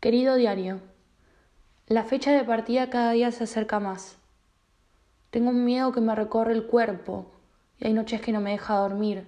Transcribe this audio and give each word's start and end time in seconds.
Querido 0.00 0.36
diario, 0.36 0.80
la 1.86 2.04
fecha 2.04 2.32
de 2.32 2.42
partida 2.42 2.88
cada 2.88 3.12
día 3.12 3.30
se 3.32 3.44
acerca 3.44 3.80
más. 3.80 4.16
Tengo 5.30 5.50
un 5.50 5.66
miedo 5.66 5.92
que 5.92 6.00
me 6.00 6.14
recorre 6.14 6.54
el 6.54 6.64
cuerpo 6.64 7.30
y 7.78 7.86
hay 7.86 7.92
noches 7.92 8.22
que 8.22 8.32
no 8.32 8.40
me 8.40 8.52
deja 8.52 8.76
dormir. 8.76 9.26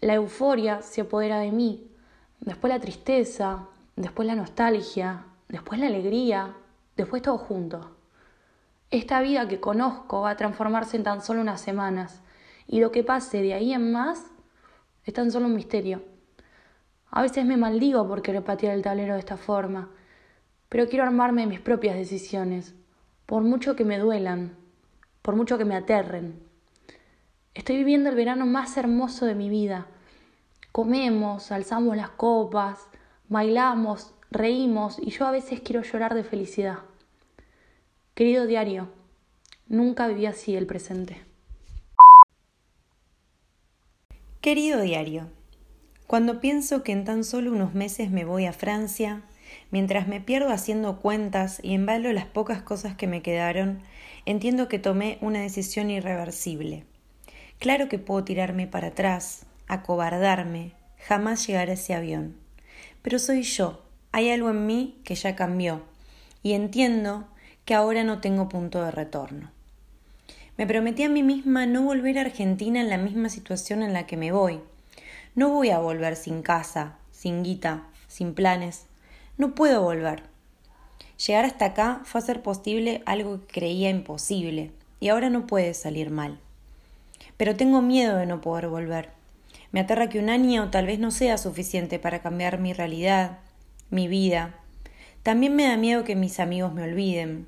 La 0.00 0.14
euforia 0.14 0.82
se 0.82 1.02
apodera 1.02 1.38
de 1.38 1.52
mí, 1.52 1.88
después 2.40 2.72
la 2.72 2.80
tristeza, 2.80 3.68
después 3.94 4.26
la 4.26 4.34
nostalgia, 4.34 5.26
después 5.48 5.78
la 5.78 5.86
alegría, 5.86 6.56
después 6.96 7.22
todo 7.22 7.38
junto. 7.38 7.94
Esta 8.90 9.20
vida 9.20 9.46
que 9.46 9.60
conozco 9.60 10.22
va 10.22 10.30
a 10.30 10.36
transformarse 10.36 10.96
en 10.96 11.04
tan 11.04 11.22
solo 11.22 11.40
unas 11.40 11.60
semanas 11.60 12.20
y 12.66 12.80
lo 12.80 12.90
que 12.90 13.04
pase 13.04 13.42
de 13.42 13.54
ahí 13.54 13.72
en 13.72 13.92
más 13.92 14.24
es 15.04 15.14
tan 15.14 15.30
solo 15.30 15.46
un 15.46 15.54
misterio. 15.54 16.17
A 17.10 17.22
veces 17.22 17.44
me 17.46 17.56
maldigo 17.56 18.06
por 18.06 18.22
querer 18.22 18.44
patear 18.44 18.74
el 18.74 18.82
tablero 18.82 19.14
de 19.14 19.20
esta 19.20 19.36
forma, 19.36 19.90
pero 20.68 20.88
quiero 20.88 21.04
armarme 21.04 21.46
mis 21.46 21.60
propias 21.60 21.96
decisiones, 21.96 22.74
por 23.26 23.42
mucho 23.42 23.76
que 23.76 23.84
me 23.84 23.98
duelan, 23.98 24.56
por 25.22 25.34
mucho 25.34 25.56
que 25.58 25.64
me 25.64 25.74
aterren. 25.74 26.42
Estoy 27.54 27.76
viviendo 27.76 28.10
el 28.10 28.16
verano 28.16 28.46
más 28.46 28.76
hermoso 28.76 29.26
de 29.26 29.34
mi 29.34 29.48
vida. 29.48 29.86
Comemos, 30.70 31.50
alzamos 31.50 31.96
las 31.96 32.10
copas, 32.10 32.88
bailamos, 33.28 34.14
reímos 34.30 34.98
y 34.98 35.10
yo 35.10 35.26
a 35.26 35.30
veces 35.30 35.60
quiero 35.60 35.82
llorar 35.82 36.14
de 36.14 36.24
felicidad. 36.24 36.78
Querido 38.14 38.46
diario, 38.46 38.90
nunca 39.66 40.06
viví 40.08 40.26
así 40.26 40.56
el 40.56 40.66
presente. 40.66 41.24
Querido 44.40 44.80
diario, 44.80 45.30
cuando 46.08 46.40
pienso 46.40 46.82
que 46.82 46.92
en 46.92 47.04
tan 47.04 47.22
solo 47.22 47.52
unos 47.52 47.74
meses 47.74 48.10
me 48.10 48.24
voy 48.24 48.46
a 48.46 48.54
Francia, 48.54 49.20
mientras 49.70 50.08
me 50.08 50.22
pierdo 50.22 50.48
haciendo 50.48 51.00
cuentas 51.00 51.60
y 51.62 51.74
embalo 51.74 52.10
las 52.14 52.24
pocas 52.24 52.62
cosas 52.62 52.96
que 52.96 53.06
me 53.06 53.20
quedaron, 53.20 53.80
entiendo 54.24 54.68
que 54.68 54.78
tomé 54.78 55.18
una 55.20 55.42
decisión 55.42 55.90
irreversible. 55.90 56.84
Claro 57.58 57.90
que 57.90 57.98
puedo 57.98 58.24
tirarme 58.24 58.66
para 58.66 58.88
atrás, 58.88 59.44
acobardarme, 59.66 60.72
jamás 61.06 61.46
llegar 61.46 61.68
a 61.68 61.74
ese 61.74 61.92
avión. 61.92 62.36
Pero 63.02 63.18
soy 63.18 63.42
yo, 63.42 63.82
hay 64.10 64.30
algo 64.30 64.48
en 64.48 64.64
mí 64.64 64.96
que 65.04 65.14
ya 65.14 65.36
cambió, 65.36 65.82
y 66.42 66.54
entiendo 66.54 67.28
que 67.66 67.74
ahora 67.74 68.02
no 68.02 68.22
tengo 68.22 68.48
punto 68.48 68.82
de 68.82 68.92
retorno. 68.92 69.50
Me 70.56 70.66
prometí 70.66 71.02
a 71.02 71.10
mí 71.10 71.22
misma 71.22 71.66
no 71.66 71.82
volver 71.82 72.16
a 72.16 72.22
Argentina 72.22 72.80
en 72.80 72.88
la 72.88 72.96
misma 72.96 73.28
situación 73.28 73.82
en 73.82 73.92
la 73.92 74.06
que 74.06 74.16
me 74.16 74.32
voy, 74.32 74.62
no 75.38 75.50
voy 75.50 75.70
a 75.70 75.78
volver 75.78 76.16
sin 76.16 76.42
casa, 76.42 76.96
sin 77.12 77.44
guita, 77.44 77.86
sin 78.08 78.34
planes. 78.34 78.86
No 79.36 79.54
puedo 79.54 79.82
volver. 79.82 80.24
Llegar 81.24 81.44
hasta 81.44 81.66
acá 81.66 82.00
fue 82.02 82.20
hacer 82.20 82.42
posible 82.42 83.02
algo 83.06 83.38
que 83.42 83.46
creía 83.46 83.88
imposible, 83.88 84.72
y 84.98 85.10
ahora 85.10 85.30
no 85.30 85.46
puede 85.46 85.74
salir 85.74 86.10
mal. 86.10 86.40
Pero 87.36 87.54
tengo 87.54 87.82
miedo 87.82 88.16
de 88.16 88.26
no 88.26 88.40
poder 88.40 88.66
volver. 88.66 89.10
Me 89.70 89.78
aterra 89.78 90.08
que 90.08 90.18
un 90.18 90.28
año 90.28 90.72
tal 90.72 90.86
vez 90.86 90.98
no 90.98 91.12
sea 91.12 91.38
suficiente 91.38 92.00
para 92.00 92.20
cambiar 92.20 92.58
mi 92.58 92.72
realidad, 92.72 93.38
mi 93.90 94.08
vida. 94.08 94.56
También 95.22 95.54
me 95.54 95.68
da 95.68 95.76
miedo 95.76 96.02
que 96.02 96.16
mis 96.16 96.40
amigos 96.40 96.74
me 96.74 96.82
olviden. 96.82 97.46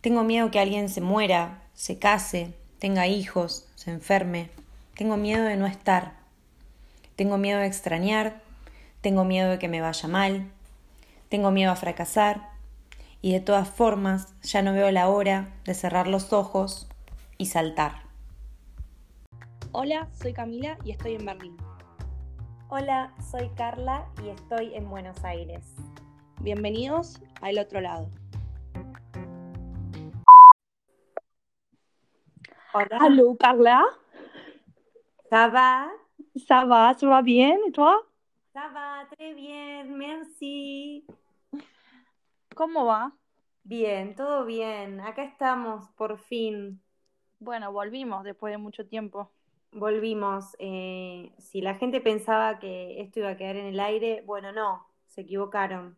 Tengo 0.00 0.24
miedo 0.24 0.50
que 0.50 0.58
alguien 0.58 0.88
se 0.88 1.00
muera, 1.00 1.62
se 1.72 2.00
case, 2.00 2.52
tenga 2.80 3.06
hijos, 3.06 3.68
se 3.76 3.92
enferme. 3.92 4.50
Tengo 4.96 5.16
miedo 5.16 5.44
de 5.44 5.54
no 5.54 5.68
estar. 5.68 6.21
Tengo 7.16 7.38
miedo 7.38 7.60
de 7.60 7.66
extrañar, 7.66 8.40
tengo 9.00 9.24
miedo 9.24 9.50
de 9.50 9.58
que 9.58 9.68
me 9.68 9.80
vaya 9.80 10.08
mal, 10.08 10.50
tengo 11.28 11.50
miedo 11.50 11.70
a 11.70 11.76
fracasar 11.76 12.48
y 13.20 13.32
de 13.32 13.40
todas 13.40 13.68
formas 13.68 14.34
ya 14.42 14.62
no 14.62 14.72
veo 14.72 14.90
la 14.90 15.08
hora 15.08 15.48
de 15.64 15.74
cerrar 15.74 16.06
los 16.06 16.32
ojos 16.32 16.88
y 17.38 17.46
saltar. 17.46 18.02
Hola, 19.72 20.08
soy 20.12 20.32
Camila 20.32 20.76
y 20.84 20.90
estoy 20.92 21.14
en 21.14 21.24
Berlín. 21.24 21.56
Hola, 22.68 23.12
soy 23.30 23.50
Carla 23.50 24.06
y 24.24 24.30
estoy 24.30 24.74
en 24.74 24.88
Buenos 24.88 25.24
Aires. 25.24 25.74
Bienvenidos 26.40 27.20
a 27.40 27.50
El 27.50 27.58
Otro 27.58 27.80
Lado. 27.80 28.08
Hola. 32.74 32.98
Hola, 33.00 33.36
Carla. 33.38 33.84
Ça 35.30 35.48
va? 35.48 36.01
Ça 36.46 36.64
va, 36.64 36.94
ça 36.94 37.06
va 37.06 37.22
bien, 37.22 37.56
et 37.66 37.72
toi? 37.72 38.02
Ça 38.52 38.68
va, 38.68 39.06
très 39.16 39.34
bien, 39.34 39.84
merci. 39.84 41.04
¿Cómo 42.54 42.84
va? 42.84 43.12
Bien, 43.64 44.14
todo 44.14 44.44
bien. 44.44 45.00
Acá 45.00 45.24
estamos, 45.24 45.88
por 45.96 46.18
fin. 46.18 46.80
Bueno, 47.38 47.72
volvimos 47.72 48.24
después 48.24 48.52
de 48.52 48.58
mucho 48.58 48.86
tiempo. 48.86 49.30
Volvimos. 49.72 50.54
Eh, 50.58 51.32
si 51.38 51.60
la 51.60 51.76
gente 51.76 52.00
pensaba 52.00 52.58
que 52.58 53.00
esto 53.00 53.20
iba 53.20 53.30
a 53.30 53.36
quedar 53.36 53.56
en 53.56 53.66
el 53.66 53.80
aire, 53.80 54.22
bueno, 54.26 54.52
no, 54.52 54.86
se 55.06 55.22
equivocaron. 55.22 55.96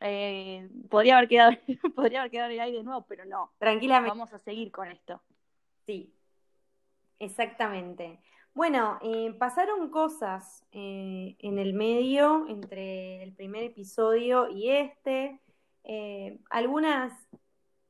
Eh, 0.00 0.68
podría 0.90 1.16
haber 1.16 1.28
quedado, 1.28 1.52
podría 1.94 2.20
haber 2.20 2.30
quedado 2.30 2.48
en 2.48 2.54
el 2.54 2.60
aire 2.60 2.78
de 2.78 2.84
nuevo, 2.84 3.06
pero 3.08 3.24
no. 3.24 3.52
Tranquilamente. 3.58 4.10
Vamos 4.10 4.32
a 4.32 4.38
seguir 4.38 4.70
con 4.70 4.88
esto. 4.88 5.22
Sí, 5.86 6.12
exactamente. 7.18 8.20
Bueno, 8.54 8.98
eh, 9.00 9.34
pasaron 9.38 9.88
cosas 9.88 10.62
eh, 10.72 11.36
en 11.38 11.58
el 11.58 11.72
medio 11.72 12.46
entre 12.48 13.22
el 13.22 13.32
primer 13.32 13.62
episodio 13.64 14.48
y 14.50 14.68
este. 14.70 15.40
Eh, 15.84 16.38
algunas 16.50 17.12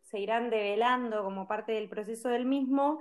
se 0.05 0.21
irán 0.21 0.51
develando 0.51 1.25
como 1.25 1.49
parte 1.49 1.73
del 1.73 1.89
proceso 1.89 2.29
del 2.29 2.47
mismo, 2.47 3.01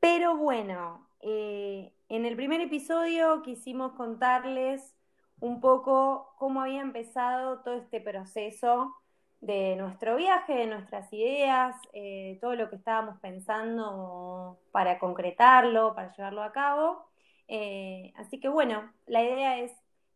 pero 0.00 0.36
bueno, 0.36 1.08
en 1.20 2.24
el 2.26 2.36
primer 2.36 2.60
episodio 2.60 3.42
quisimos 3.42 3.92
contarles 3.92 4.94
un 5.40 5.60
poco 5.60 6.34
cómo 6.38 6.62
había 6.62 6.80
empezado 6.82 7.60
todo 7.62 7.74
este 7.74 8.00
proceso 8.00 8.94
de 9.42 9.74
nuestro 9.74 10.14
viaje, 10.16 10.54
de 10.54 10.66
nuestras 10.66 11.12
ideas, 11.12 11.74
eh, 11.92 12.38
todo 12.40 12.54
lo 12.54 12.70
que 12.70 12.76
estábamos 12.76 13.18
pensando 13.18 14.56
para 14.70 15.00
concretarlo, 15.00 15.96
para 15.96 16.14
llevarlo 16.14 16.44
a 16.44 16.52
cabo. 16.52 17.04
Eh, 17.48 18.12
así 18.16 18.38
que 18.38 18.48
bueno, 18.48 18.92
la 19.06 19.22
idea 19.22 19.58
es 19.58 19.72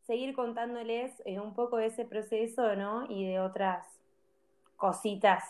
seguir 0.06 0.32
contándoles 0.32 1.12
eh, 1.24 1.40
un 1.40 1.54
poco 1.54 1.76
de 1.76 1.86
ese 1.86 2.04
proceso, 2.04 2.76
¿no? 2.76 3.10
Y 3.10 3.26
de 3.26 3.40
otras 3.40 3.84
cositas 4.76 5.42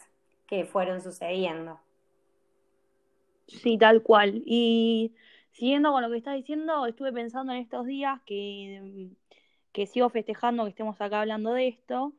que 0.47 0.65
fueron 0.65 1.03
sucediendo. 1.03 1.79
Sí, 3.47 3.77
tal 3.77 4.03
cual. 4.03 4.43
Y 4.47 5.13
siguiendo 5.53 5.93
con 5.93 6.03
lo 6.03 6.09
que 6.09 6.17
estás 6.17 6.35
diciendo, 6.35 6.87
estuve 6.87 7.13
pensando 7.13 7.53
en 7.53 7.59
estos 7.59 7.85
días 7.85 8.23
que, 8.25 9.11
que 9.73 9.87
sigo 9.87 10.09
festejando 10.09 10.65
que 10.65 10.71
estemos 10.71 10.99
acá 10.99 11.21
hablando 11.21 11.53
de 11.53 11.69
esto 11.69 12.15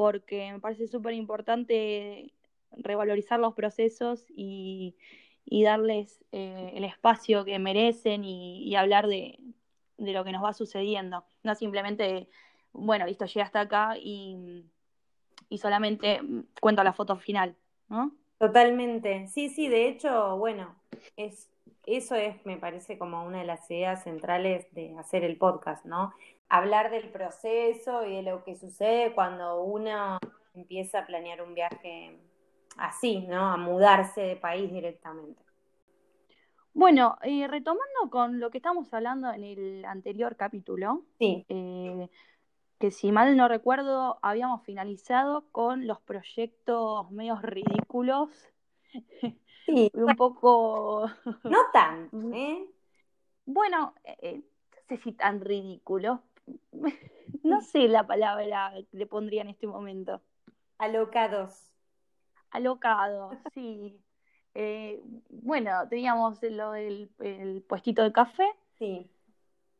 porque 0.00 0.50
me 0.50 0.60
parece 0.60 0.86
súper 0.86 1.12
importante 1.12 2.32
revalorizar 2.72 3.38
los 3.38 3.52
procesos 3.52 4.24
y, 4.30 4.96
darles 5.44 6.24
eh, 6.32 6.72
el 6.74 6.84
espacio 6.84 7.44
que 7.44 7.58
merecen 7.58 8.24
y, 8.24 8.74
hablar 8.76 9.08
de, 9.08 9.38
de, 9.98 10.12
lo 10.14 10.24
que 10.24 10.32
nos 10.32 10.42
va 10.42 10.54
sucediendo. 10.54 11.26
No 11.42 11.54
simplemente, 11.54 12.30
bueno, 12.72 13.04
listo, 13.04 13.26
llegué 13.26 13.42
hasta 13.42 13.60
acá 13.60 13.98
y, 13.98 14.64
y 15.50 15.58
solamente 15.58 16.22
cuento 16.62 16.82
la 16.82 16.94
foto 16.94 17.16
final, 17.16 17.54
¿no? 17.90 18.16
Totalmente. 18.38 19.26
Sí, 19.26 19.50
sí, 19.50 19.68
de 19.68 19.86
hecho, 19.86 20.38
bueno, 20.38 20.76
es, 21.18 21.50
eso 21.84 22.14
es, 22.14 22.46
me 22.46 22.56
parece, 22.56 22.96
como 22.96 23.22
una 23.22 23.40
de 23.40 23.44
las 23.44 23.70
ideas 23.70 24.04
centrales 24.04 24.72
de 24.72 24.96
hacer 24.96 25.24
el 25.24 25.36
podcast, 25.36 25.84
¿no? 25.84 26.14
Hablar 26.50 26.90
del 26.90 27.08
proceso 27.08 28.04
y 28.04 28.16
de 28.16 28.22
lo 28.22 28.44
que 28.44 28.56
sucede 28.56 29.14
cuando 29.14 29.62
uno 29.62 30.18
empieza 30.54 30.98
a 30.98 31.06
planear 31.06 31.40
un 31.42 31.54
viaje 31.54 32.18
así, 32.76 33.26
¿no? 33.26 33.52
A 33.52 33.56
mudarse 33.56 34.20
de 34.20 34.36
país 34.36 34.70
directamente. 34.70 35.42
Bueno, 36.74 37.16
eh, 37.22 37.48
retomando 37.48 38.10
con 38.10 38.38
lo 38.38 38.50
que 38.50 38.58
estamos 38.58 38.92
hablando 38.92 39.32
en 39.32 39.44
el 39.44 39.84
anterior 39.84 40.36
capítulo, 40.36 41.02
sí. 41.18 41.44
eh, 41.48 42.08
que 42.78 42.90
si 42.90 43.12
mal 43.12 43.36
no 43.36 43.48
recuerdo, 43.48 44.18
habíamos 44.22 44.62
finalizado 44.64 45.44
con 45.52 45.86
los 45.86 46.00
proyectos 46.00 47.10
medios 47.10 47.42
ridículos. 47.42 48.30
Sí. 49.66 49.90
un 49.94 50.16
poco. 50.16 51.08
No 51.44 51.58
tanto, 51.72 52.16
¿eh? 52.34 52.66
Bueno, 53.46 53.94
eh, 54.04 54.38
no 54.38 54.78
sé 54.88 54.96
si 54.98 55.12
tan 55.12 55.40
ridículos, 55.40 56.20
no 57.42 57.60
sé 57.60 57.88
la 57.88 58.06
palabra 58.06 58.72
que 58.90 58.96
le 58.96 59.06
pondría 59.06 59.42
en 59.42 59.48
este 59.48 59.66
momento. 59.66 60.20
Alocados. 60.78 61.70
Alocados, 62.50 63.36
sí. 63.54 64.00
Eh, 64.54 65.00
bueno, 65.28 65.70
teníamos 65.88 66.42
lo 66.42 66.72
del 66.72 67.10
el 67.20 67.62
puestito 67.62 68.02
de 68.02 68.12
café. 68.12 68.46
Sí. 68.78 69.08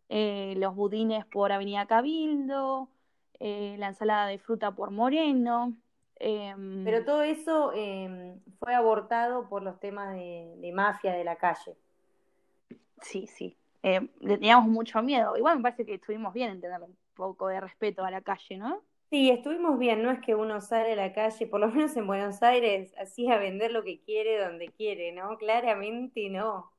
Eh, 0.08 0.54
los 0.58 0.74
budines 0.74 1.24
por 1.26 1.52
Avenida 1.52 1.86
Cabildo. 1.86 2.88
eh, 3.40 3.76
la 3.78 3.88
ensalada 3.88 4.26
de 4.26 4.38
fruta 4.38 4.70
por 4.72 4.90
Moreno. 4.90 5.74
em, 6.16 6.84
Pero 6.84 7.04
todo 7.04 7.22
eso 7.22 7.72
eh, 7.74 8.38
fue 8.58 8.74
abortado 8.74 9.48
por 9.48 9.62
los 9.62 9.80
temas 9.80 10.12
de, 10.14 10.54
de 10.58 10.72
mafia 10.72 11.12
de 11.14 11.24
la 11.24 11.36
calle. 11.36 11.74
Sí, 13.00 13.26
sí. 13.26 13.56
Eh, 13.82 14.00
le 14.20 14.34
teníamos 14.36 14.68
mucho 14.68 15.02
miedo. 15.02 15.36
Igual 15.36 15.56
me 15.58 15.62
parece 15.64 15.86
que 15.86 15.94
estuvimos 15.94 16.32
bien 16.34 16.50
en 16.50 16.60
tener 16.60 16.80
un 16.82 16.96
poco 17.14 17.48
de 17.48 17.60
respeto 17.60 18.04
a 18.04 18.10
la 18.10 18.20
calle, 18.22 18.56
¿no? 18.58 18.82
Sí, 19.10 19.30
estuvimos 19.30 19.78
bien, 19.78 20.02
no 20.02 20.10
es 20.10 20.20
que 20.20 20.34
uno 20.36 20.60
sale 20.60 20.92
a 20.92 20.96
la 20.96 21.12
calle, 21.12 21.46
por 21.46 21.60
lo 21.60 21.68
menos 21.68 21.96
en 21.96 22.06
Buenos 22.06 22.42
Aires, 22.42 22.92
así 22.96 23.28
a 23.30 23.38
vender 23.38 23.72
lo 23.72 23.82
que 23.84 24.00
quiere 24.02 24.38
donde 24.42 24.72
quiere, 24.72 25.12
¿no? 25.12 25.36
Claramente 25.38 26.28
no. 26.30 26.72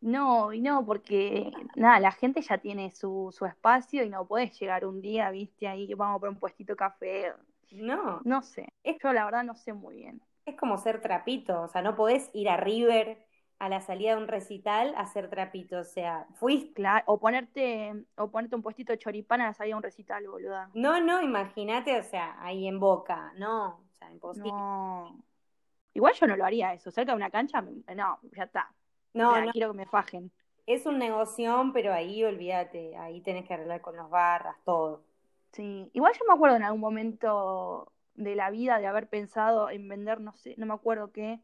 No, 0.00 0.52
y 0.52 0.60
no, 0.60 0.84
porque 0.84 1.50
nada, 1.76 1.98
la 1.98 2.12
gente 2.12 2.42
ya 2.42 2.58
tiene 2.58 2.90
su, 2.92 3.30
su 3.36 3.46
espacio 3.46 4.04
y 4.04 4.10
no 4.10 4.26
podés 4.26 4.58
llegar 4.60 4.84
un 4.86 5.00
día, 5.00 5.30
viste, 5.30 5.66
ahí 5.66 5.92
vamos 5.94 6.20
por 6.20 6.28
un 6.28 6.38
puestito 6.38 6.76
café. 6.76 7.32
No, 7.70 8.24
No 8.24 8.42
sé. 8.42 8.68
Es- 8.84 8.98
Yo 9.02 9.12
la 9.12 9.24
verdad 9.24 9.44
no 9.44 9.54
sé 9.56 9.72
muy 9.72 9.96
bien. 9.96 10.20
es 10.46 10.56
como 10.56 10.78
ser 10.78 11.00
trapito, 11.00 11.62
o 11.62 11.68
sea, 11.68 11.82
no 11.82 11.96
podés 11.96 12.30
ir 12.34 12.48
a 12.48 12.56
River 12.56 13.18
a 13.58 13.68
la 13.68 13.80
salida 13.80 14.16
de 14.16 14.22
un 14.22 14.28
recital 14.28 14.94
a 14.96 15.06
ser 15.06 15.30
trapito, 15.30 15.78
o 15.78 15.84
sea, 15.84 16.26
fuiste. 16.34 16.72
Claro, 16.74 17.04
o 17.06 17.18
ponerte, 17.18 17.94
o 18.16 18.30
ponerte 18.30 18.56
un 18.56 18.62
puestito 18.62 18.92
de 18.92 18.98
choripán 18.98 19.40
a 19.40 19.46
la 19.46 19.54
salida 19.54 19.74
de 19.74 19.78
un 19.78 19.82
recital, 19.82 20.26
boluda. 20.28 20.70
No, 20.74 21.00
no, 21.00 21.22
imagínate, 21.22 21.98
o 21.98 22.02
sea, 22.02 22.36
ahí 22.40 22.66
en 22.66 22.80
Boca, 22.80 23.32
no, 23.38 23.66
o 23.68 23.94
sea, 23.98 24.10
imposible. 24.10 24.50
No. 24.50 25.24
Igual 25.94 26.14
yo 26.14 26.26
no 26.26 26.36
lo 26.36 26.44
haría 26.44 26.72
eso. 26.74 26.90
Cerca 26.90 27.12
de 27.12 27.16
una 27.16 27.30
cancha, 27.30 27.62
no, 27.62 28.18
ya 28.32 28.44
está. 28.44 28.74
No, 29.14 29.30
O 29.30 29.32
sea, 29.32 29.44
no, 29.44 29.52
quiero 29.52 29.70
que 29.72 29.76
me 29.76 29.86
fajen. 29.86 30.32
es 30.66 30.86
un 30.86 30.98
negocio, 30.98 31.70
pero 31.72 31.92
ahí 31.92 32.24
olvídate, 32.24 32.96
ahí 32.96 33.20
tenés 33.20 33.46
que 33.46 33.54
arreglar 33.54 33.80
con 33.80 33.96
los 33.96 34.10
barras, 34.10 34.56
todo. 34.64 35.04
Sí. 35.52 35.88
Igual 35.92 36.12
yo 36.18 36.24
me 36.26 36.34
acuerdo 36.34 36.56
en 36.56 36.64
algún 36.64 36.80
momento 36.80 37.92
de 38.14 38.34
la 38.34 38.50
vida 38.50 38.78
de 38.78 38.86
haber 38.88 39.08
pensado 39.08 39.70
en 39.70 39.88
vender, 39.88 40.20
no 40.20 40.32
sé, 40.32 40.54
no 40.58 40.66
me 40.66 40.74
acuerdo 40.74 41.12
qué, 41.12 41.40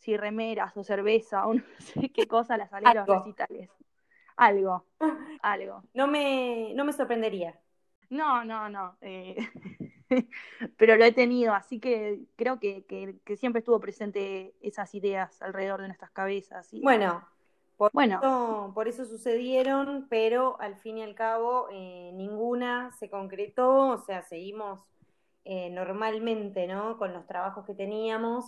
si 0.00 0.16
remeras 0.16 0.76
o 0.76 0.82
cerveza 0.84 1.46
o 1.46 1.54
no 1.54 1.62
sé 1.78 2.10
qué 2.10 2.26
cosa 2.26 2.54
a 2.54 2.58
la 2.58 2.68
salida 2.68 2.90
de 2.90 2.94
los 2.96 3.08
Algo. 3.08 3.24
recitales. 3.24 3.70
Algo, 4.36 4.84
algo. 5.42 5.82
No 5.94 6.06
me, 6.06 6.72
no 6.74 6.84
me 6.84 6.92
sorprendería. 6.92 7.58
No, 8.08 8.42
no, 8.44 8.68
no. 8.68 8.96
eh, 9.02 9.36
pero 10.76 10.96
lo 10.96 11.04
he 11.04 11.12
tenido, 11.12 11.54
así 11.54 11.78
que 11.78 12.22
creo 12.36 12.58
que, 12.58 12.84
que- 12.86 13.16
que 13.24 13.36
siempre 13.36 13.60
estuvo 13.60 13.78
presente 13.78 14.54
esas 14.60 14.94
ideas 14.94 15.40
alrededor 15.42 15.80
de 15.82 15.88
nuestras 15.88 16.10
cabezas. 16.10 16.72
y- 16.72 16.80
Bueno, 16.82 17.22
por 17.76 17.92
Bueno. 17.92 18.18
eso, 18.18 18.72
por 18.74 18.88
eso 18.88 19.04
sucedieron, 19.04 20.06
pero 20.08 20.58
al 20.60 20.76
fin 20.76 20.98
y 20.98 21.02
al 21.02 21.14
cabo 21.14 21.68
eh, 21.70 22.10
ninguna 22.14 22.90
se 22.98 23.08
concretó, 23.10 23.90
o 23.90 23.98
sea, 23.98 24.22
seguimos 24.22 24.80
eh, 25.44 25.70
normalmente, 25.70 26.66
¿no? 26.66 26.96
Con 26.98 27.12
los 27.12 27.26
trabajos 27.26 27.64
que 27.66 27.74
teníamos. 27.74 28.44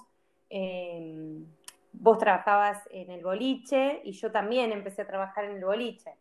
Eh, 0.55 1.47
vos 1.93 2.19
trabajabas 2.19 2.79
en 2.91 3.11
el 3.11 3.25
boliche 3.25 4.03
y 4.05 4.13
yo 4.13 4.31
también 4.31 4.71
empecé 4.71 5.01
a 5.01 5.07
trabajar 5.07 5.47
en 5.47 5.57
el 5.57 5.65
boliche. 5.65 6.13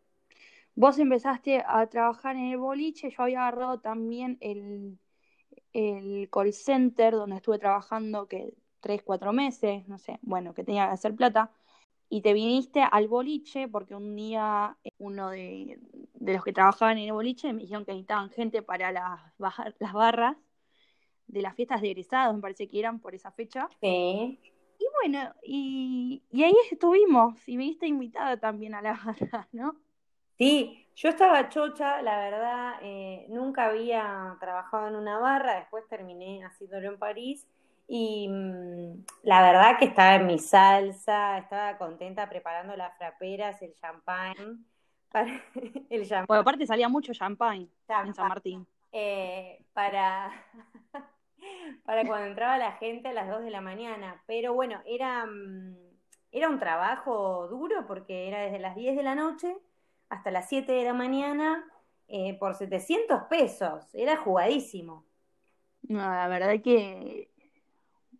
Vos 0.74 0.98
empezaste 1.00 1.62
a 1.68 1.86
trabajar 1.88 2.38
en 2.38 2.46
el 2.46 2.58
boliche, 2.58 3.10
yo 3.10 3.24
había 3.24 3.42
agarrado 3.42 3.82
también 3.82 4.38
el, 4.40 4.98
el 5.74 6.30
call 6.32 6.54
center 6.54 7.14
donde 7.14 7.36
estuve 7.36 7.60
trabajando 7.60 8.30
que 8.30 8.54
tres, 8.80 9.04
cuatro 9.04 9.34
meses, 9.34 9.86
no 9.90 9.98
sé, 9.98 10.18
bueno, 10.22 10.54
que 10.54 10.64
tenía 10.64 10.88
que 10.88 10.94
hacer 10.94 11.14
plata, 11.14 11.52
y 12.08 12.22
te 12.22 12.32
viniste 12.32 12.82
al 12.82 13.10
boliche 13.10 13.68
porque 13.68 13.96
un 13.96 14.16
día 14.16 14.78
eh, 14.86 14.92
uno 14.98 15.30
de, 15.30 15.78
de 16.14 16.34
los 16.34 16.44
que 16.46 16.54
trabajaban 16.54 17.00
en 17.00 17.08
el 17.08 17.14
boliche 17.14 17.52
me 17.52 17.64
dijeron 17.64 17.84
que 17.84 17.92
necesitaban 17.92 18.30
gente 18.30 18.62
para 18.62 18.94
las, 18.94 19.20
las 19.80 19.94
barras 19.94 20.38
de 21.32 21.42
las 21.42 21.56
fiestas 21.56 21.82
de 21.82 21.92
egresados, 21.92 22.36
me 22.36 22.42
parece 22.42 22.68
que 22.68 22.80
eran 22.80 23.00
por 23.00 23.16
esa 23.16 23.32
fecha. 23.32 23.68
Sí. 23.82 24.40
Y 24.80 24.86
bueno, 25.02 25.34
y, 25.44 26.24
y 26.32 26.44
ahí 26.44 26.54
estuvimos, 26.72 27.48
y 27.48 27.56
viniste 27.58 27.88
invitada 27.88 28.38
también 28.38 28.74
a 28.74 28.82
la 28.82 28.94
barra, 29.06 29.48
¿no? 29.52 29.76
Sí, 30.38 30.88
yo 30.96 31.10
estaba 31.10 31.50
chocha, 31.50 32.02
la 32.02 32.18
verdad, 32.18 32.74
eh, 32.82 33.26
nunca 33.30 33.68
había 33.68 34.36
trabajado 34.40 34.88
en 34.88 34.96
una 34.96 35.20
barra, 35.20 35.56
después 35.60 35.88
terminé 35.88 36.44
haciéndolo 36.44 36.90
en 36.90 36.98
París 36.98 37.48
y 37.88 38.28
mm, 38.28 39.06
la 39.24 39.42
verdad 39.44 39.78
que 39.78 39.86
estaba 39.86 40.16
en 40.16 40.26
mi 40.26 40.40
salsa, 40.40 41.38
estaba 41.38 41.78
contenta 41.78 42.28
preparando 42.28 42.76
las 42.76 42.98
fraperas, 42.98 43.62
el 43.62 43.76
champán, 43.76 44.66
para, 45.12 45.30
el 45.90 46.08
champán, 46.08 46.26
Bueno, 46.28 46.42
aparte 46.42 46.66
salía 46.66 46.90
mucho 46.90 47.14
champagne 47.14 47.68
en 48.04 48.14
San 48.16 48.28
Martín. 48.28 48.66
eh, 48.92 49.64
para, 49.74 50.32
para 51.86 52.06
cuando 52.06 52.28
entraba 52.28 52.58
la 52.58 52.74
gente 52.74 53.10
a 53.10 53.14
las 53.14 53.30
2 53.30 53.44
de 53.44 53.52
la 53.52 53.62
mañana, 53.62 54.24
pero 54.28 54.54
bueno, 54.54 54.82
era, 54.86 55.26
mm, 55.26 55.76
era 56.32 56.50
un 56.50 56.60
trabajo 56.60 57.48
duro 57.48 57.86
porque 57.88 58.28
era 58.28 58.42
desde 58.42 58.60
las 58.60 58.76
10 58.76 58.96
de 58.96 59.04
la 59.04 59.16
noche 59.16 59.56
hasta 60.10 60.32
las 60.32 60.50
7 60.50 60.72
de 60.72 60.84
la 60.84 60.94
mañana 60.94 61.66
eh, 62.08 62.38
por 62.38 62.56
700 62.56 63.24
pesos. 63.30 63.86
Era 63.94 64.18
jugadísimo. 64.18 65.06
No, 65.84 66.00
la 66.00 66.28
verdad 66.28 66.62
que 66.62 67.32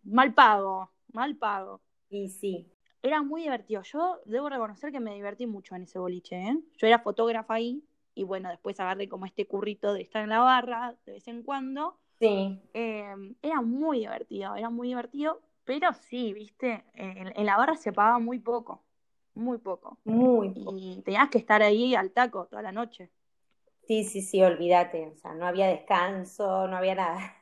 mal 0.02 0.32
pago, 0.34 0.90
mal 1.12 1.36
pago. 1.36 1.80
Y 2.08 2.28
sí, 2.28 2.72
Era 3.02 3.22
muy 3.22 3.42
divertido. 3.42 3.82
Yo 3.82 4.20
debo 4.24 4.48
reconocer 4.48 4.92
que 4.92 5.00
me 5.00 5.14
divertí 5.14 5.46
mucho 5.46 5.74
en 5.74 5.82
ese 5.82 5.98
boliche, 5.98 6.36
¿eh? 6.36 6.58
Yo 6.76 6.86
era 6.86 7.00
fotógrafa 7.00 7.54
ahí 7.54 7.84
y 8.14 8.24
bueno, 8.24 8.48
después 8.48 8.78
agarré 8.80 9.08
como 9.08 9.26
este 9.26 9.46
currito 9.46 9.92
de 9.92 10.02
estar 10.02 10.22
en 10.22 10.28
la 10.30 10.38
barra 10.40 10.94
de 11.06 11.12
vez 11.12 11.28
en 11.28 11.42
cuando. 11.42 11.98
Sí. 12.22 12.62
Eh, 12.74 13.14
era 13.42 13.60
muy 13.62 14.00
divertido, 14.00 14.56
era 14.56 14.70
muy 14.70 14.88
divertido, 14.88 15.42
pero 15.64 15.92
sí, 15.94 16.32
viste, 16.32 16.84
en, 16.94 17.32
en 17.36 17.46
la 17.46 17.56
barra 17.56 17.76
se 17.76 17.92
pagaba 17.92 18.18
muy 18.18 18.38
poco, 18.38 18.82
muy 19.34 19.58
poco. 19.58 19.98
Muy 20.04 20.50
poco. 20.50 20.76
Y 20.76 21.02
tenías 21.04 21.30
que 21.30 21.38
estar 21.38 21.62
ahí 21.62 21.94
al 21.94 22.12
taco 22.12 22.46
toda 22.46 22.62
la 22.62 22.72
noche. 22.72 23.10
Sí, 23.86 24.04
sí, 24.04 24.22
sí, 24.22 24.42
olvídate. 24.42 25.06
O 25.08 25.16
sea, 25.16 25.34
no 25.34 25.46
había 25.46 25.66
descanso, 25.68 26.66
no 26.68 26.76
había 26.76 26.94
nada. 26.96 27.36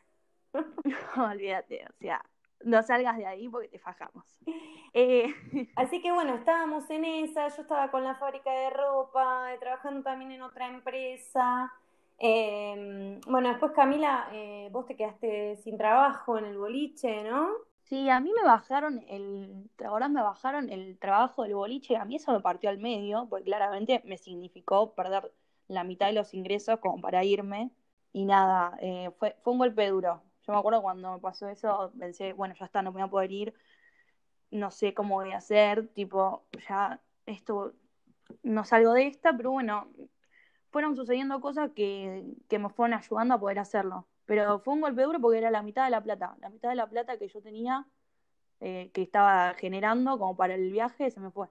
Olvídate, 1.16 1.84
o 1.88 1.92
sea, 2.00 2.24
no 2.64 2.82
salgas 2.82 3.16
de 3.16 3.26
ahí 3.26 3.48
porque 3.48 3.68
te 3.68 3.78
fajamos. 3.78 4.24
Eh, 4.92 5.32
Así 5.76 6.02
que 6.02 6.12
bueno, 6.12 6.34
estábamos 6.34 6.90
en 6.90 7.04
esa, 7.04 7.48
yo 7.48 7.62
estaba 7.62 7.90
con 7.90 8.04
la 8.04 8.16
fábrica 8.16 8.50
de 8.52 8.70
ropa, 8.70 9.48
trabajando 9.60 10.02
también 10.02 10.32
en 10.32 10.42
otra 10.42 10.66
empresa. 10.68 11.72
Eh, 12.20 13.18
bueno, 13.26 13.48
después 13.48 13.72
Camila, 13.72 14.28
eh, 14.32 14.68
vos 14.70 14.86
te 14.86 14.94
quedaste 14.94 15.56
sin 15.56 15.76
trabajo 15.78 16.38
en 16.38 16.44
el 16.44 16.58
boliche, 16.58 17.24
¿no? 17.24 17.48
sí, 17.90 18.08
a 18.08 18.20
mí 18.20 18.32
me 18.32 18.44
bajaron 18.44 19.04
el, 19.08 19.68
ahora 19.84 20.08
me 20.08 20.22
bajaron 20.22 20.70
el 20.70 20.96
trabajo 20.98 21.42
del 21.42 21.54
boliche, 21.56 21.96
a 21.96 22.04
mí 22.04 22.16
eso 22.16 22.32
me 22.32 22.40
partió 22.40 22.70
al 22.70 22.78
medio, 22.78 23.26
porque 23.28 23.44
claramente 23.46 24.00
me 24.04 24.16
significó 24.16 24.94
perder 24.94 25.32
la 25.68 25.84
mitad 25.84 26.06
de 26.06 26.12
los 26.14 26.32
ingresos 26.34 26.78
como 26.80 27.00
para 27.00 27.24
irme. 27.24 27.70
Y 28.12 28.24
nada, 28.24 28.76
eh, 28.80 29.10
fue, 29.18 29.36
fue 29.42 29.52
un 29.52 29.58
golpe 29.60 29.88
duro. 29.88 30.22
Yo 30.46 30.52
me 30.52 30.58
acuerdo 30.58 30.82
cuando 30.82 31.14
me 31.14 31.20
pasó 31.20 31.48
eso, 31.48 31.92
pensé, 31.98 32.32
bueno, 32.32 32.54
ya 32.58 32.66
está, 32.66 32.82
no 32.82 32.92
me 32.92 33.00
voy 33.00 33.08
a 33.08 33.10
poder 33.10 33.32
ir, 33.32 33.54
no 34.50 34.70
sé 34.70 34.94
cómo 34.94 35.16
voy 35.16 35.32
a 35.32 35.38
hacer, 35.38 35.88
tipo, 35.88 36.44
ya 36.68 37.00
esto, 37.26 37.74
no 38.42 38.64
salgo 38.64 38.92
de 38.94 39.06
esta, 39.08 39.36
pero 39.36 39.52
bueno, 39.52 39.88
fueron 40.70 40.96
sucediendo 40.96 41.40
cosas 41.40 41.70
que, 41.74 42.24
que 42.48 42.58
me 42.58 42.68
fueron 42.70 42.94
ayudando 42.98 43.34
a 43.34 43.40
poder 43.40 43.58
hacerlo. 43.58 44.06
Pero 44.24 44.60
fue 44.60 44.74
un 44.74 44.80
golpe 44.80 45.02
duro 45.02 45.20
porque 45.20 45.38
era 45.38 45.50
la 45.50 45.62
mitad 45.62 45.84
de 45.84 45.90
la 45.90 46.00
plata, 46.00 46.36
la 46.40 46.50
mitad 46.50 46.68
de 46.68 46.76
la 46.76 46.86
plata 46.86 47.18
que 47.18 47.28
yo 47.28 47.42
tenía, 47.42 47.86
eh, 48.60 48.90
que 48.94 49.02
estaba 49.02 49.54
generando 49.54 50.18
como 50.18 50.36
para 50.36 50.54
el 50.54 50.70
viaje, 50.70 51.10
se 51.10 51.20
me 51.20 51.30
fue. 51.30 51.48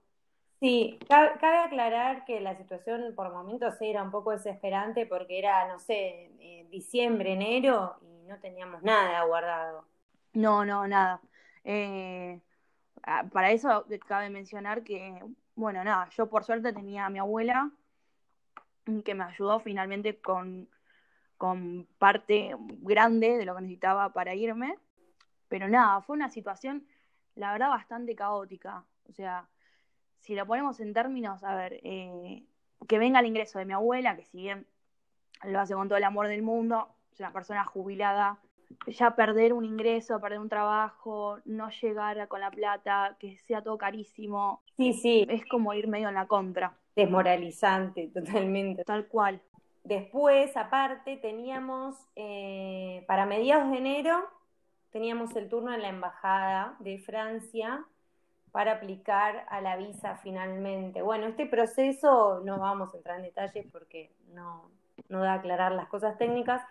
Sí, 0.61 0.99
cabe, 1.07 1.57
aclarar 1.57 2.25
que 2.25 2.39
la 2.41 2.55
situación 2.55 3.13
por 3.15 3.31
momentos 3.31 3.75
era 3.81 4.03
un 4.03 4.11
poco 4.11 4.31
desesperante 4.31 5.05
porque 5.05 5.39
era, 5.39 5.67
no 5.67 5.79
sé, 5.79 6.31
eh, 6.39 6.67
diciembre, 6.69 7.33
enero 7.33 7.95
y 8.01 8.27
no 8.27 8.39
teníamos 8.39 8.83
nada 8.83 9.23
guardado. 9.23 9.85
No, 10.33 10.65
no, 10.65 10.88
nada. 10.88 11.21
Eh, 11.63 12.39
para 13.31 13.51
eso 13.51 13.85
cabe 14.07 14.29
mencionar 14.29 14.83
que, 14.83 15.23
bueno, 15.55 15.83
nada, 15.83 16.09
yo 16.09 16.29
por 16.29 16.43
suerte 16.43 16.73
tenía 16.73 17.05
a 17.05 17.09
mi 17.09 17.19
abuela 17.19 17.71
que 19.03 19.15
me 19.15 19.24
ayudó 19.24 19.60
finalmente 19.60 20.19
con, 20.19 20.67
con 21.38 21.88
parte 21.98 22.55
grande 22.81 23.38
de 23.38 23.46
lo 23.46 23.55
que 23.55 23.62
necesitaba 23.62 24.13
para 24.13 24.36
irme. 24.36 24.75
Pero 25.48 25.67
nada, 25.67 26.01
fue 26.01 26.15
una 26.15 26.29
situación, 26.29 26.86
la 27.36 27.51
verdad, 27.51 27.69
bastante 27.69 28.15
caótica. 28.15 28.86
O 29.10 29.13
sea, 29.13 29.48
si 30.19 30.36
lo 30.36 30.46
ponemos 30.46 30.79
en 30.79 30.93
términos, 30.93 31.43
a 31.43 31.55
ver, 31.55 31.79
eh, 31.84 32.43
que 32.88 33.00
venga 33.00 33.19
el 33.19 33.25
ingreso 33.25 33.60
de 33.60 33.65
mi 33.65 33.74
abuela, 33.74 34.15
que 34.15 34.25
si 34.25 34.38
bien 34.38 34.67
lo 35.43 35.60
hace 35.60 35.74
con 35.74 35.88
todo 35.88 35.98
el 35.98 36.03
amor 36.03 36.27
del 36.27 36.41
mundo, 36.41 36.89
es 37.12 37.19
una 37.19 37.31
persona 37.31 37.65
jubilada, 37.65 38.39
ya 38.88 39.15
perder 39.15 39.53
un 39.53 39.65
ingreso, 39.65 40.19
perder 40.19 40.39
un 40.39 40.50
trabajo, 40.50 41.39
no 41.46 41.69
llegar 41.69 42.27
con 42.27 42.41
la 42.41 42.51
plata, 42.51 43.17
que 43.19 43.38
sea 43.38 43.63
todo 43.63 43.77
carísimo, 43.77 44.62
Sí, 44.77 44.93
sí, 44.93 45.25
es 45.29 45.46
como 45.46 45.74
ir 45.74 45.88
medio 45.88 46.08
en 46.08 46.15
la 46.15 46.27
contra, 46.27 46.77
desmoralizante 46.96 48.08
totalmente. 48.13 48.84
tal 48.84 49.08
cual. 49.08 49.41
Después, 49.84 50.55
aparte, 50.58 51.17
teníamos, 51.17 51.96
eh, 52.15 53.03
para 53.08 53.25
mediados 53.25 53.72
de 53.72 53.77
enero, 53.77 54.24
teníamos 54.91 55.36
el 55.36 55.50
turno 55.50 55.74
en 55.74 55.81
la 55.81 55.89
Embajada 55.89 56.75
de 56.79 57.00
Francia 57.00 57.86
para 58.51 58.74
aplicar 58.74 59.46
a 59.50 59.62
la 59.62 59.77
visa 59.77 60.17
finalmente. 60.17 61.01
Bueno, 61.01 61.27
este 61.27 61.46
proceso 61.46 62.41
no 62.43 62.60
vamos 62.60 62.93
a 62.93 62.98
entrar 62.98 63.17
en 63.17 63.24
detalles 63.24 63.65
porque 63.72 64.12
no, 64.34 64.69
no 65.08 65.19
da 65.22 65.34
a 65.34 65.36
aclarar 65.36 65.72
las 65.72 65.88
cosas 65.88 66.17
técnicas, 66.17 66.62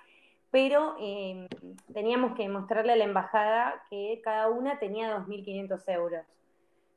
pero 0.51 0.97
eh, 1.01 1.49
teníamos 1.93 2.35
que 2.35 2.49
mostrarle 2.49 2.93
a 2.93 2.97
la 2.97 3.05
embajada 3.05 3.83
que 3.91 4.21
cada 4.25 4.49
una 4.49 4.79
tenía 4.79 5.17
2.500 5.17 5.83
euros. 5.89 6.27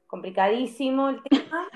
Complicadísimo 0.08 1.10
el 1.10 1.24
tema. 1.24 1.68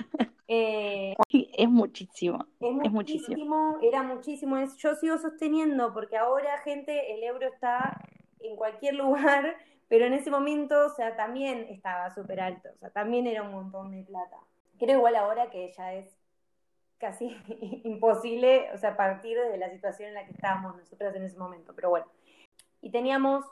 Eh, 0.48 1.14
es 1.30 1.68
muchísimo. 1.68 2.46
Es, 2.60 2.92
muchísimo, 2.92 3.78
Era 3.82 4.02
muchísimo. 4.02 4.56
Yo 4.78 4.94
sigo 4.94 5.18
sosteniendo 5.18 5.92
porque 5.92 6.16
ahora, 6.16 6.58
gente, 6.58 7.14
el 7.14 7.24
euro 7.24 7.46
está 7.46 8.00
en 8.40 8.56
cualquier 8.56 8.94
lugar, 9.02 9.56
pero 9.88 10.04
en 10.04 10.12
ese 10.12 10.30
momento, 10.30 10.86
o 10.86 10.90
sea, 10.90 11.16
también 11.16 11.66
estaba 11.70 12.10
súper 12.10 12.40
alto. 12.40 12.68
O 12.74 12.78
sea, 12.78 12.90
también 12.90 13.26
era 13.26 13.42
un 13.42 13.52
montón 13.52 13.90
de 13.90 14.02
plata. 14.04 14.36
Creo 14.78 14.98
igual 14.98 15.16
ahora 15.16 15.50
que 15.50 15.72
ya 15.72 15.94
es 15.94 16.16
casi 16.98 17.36
imposible, 17.84 18.70
o 18.72 18.78
sea, 18.78 18.96
partir 18.96 19.38
de 19.38 19.58
la 19.58 19.70
situación 19.70 20.08
en 20.08 20.14
la 20.14 20.24
que 20.26 20.32
estábamos 20.32 20.76
nosotros 20.76 21.14
en 21.14 21.24
ese 21.24 21.38
momento, 21.38 21.72
pero 21.74 21.90
bueno. 21.90 22.06
Y 22.82 22.90
teníamos 22.90 23.44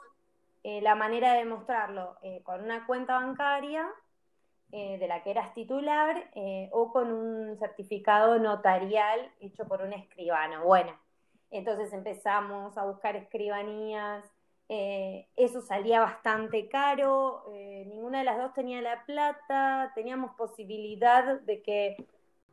eh, 0.63 0.81
la 0.81 0.95
manera 0.95 1.33
de 1.33 1.45
mostrarlo 1.45 2.15
eh, 2.21 2.41
con 2.43 2.63
una 2.63 2.85
cuenta 2.85 3.15
bancaria 3.15 3.87
eh, 4.71 4.97
de 4.97 5.07
la 5.07 5.23
que 5.23 5.31
eras 5.31 5.53
titular 5.53 6.29
o 6.71 6.91
con 6.91 7.11
un 7.11 7.57
certificado 7.57 8.39
notarial 8.39 9.31
hecho 9.39 9.67
por 9.67 9.81
un 9.81 9.93
escribano. 9.93 10.63
Bueno, 10.63 10.97
entonces 11.51 11.93
empezamos 11.93 12.77
a 12.77 12.85
buscar 12.85 13.15
escribanías, 13.15 14.25
eso 14.67 15.61
salía 15.61 16.01
bastante 16.01 16.67
caro, 16.67 17.45
ninguna 17.85 18.19
de 18.19 18.25
las 18.25 18.37
dos 18.37 18.53
tenía 18.53 18.81
la 18.81 19.05
plata, 19.05 19.91
teníamos 19.95 20.35
posibilidad 20.35 21.39
de 21.41 21.61
que 21.61 21.95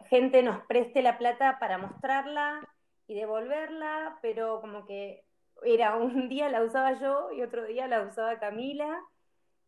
gente 0.08 0.42
nos 0.42 0.64
preste 0.66 1.02
la 1.02 1.18
plata 1.18 1.58
para 1.58 1.78
mostrarla 1.78 2.60
y 3.06 3.14
devolverla, 3.14 4.18
pero 4.22 4.60
como 4.60 4.84
que 4.84 5.24
era 5.64 5.96
un 5.96 6.28
día 6.28 6.48
la 6.48 6.62
usaba 6.62 6.92
yo 7.00 7.32
y 7.32 7.42
otro 7.42 7.64
día 7.64 7.86
la 7.88 8.02
usaba 8.02 8.38
Camila, 8.38 9.00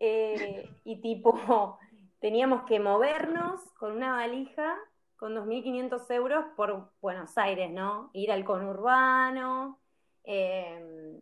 eh, 0.01 0.69
y 0.85 1.01
tipo, 1.01 1.79
teníamos 2.25 2.63
que 2.63 2.81
movernos 2.81 3.61
con 3.79 3.93
una 3.93 4.15
valija 4.15 4.79
con 5.17 5.35
2.500 5.35 6.11
euros 6.15 6.47
por 6.57 6.91
Buenos 7.03 7.37
Aires, 7.37 7.71
¿no? 7.71 8.09
Ir 8.15 8.33
al 8.33 8.47
conurbano, 8.47 9.79
eh, 10.25 11.21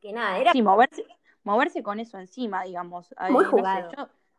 que 0.00 0.12
nada, 0.12 0.38
era... 0.38 0.52
Sí, 0.52 0.62
moverse, 0.62 1.04
moverse 1.42 1.82
con 1.82 1.98
eso 1.98 2.16
encima, 2.16 2.62
digamos. 2.62 3.12
Muy 3.28 3.44
jugado 3.44 3.90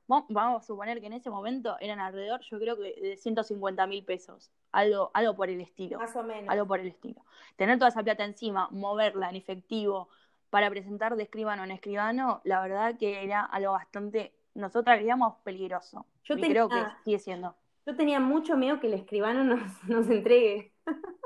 vamos 0.08 0.64
a 0.64 0.66
suponer 0.66 1.02
que 1.02 1.08
en 1.08 1.14
ese 1.14 1.30
momento 1.30 1.76
eran 1.82 2.00
alrededor, 2.00 2.40
yo 2.42 2.58
creo 2.58 2.78
que 2.78 2.96
de 3.02 3.18
150 3.18 3.86
mil 3.88 4.06
pesos, 4.06 4.52
algo, 4.72 5.12
algo 5.14 5.36
por 5.36 5.50
el 5.50 5.60
estilo. 5.60 5.98
Más 6.00 6.16
o 6.16 6.24
menos. 6.24 6.48
Algo 6.48 6.68
por 6.68 6.80
el 6.80 6.88
estilo. 6.88 7.22
Tener 7.58 7.78
toda 7.80 7.90
esa 7.90 8.02
plata 8.02 8.24
encima, 8.24 8.70
moverla 8.72 9.30
en 9.30 9.36
efectivo 9.36 10.08
para 10.50 10.70
presentar 10.70 11.16
de 11.16 11.24
escribano 11.24 11.66
en 11.66 11.72
escribano, 11.72 12.40
la 12.46 12.62
verdad 12.62 12.96
que 12.98 13.24
era 13.24 13.42
algo 13.42 13.74
bastante, 13.74 14.34
nosotras 14.56 14.98
creíamos 14.98 15.36
peligroso. 15.44 16.06
Yo 16.24 16.36
y 16.36 16.42
creo 16.42 16.68
que 16.68 16.82
sigue 17.04 17.20
siendo. 17.20 17.56
Yo 17.86 17.96
tenía 17.96 18.20
mucho 18.20 18.58
miedo 18.58 18.80
que 18.80 18.88
el 18.88 18.96
escribano 18.96 19.44
nos, 19.44 19.84
nos 19.88 20.10
entregue. 20.10 20.74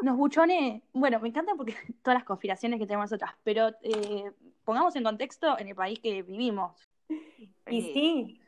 Nos 0.02 0.18
buchone, 0.18 0.84
bueno, 0.94 1.20
me 1.20 1.30
encanta 1.30 1.54
porque 1.56 1.74
todas 2.04 2.16
las 2.16 2.24
conspiraciones 2.26 2.80
que 2.80 2.86
tenemos 2.86 3.12
nosotras, 3.12 3.36
pero 3.44 3.70
eh, 3.82 4.32
pongamos 4.66 4.96
en 4.96 5.04
contexto 5.04 5.58
en 5.58 5.70
el 5.70 5.76
país 5.76 6.00
que 6.00 6.22
vivimos. 6.22 6.90
Y 7.08 7.80
eh, 7.80 7.92
sí, 7.94 8.42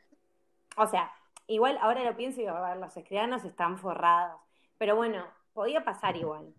o 0.76 0.86
sea, 0.86 1.12
igual 1.46 1.78
ahora 1.80 2.04
lo 2.04 2.16
pienso 2.16 2.40
y 2.40 2.46
a 2.46 2.60
ver, 2.60 2.76
los 2.76 2.96
escribanos 2.96 3.44
están 3.44 3.78
forrados. 3.78 4.40
Pero 4.78 4.96
bueno, 4.96 5.24
podía 5.52 5.84
pasar 5.84 6.16
igual. 6.16 6.52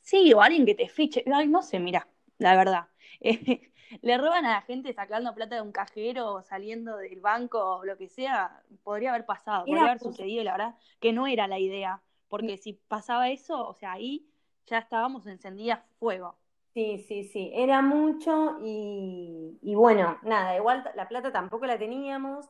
Sí, 0.00 0.32
o 0.34 0.40
alguien 0.40 0.66
que 0.66 0.74
te 0.74 0.88
fiche. 0.88 1.24
Ay, 1.32 1.48
no 1.48 1.62
sé, 1.62 1.80
mira, 1.80 2.06
la 2.38 2.56
verdad. 2.56 2.88
le 4.02 4.18
roban 4.18 4.44
a 4.46 4.52
la 4.52 4.62
gente 4.62 4.92
sacando 4.92 5.34
plata 5.34 5.56
de 5.56 5.62
un 5.62 5.72
cajero, 5.72 6.42
saliendo 6.42 6.96
del 6.96 7.20
banco 7.20 7.78
o 7.78 7.84
lo 7.84 7.96
que 7.96 8.08
sea. 8.08 8.62
Podría 8.82 9.10
haber 9.10 9.26
pasado, 9.26 9.68
podría 9.68 9.90
haber 9.90 10.00
sucedido, 10.00 10.44
la 10.44 10.52
verdad, 10.52 10.74
que 11.00 11.12
no 11.12 11.26
era 11.26 11.46
la 11.48 11.58
idea. 11.58 12.02
Porque 12.28 12.56
si 12.56 12.74
pasaba 12.74 13.30
eso, 13.30 13.66
o 13.68 13.74
sea, 13.74 13.92
ahí 13.92 14.26
ya 14.66 14.78
estábamos 14.78 15.26
encendidas 15.26 15.80
fuego. 15.98 16.36
Sí, 16.74 16.98
sí, 16.98 17.22
sí, 17.24 17.52
era 17.54 17.82
mucho 17.82 18.58
y, 18.60 19.58
y 19.62 19.74
bueno, 19.76 20.18
nada, 20.24 20.56
igual 20.56 20.82
la 20.96 21.06
plata 21.08 21.30
tampoco 21.30 21.66
la 21.66 21.78
teníamos 21.78 22.48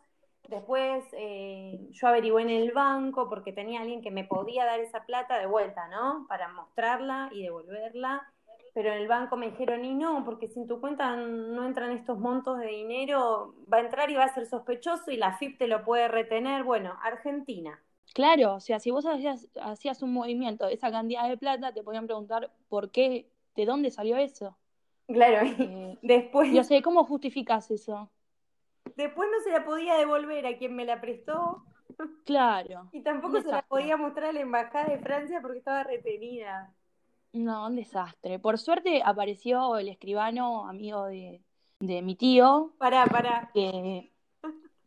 Después 0.49 1.05
eh, 1.13 1.89
yo 1.91 2.07
averigué 2.09 2.43
en 2.43 2.51
el 2.51 2.73
banco 2.73 3.29
porque 3.29 3.53
tenía 3.53 3.81
alguien 3.81 4.03
que 4.03 4.11
me 4.11 4.25
podía 4.25 4.67
dar 4.67 4.79
esa 4.81 5.05
plata 5.07 5.39
de 5.39 5.47
vuelta, 5.47 5.89
¿no? 5.89 6.27
Para 6.29 6.49
mostrarla 6.49 7.31
y 7.33 7.43
devolverla. 7.43 8.31
Pero 8.75 8.93
en 8.93 8.99
el 8.99 9.09
banco 9.09 9.37
me 9.37 9.51
dijeron, 9.51 9.85
y 9.85 9.95
no, 9.95 10.25
porque 10.25 10.49
si 10.49 10.59
en 10.59 10.67
tu 10.67 10.81
cuenta 10.81 11.17
no 11.17 11.65
entran 11.65 11.93
estos 11.93 12.19
montos 12.19 12.59
de 12.59 12.67
dinero, 12.67 13.55
va 13.73 13.79
a 13.79 13.81
entrar 13.81 14.11
y 14.11 14.17
va 14.17 14.25
a 14.25 14.35
ser 14.35 14.47
sospechoso 14.47 15.13
y 15.13 15.17
la 15.17 15.39
FIP 15.39 15.59
te 15.59 15.69
lo 15.69 15.85
puede 15.85 16.09
retener. 16.09 16.65
Bueno, 16.65 16.99
Argentina. 17.03 17.81
Claro, 18.13 18.57
o 18.57 18.61
sea, 18.61 18.81
si 18.81 18.91
vos 18.91 19.07
hacías, 19.07 19.49
hacías 19.63 20.03
un 20.03 20.13
movimiento 20.13 20.67
de 20.67 20.75
esa 20.75 20.91
cantidad 20.91 21.29
de 21.29 21.37
plata, 21.37 21.73
te 21.73 21.85
podían 21.85 22.07
preguntar 22.07 22.51
por 22.69 22.91
qué, 22.91 23.31
de 23.55 23.65
dónde 23.65 23.93
salió 23.93 24.17
eso. 24.17 24.57
Claro, 25.07 25.47
eh, 25.59 25.99
después. 26.03 26.53
Yo 26.53 26.65
sé, 26.65 26.83
¿cómo 26.83 27.05
justificas 27.05 27.71
eso? 27.71 28.11
Después 28.97 29.29
no 29.31 29.41
se 29.43 29.51
la 29.51 29.65
podía 29.65 29.95
devolver 29.97 30.47
a 30.47 30.57
quien 30.59 30.75
me 30.75 30.85
la 30.85 31.01
prestó. 31.01 31.65
Claro. 32.25 32.89
Y 32.93 33.03
tampoco 33.03 33.41
se 33.41 33.49
la 33.49 33.63
podía 33.63 33.97
mostrar 33.97 34.31
a 34.31 34.33
la 34.33 34.41
embajada 34.41 34.87
de 34.87 34.99
Francia 34.99 35.41
porque 35.41 35.59
estaba 35.59 35.85
retenida. 35.85 36.75
No, 37.35 37.67
un 37.67 37.75
desastre. 37.75 38.39
Por 38.39 38.59
suerte 38.59 39.03
apareció 39.05 39.77
el 39.77 39.89
escribano 39.89 40.69
amigo 40.69 41.07
de, 41.07 41.43
mi 41.81 42.15
tío. 42.15 42.73
Pará, 42.79 43.07
pará. 43.07 43.51
Que... 43.53 44.13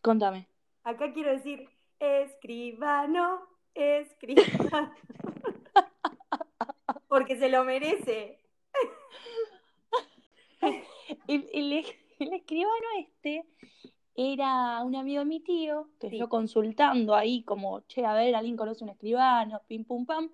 Contame. 0.02 0.48
Acá 0.86 1.12
quiero 1.12 1.32
decir, 1.32 1.70
escribano, 2.00 3.42
escribano. 3.74 4.94
porque 7.10 7.36
se 7.36 7.50
lo 7.50 7.66
merece. 7.66 8.40
el, 11.28 11.50
el, 11.52 11.86
el 12.20 12.34
escribano 12.34 12.88
este 13.00 13.46
era 14.16 14.82
un 14.84 14.96
amigo 14.96 15.20
de 15.20 15.26
mi 15.26 15.42
tío, 15.42 15.90
que 16.00 16.18
yo 16.18 16.30
consultando 16.30 17.14
ahí 17.14 17.44
como, 17.44 17.82
che, 17.82 18.06
a 18.06 18.14
ver, 18.14 18.36
alguien 18.36 18.56
conoce 18.56 18.86
un 18.86 18.90
escribano, 18.90 19.62
pim 19.68 19.84
pum 19.84 20.06
pam, 20.06 20.32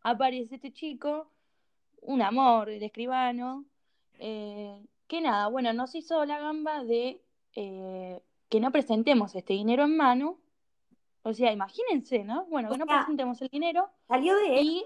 aparece 0.00 0.54
este 0.54 0.72
chico, 0.72 1.30
un 2.02 2.22
amor, 2.22 2.68
el 2.68 2.82
escribano, 2.82 3.64
eh, 4.18 4.84
que 5.08 5.20
nada, 5.20 5.48
bueno, 5.48 5.72
nos 5.72 5.94
hizo 5.94 6.24
la 6.24 6.38
gamba 6.38 6.84
de 6.84 7.20
eh, 7.54 8.22
que 8.48 8.60
no 8.60 8.70
presentemos 8.70 9.34
este 9.34 9.54
dinero 9.54 9.84
en 9.84 9.96
mano, 9.96 10.38
o 11.22 11.32
sea, 11.32 11.52
imagínense, 11.52 12.24
¿no? 12.24 12.44
Bueno, 12.46 12.70
que 12.70 12.78
no 12.78 12.86
presentemos 12.86 13.40
el 13.42 13.48
dinero. 13.48 13.88
Salió 14.08 14.36
de 14.36 14.60
él. 14.60 14.84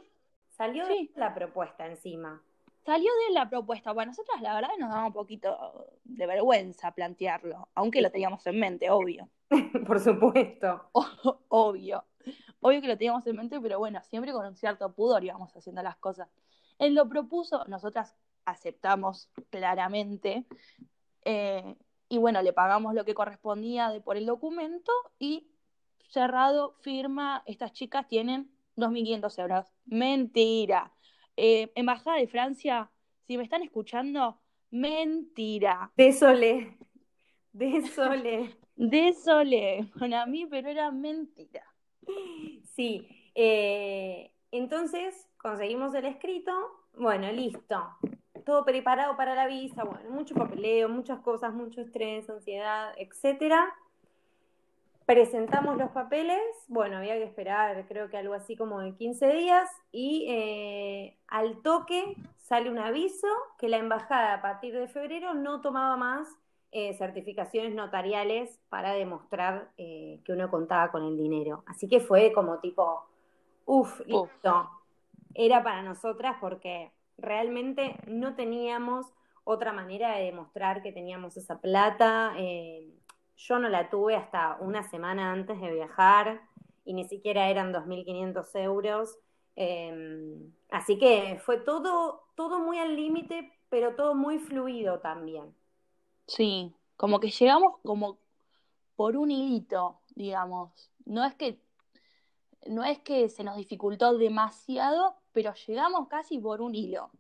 Salió 0.51 0.87
de 0.87 1.11
la 1.17 1.35
propuesta 1.35 1.87
encima 1.87 2.43
salió 2.87 3.11
de 3.27 3.35
la 3.35 3.51
propuesta. 3.51 3.93
Bueno, 3.93 4.13
nosotras 4.13 4.41
la 4.41 4.55
verdad 4.55 4.71
nos 4.79 4.91
daba 4.91 5.07
un 5.07 5.13
poquito 5.13 5.91
de 6.05 6.27
vergüenza 6.27 6.93
plantearlo, 6.93 7.69
aunque 7.75 8.01
lo 8.01 8.11
teníamos 8.11 8.47
en 8.47 8.61
mente, 8.61 8.89
obvio. 8.89 9.29
Por 9.87 10.01
supuesto. 10.01 10.89
obvio. 11.49 12.05
Obvio 12.61 12.81
que 12.81 12.89
lo 12.89 12.97
teníamos 12.97 13.27
en 13.27 13.37
mente, 13.37 13.61
pero 13.61 13.79
bueno, 13.79 14.01
siempre 14.05 14.33
con 14.33 14.47
un 14.47 14.57
cierto 14.57 14.93
pudor 14.93 15.25
íbamos 15.25 15.55
haciendo 15.55 15.83
las 15.83 15.97
cosas. 15.97 16.29
Él 16.79 16.95
lo 16.95 17.09
propuso, 17.09 17.65
nosotras 17.67 18.15
aceptamos 18.45 19.31
claramente. 19.51 20.47
Eh, 21.25 21.77
y 22.09 22.19
bueno, 22.19 22.43
le 22.43 22.53
pagamos 22.53 22.95
lo 22.95 23.05
que 23.05 23.15
correspondía 23.15 23.91
de, 23.91 24.01
por 24.01 24.17
el 24.17 24.27
documento 24.27 24.93
y 25.19 25.49
cerrado, 26.09 26.77
firma, 26.81 27.43
estas 27.47 27.73
chicas 27.73 28.07
tienen 28.07 28.51
2.500 28.77 29.39
euros. 29.41 29.67
Mentira. 29.87 30.93
Eh, 31.37 31.73
Embajada 31.75 32.19
de 32.19 32.29
Francia, 32.29 32.91
si 33.27 33.37
me 33.37 33.43
están 33.43 33.63
escuchando, 33.63 34.41
mentira. 34.71 35.93
Desole. 35.97 36.79
Desole. 37.53 38.57
Desole. 38.77 39.91
Con 39.99 40.15
a 40.15 40.27
mí, 40.27 40.47
pero 40.47 40.69
era 40.69 40.91
mentira. 40.91 41.65
Sí. 42.63 43.09
Eh, 43.35 44.31
entonces 44.51 45.27
conseguimos 45.39 45.95
el 45.95 46.07
escrito. 46.07 46.53
Bueno, 46.97 47.31
listo. 47.33 47.97
Todo 48.45 48.65
preparado 48.65 49.17
para 49.17 49.35
la 49.35 49.47
visa. 49.47 49.85
Bueno, 49.85 50.11
mucho 50.11 50.35
papeleo, 50.35 50.89
muchas 50.89 51.21
cosas, 51.21 51.53
mucho 51.53 51.81
estrés, 51.81 52.29
ansiedad, 52.31 52.93
etcétera. 52.97 53.75
presentamos 55.05 55.77
los 55.77 55.91
papeles, 55.93 56.41
bueno, 56.67 56.97
había 56.97 57.15
que 57.15 57.23
esperar 57.25 57.87
creo 57.87 58.11
que 58.11 58.17
algo 58.17 58.35
así 58.35 58.57
como 58.57 58.81
de 58.81 58.93
15 58.97 59.29
días 59.35 59.71
y 59.93 60.27
eh, 60.29 61.17
al 61.29 61.63
toque 61.63 62.17
sale 62.39 62.71
un 62.71 62.79
aviso 62.79 63.29
que 63.59 63.69
la 63.69 63.77
embajada 63.77 64.35
a 64.35 64.43
partir 64.43 64.75
de 64.75 64.89
febrero 64.89 65.33
no 65.35 65.61
tomaba 65.61 65.97
más 65.97 66.29
eh, 66.73 66.93
certificaciones 66.95 67.75
notariales 67.75 68.59
para 68.69 68.93
demostrar 68.93 69.71
eh, 69.79 70.21
que 70.25 70.33
uno 70.33 70.51
contaba 70.51 70.91
con 70.91 71.05
el 71.05 71.17
dinero. 71.17 71.63
Así 71.67 71.89
que 71.89 72.01
fue 72.01 72.33
como 72.33 72.59
tipo, 72.59 73.09
uff, 73.67 74.01
listo. 74.07 74.71
Era 75.35 75.63
para 75.63 75.83
nosotras 75.83 76.37
porque 76.41 76.93
realmente 77.19 77.97
no 78.07 78.35
teníamos 78.35 79.07
otra 79.45 79.73
manera 79.73 80.17
de 80.17 80.25
demostrar 80.25 80.83
que 80.83 80.93
teníamos 80.93 81.37
esa 81.37 81.61
plata. 81.61 82.33
Eh, 82.39 82.91
yo 83.37 83.59
no 83.59 83.69
la 83.69 83.91
tuve 83.91 84.17
hasta 84.17 84.57
una 84.61 84.83
semana 84.83 85.31
antes 85.31 85.61
de 85.61 85.73
viajar 85.73 86.41
y 86.85 86.95
ni 86.95 87.07
siquiera 87.07 87.49
eran 87.49 87.73
2.500 87.73 88.55
euros. 88.55 89.19
así 90.71 90.99
que 90.99 91.41
fue 91.45 91.59
todo, 91.59 92.25
todo 92.35 92.61
muy 92.61 92.79
al 92.79 92.97
límite, 92.97 93.53
pero 93.69 93.95
todo 93.95 94.15
muy 94.15 94.39
fluido 94.39 95.01
también. 95.01 95.55
Sí, 96.27 96.75
como 96.97 97.21
que 97.21 97.31
llegamos 97.31 97.75
como 97.85 98.19
por 98.97 99.17
un 99.17 99.31
hilito, 99.31 100.01
digamos. 100.15 100.91
No 101.05 101.25
es 101.25 101.35
que 101.35 101.61
no 102.69 102.85
es 102.85 102.99
que 103.01 103.29
se 103.29 103.45
nos 103.45 103.57
dificultó 103.57 104.17
demasiado, 104.17 105.17
pero 105.33 105.55
llegamos 105.67 106.09
casi 106.09 106.39
por 106.39 106.61
un 106.61 106.75
hilo. 106.75 107.11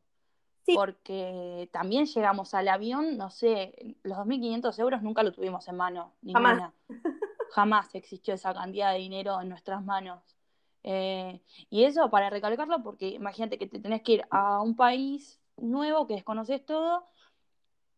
Porque 0.74 1.68
también 1.72 2.06
llegamos 2.06 2.52
al 2.52 2.66
avión, 2.66 3.16
no 3.16 3.30
sé, 3.30 3.96
los 4.02 4.18
2.500 4.18 4.78
euros 4.80 5.02
nunca 5.02 5.22
lo 5.22 5.32
tuvimos 5.32 5.68
en 5.68 5.76
mano, 5.76 6.12
ninguna. 6.22 6.74
Jamás. 7.50 7.94
existió 7.94 8.34
esa 8.34 8.52
cantidad 8.52 8.92
de 8.92 8.98
dinero 8.98 9.40
en 9.40 9.48
nuestras 9.48 9.84
manos. 9.84 10.36
Eh, 10.82 11.40
y 11.70 11.84
eso 11.84 12.10
para 12.10 12.30
recalcarlo, 12.30 12.82
porque 12.82 13.08
imagínate 13.08 13.58
que 13.58 13.68
te 13.68 13.78
tenés 13.78 14.02
que 14.02 14.14
ir 14.14 14.24
a 14.30 14.60
un 14.60 14.74
país 14.74 15.40
nuevo 15.56 16.06
que 16.06 16.14
desconoces 16.14 16.64
todo 16.64 17.06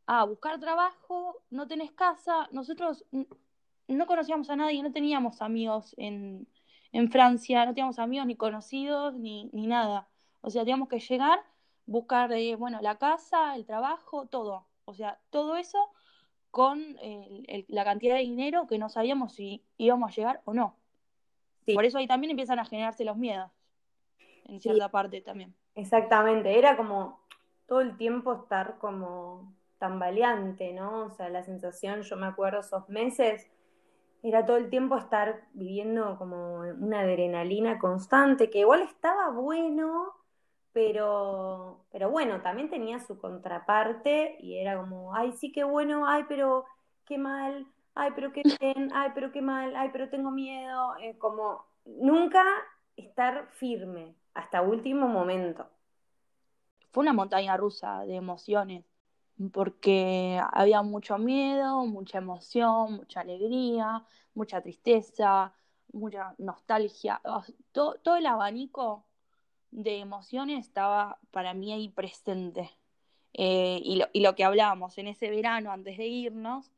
a 0.07 0.25
buscar 0.25 0.59
trabajo, 0.59 1.43
no 1.51 1.67
tenés 1.67 1.93
casa, 1.93 2.49
nosotros 2.51 3.05
no 3.89 4.07
conocíamos 4.07 4.49
a 4.51 4.57
nadie, 4.57 4.83
no 4.83 4.93
teníamos 4.93 5.43
amigos 5.43 5.95
en, 5.99 6.47
Francia, 7.11 7.65
no 7.65 7.75
teníamos 7.75 7.99
amigos 7.99 8.27
ni 8.27 8.37
conocidos 8.37 9.15
ni, 9.15 9.51
ni 9.53 9.67
nada. 9.67 10.09
O 10.41 10.51
sea, 10.51 10.63
teníamos 10.63 10.89
que 10.89 11.01
llegar, 11.01 11.41
buscar, 11.87 12.33
eh, 12.33 12.57
bueno, 12.57 12.79
la 12.81 12.97
casa, 12.97 13.55
el 13.57 13.67
trabajo, 13.67 14.27
todo. 14.27 14.67
O 14.85 14.95
sea, 14.95 15.19
todo 15.31 15.57
eso 15.57 15.79
con 16.51 16.97
la 17.69 17.85
cantidad 17.85 18.15
de 18.17 18.23
dinero 18.23 18.67
que 18.67 18.79
no 18.79 18.89
sabíamos 18.89 19.35
si 19.35 19.63
íbamos 19.77 20.11
a 20.11 20.15
llegar 20.15 20.41
o 20.45 20.55
no. 20.55 20.77
Por 21.75 21.85
eso 21.85 21.99
ahí 21.99 22.07
también 22.07 22.31
empiezan 22.31 22.59
a 22.59 22.65
generarse 22.65 23.05
los 23.05 23.17
miedos, 23.17 23.51
en 24.47 24.61
cierta 24.61 24.89
parte 24.91 25.21
también. 25.21 25.55
Exactamente, 25.75 26.59
era 26.59 26.77
como 26.77 27.21
todo 27.67 27.83
el 27.83 27.97
tiempo 27.97 28.33
estar 28.33 28.79
como 28.79 29.55
tambaleante, 29.79 30.73
¿no? 30.73 31.05
O 31.05 31.11
sea, 31.11 31.29
la 31.29 31.43
sensación, 31.43 32.03
yo 32.03 32.17
me 32.17 32.27
acuerdo 32.27 32.61
esos 32.61 32.89
meses, 32.89 33.47
era 34.23 34.45
todo 34.45 34.57
el 34.57 34.71
tiempo 34.71 34.97
estar 34.97 35.43
viviendo 35.53 36.17
como 36.19 36.61
una 36.61 37.01
adrenalina 37.01 37.79
constante, 37.79 38.51
que 38.51 38.61
igual 38.61 38.83
estaba 38.83 39.31
bueno, 39.31 40.13
pero, 40.73 41.85
pero 41.91 42.11
bueno, 42.11 42.41
también 42.41 42.71
tenía 42.71 43.01
su 43.01 43.19
contraparte 43.19 44.37
y 44.41 44.59
era 44.59 44.77
como, 44.79 45.15
ay, 45.15 45.33
sí, 45.33 45.53
qué 45.53 45.65
bueno, 45.65 46.07
ay, 46.07 46.25
pero 46.29 46.65
qué 47.05 47.19
mal, 47.19 47.67
ay, 47.95 48.13
pero 48.15 48.33
qué 48.33 48.43
bien, 48.61 48.91
ay, 48.93 49.11
pero 49.15 49.33
qué 49.33 49.43
mal, 49.43 49.75
ay, 49.77 49.91
pero 49.93 50.09
tengo 50.09 50.31
miedo, 50.31 50.95
como 51.19 51.65
nunca 51.85 52.45
estar 52.97 53.49
firme 53.53 54.15
hasta 54.35 54.63
último 54.63 55.09
momento. 55.09 55.67
Fue 56.91 57.03
una 57.03 57.13
montaña 57.13 57.57
rusa 57.57 58.01
de 58.05 58.17
emociones 58.17 58.85
porque 59.53 60.41
había 60.53 60.83
mucho 60.83 61.19
miedo, 61.19 61.87
mucha 61.87 62.19
emoción, 62.19 62.95
mucha 62.95 63.21
alegría, 63.21 64.05
mucha 64.35 64.61
tristeza, 64.61 65.53
mucha 65.93 66.35
nostalgia, 66.39 67.21
todo, 67.73 68.17
el 68.17 68.27
abanico 68.27 69.07
de 69.71 69.99
emociones 70.01 70.67
estaba 70.67 71.19
para 71.31 71.55
mí 71.55 71.73
ahí 71.73 71.89
presente. 71.89 72.71
Eh, 73.35 73.81
y, 73.85 74.21
lo, 74.21 74.35
que 74.35 74.45
hablábamos 74.45 74.99
en 74.99 75.09
ese 75.09 75.31
verano 75.31 75.71
antes 75.71 75.97
de 75.99 76.07
irnos, 76.07 76.73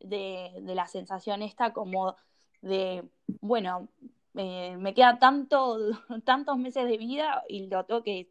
de, 0.00 0.60
la 0.64 0.86
sensación 0.86 1.42
esta 1.42 1.72
como 1.72 2.16
de, 2.60 3.08
bueno, 3.40 3.88
eh, 4.34 4.76
me 4.78 4.94
queda 4.94 5.18
tanto, 5.18 5.78
tantos 6.24 6.58
meses 6.58 6.86
de 6.86 6.98
vida 6.98 7.42
y 7.48 7.68
lo 7.68 7.84
tengo 7.84 8.02
que 8.02 8.30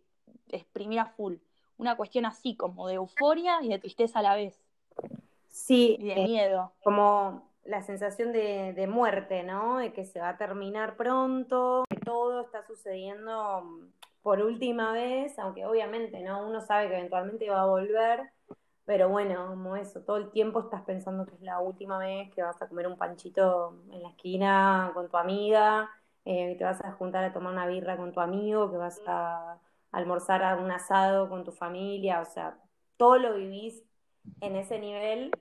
exprimir 0.49 0.99
a 0.99 1.05
full 1.05 1.37
una 1.81 1.97
cuestión 1.97 2.25
así, 2.25 2.55
como 2.55 2.87
de 2.87 2.93
euforia 2.93 3.61
y 3.63 3.69
de 3.69 3.79
tristeza 3.79 4.19
a 4.19 4.21
la 4.21 4.35
vez. 4.35 4.61
Sí. 5.49 5.97
Y 5.99 6.05
de 6.05 6.13
eh, 6.13 6.23
miedo. 6.23 6.71
Como 6.83 7.49
la 7.65 7.81
sensación 7.81 8.31
de, 8.31 8.87
muerte, 8.87 9.43
¿no? 9.43 9.79
De 9.79 9.91
que 9.91 10.05
se 10.05 10.19
va 10.19 10.29
a 10.29 10.37
terminar 10.37 10.95
pronto, 10.95 11.83
que 11.89 11.97
todo 11.97 12.41
está 12.41 12.63
sucediendo 12.65 13.61
mm, 13.61 13.87
por 14.21 14.41
última 14.41 14.93
vez, 14.93 15.37
aunque 15.39 15.65
obviamente, 15.65 16.21
¿no? 16.21 16.47
Uno 16.47 16.61
sabe 16.61 16.87
que 16.87 16.97
eventualmente 16.97 17.49
va 17.49 17.63
a 17.63 17.65
volver, 17.65 18.31
pero 18.85 19.09
bueno, 19.09 19.47
como 19.47 19.75
eso, 19.75 20.01
todo 20.01 20.17
el 20.17 20.29
tiempo 20.29 20.59
estás 20.59 20.83
pensando 20.83 21.25
que 21.25 21.33
es 21.33 21.41
la 21.41 21.59
última 21.59 21.97
vez 21.97 22.31
que 22.33 22.43
vas 22.43 22.61
a 22.61 22.67
comer 22.67 22.87
un 22.87 22.97
panchito 22.97 23.75
en 23.91 24.03
la 24.03 24.09
esquina 24.09 24.91
con 24.93 25.09
tu 25.09 25.17
amiga, 25.17 25.89
eh, 26.25 26.49
que 26.51 26.55
te 26.59 26.63
vas 26.63 26.83
a 26.83 26.91
juntar 26.91 27.23
a 27.23 27.33
tomar 27.33 27.53
una 27.53 27.65
birra 27.65 27.97
con 27.97 28.11
tu 28.11 28.19
amigo, 28.19 28.69
que 28.69 28.77
vas 28.77 29.01
a 29.07 29.57
almorzar 29.91 30.43
a 30.43 30.57
un 30.57 30.71
asado 30.71 31.29
con 31.29 31.43
tu 31.43 31.51
familia, 31.51 32.21
o 32.21 32.25
sea, 32.25 32.57
todo 32.97 33.17
lo 33.17 33.35
vivís 33.35 33.83
en 34.39 34.55
ese 34.55 34.79
nivel 34.79 35.31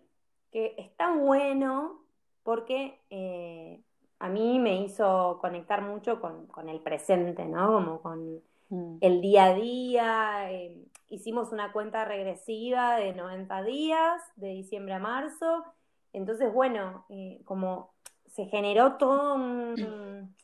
que 0.51 0.75
es 0.79 0.95
tan 0.97 1.21
bueno 1.21 2.01
porque 2.43 3.01
eh, 3.11 3.81
a 4.19 4.29
mí 4.29 4.59
me 4.59 4.83
hizo 4.83 5.39
conectar 5.41 5.83
mucho 5.83 6.21
con, 6.21 6.69
el 6.69 6.81
presente, 6.81 7.45
¿no? 7.47 7.73
Como 7.73 8.03
con 8.03 8.43
mm. 8.69 8.99
el 9.01 9.21
día 9.21 9.45
a 9.45 9.55
día. 9.55 10.53
Eh, 10.53 10.77
hicimos 11.09 11.53
una 11.53 11.73
cuenta 11.73 12.05
regresiva 12.05 12.97
de 12.97 13.15
90 13.15 13.63
días, 13.63 14.23
de 14.37 14.49
diciembre 14.49 14.95
a 14.95 14.99
marzo. 14.99 15.65
Entonces, 16.13 16.53
bueno, 16.53 17.07
eh, 17.09 17.41
como 17.45 17.93
se 18.27 18.47
generó 18.47 18.97
todo 18.97 19.35
un, 19.35 20.35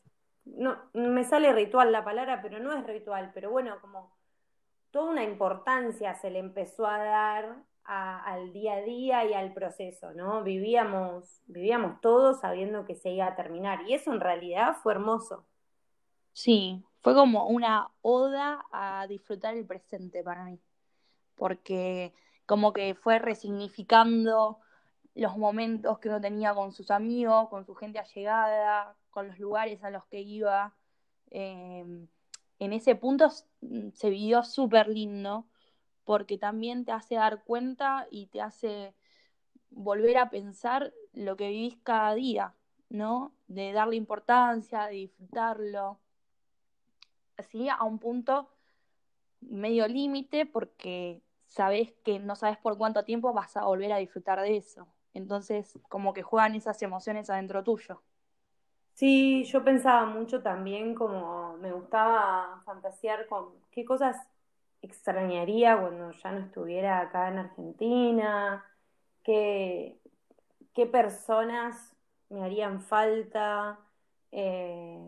no 0.55 0.77
me 0.93 1.23
sale 1.23 1.51
ritual 1.53 1.91
la 1.91 2.03
palabra, 2.03 2.41
pero 2.41 2.59
no 2.59 2.73
es 2.73 2.85
ritual, 2.85 3.31
pero 3.33 3.51
bueno, 3.51 3.79
como 3.81 4.15
toda 4.91 5.11
una 5.11 5.23
importancia 5.23 6.15
se 6.15 6.29
le 6.29 6.39
empezó 6.39 6.87
a 6.87 6.97
dar 6.97 7.63
al 7.83 8.51
día 8.51 8.73
a 8.73 8.81
día 8.81 9.25
y 9.25 9.33
al 9.33 9.53
proceso, 9.53 10.11
¿no? 10.13 10.43
Vivíamos, 10.43 11.41
vivíamos 11.45 12.01
todos 12.01 12.41
sabiendo 12.41 12.83
que 12.83 12.95
se 12.95 13.11
iba 13.11 13.27
a 13.27 13.35
terminar 13.35 13.81
y 13.87 13.93
eso 13.93 14.11
en 14.11 14.19
realidad 14.19 14.75
fue 14.83 14.93
hermoso. 14.93 15.45
Sí, 16.33 16.83
fue 17.01 17.13
como 17.13 17.47
una 17.47 17.89
oda 18.01 18.65
a 18.71 19.07
disfrutar 19.07 19.55
el 19.55 19.65
presente 19.65 20.21
para 20.21 20.43
mí, 20.43 20.59
porque 21.35 22.13
como 22.45 22.73
que 22.73 22.93
fue 22.93 23.19
resignificando 23.19 24.59
los 25.17 25.35
momentos 25.35 25.97
que 25.99 26.09
uno 26.09 26.21
tenía 26.21 26.53
con 26.53 26.71
sus 26.71 26.91
amigos, 26.91 27.49
con 27.49 27.65
su 27.65 27.73
gente 27.73 27.97
allegada, 27.97 28.95
con 29.09 29.27
los 29.27 29.39
lugares 29.39 29.83
a 29.83 29.89
los 29.89 30.05
que 30.05 30.21
iba. 30.21 30.75
Em, 31.31 32.07
en 32.59 32.73
ese 32.73 32.95
punto 32.95 33.27
mm, 33.61 33.89
se 33.93 34.09
vivió 34.11 34.43
súper 34.43 34.87
lindo 34.87 35.47
porque 36.05 36.37
también 36.37 36.85
te 36.85 36.91
hace 36.91 37.15
dar 37.15 37.43
cuenta 37.43 38.07
y 38.11 38.27
te 38.27 38.41
hace 38.41 38.93
volver 39.71 40.17
a 40.17 40.29
pensar 40.29 40.93
lo 41.13 41.35
que 41.35 41.49
vivís 41.49 41.77
cada 41.83 42.13
día, 42.13 42.55
¿no? 42.89 43.33
De 43.47 43.73
darle 43.73 43.95
importancia, 43.95 44.85
de 44.85 44.95
disfrutarlo. 44.95 45.99
Así 47.37 47.69
a 47.69 47.83
un 47.83 47.99
punto 47.99 48.49
medio 49.41 49.87
límite 49.87 50.45
porque 50.45 51.21
sabes 51.45 51.93
que 52.03 52.19
no 52.19 52.35
sabes 52.35 52.57
por 52.59 52.77
cuánto 52.77 53.03
tiempo 53.03 53.33
vas 53.33 53.57
a 53.57 53.65
volver 53.65 53.91
a 53.93 53.97
disfrutar 53.97 54.41
de 54.41 54.57
eso. 54.57 54.87
Entonces, 55.17 55.79
como 55.89 56.13
que 56.13 56.23
juegan 56.23 56.55
esas 56.55 56.81
emociones 56.83 57.29
adentro 57.29 57.63
tuyo. 57.63 58.03
Sí, 58.93 59.43
yo 59.45 59.63
pensaba 59.63 60.05
mucho 60.07 60.41
también 60.41 60.95
como 60.95 61.55
me 61.57 61.71
gustaba 61.71 62.63
fantasear 62.65 63.27
con 63.27 63.53
qué 63.71 63.85
cosas 63.85 64.17
extrañaría 64.81 65.79
cuando 65.79 66.11
ya 66.11 66.31
no 66.31 66.39
estuviera 66.39 67.01
acá 67.01 67.27
en 67.29 67.37
Argentina, 67.39 68.65
qué, 69.23 69.99
qué 70.73 70.87
personas 70.87 71.95
me 72.29 72.43
harían 72.43 72.81
falta, 72.81 73.79
eh, 74.31 74.99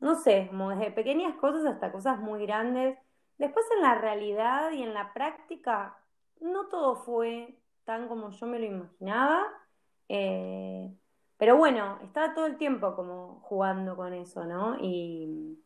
no 0.00 0.16
sé, 0.16 0.46
como 0.48 0.70
desde 0.70 0.90
pequeñas 0.92 1.36
cosas 1.36 1.66
hasta 1.66 1.92
cosas 1.92 2.18
muy 2.20 2.46
grandes. 2.46 2.98
Después 3.38 3.66
en 3.76 3.82
la 3.82 3.94
realidad 3.96 4.72
y 4.72 4.82
en 4.82 4.94
la 4.94 5.12
práctica, 5.12 5.96
no 6.40 6.68
todo 6.68 6.96
fue 6.96 7.58
tan 7.84 8.08
como 8.08 8.30
yo 8.30 8.46
me 8.46 8.58
lo 8.58 8.66
imaginaba. 8.66 9.44
Eh, 10.08 10.92
pero 11.36 11.56
bueno, 11.56 11.98
estaba 12.02 12.34
todo 12.34 12.46
el 12.46 12.56
tiempo 12.56 12.94
como 12.94 13.40
jugando 13.42 13.96
con 13.96 14.12
eso, 14.12 14.44
¿no? 14.44 14.76
Y, 14.80 15.58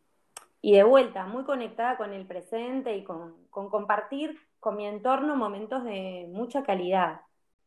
y 0.61 0.73
de 0.73 0.85
vuelta, 0.85 1.27
muy 1.27 1.45
conectada 1.45 1.97
con 1.97 2.13
el 2.13 2.27
presente 2.27 2.97
y 2.97 3.05
con, 3.05 3.35
con 3.51 3.69
compartir 3.69 4.39
con 4.61 4.77
mi 4.77 4.87
entorno 4.87 5.37
momentos 5.37 5.85
de 5.85 6.29
mucha 6.33 6.63
calidad. 6.63 7.21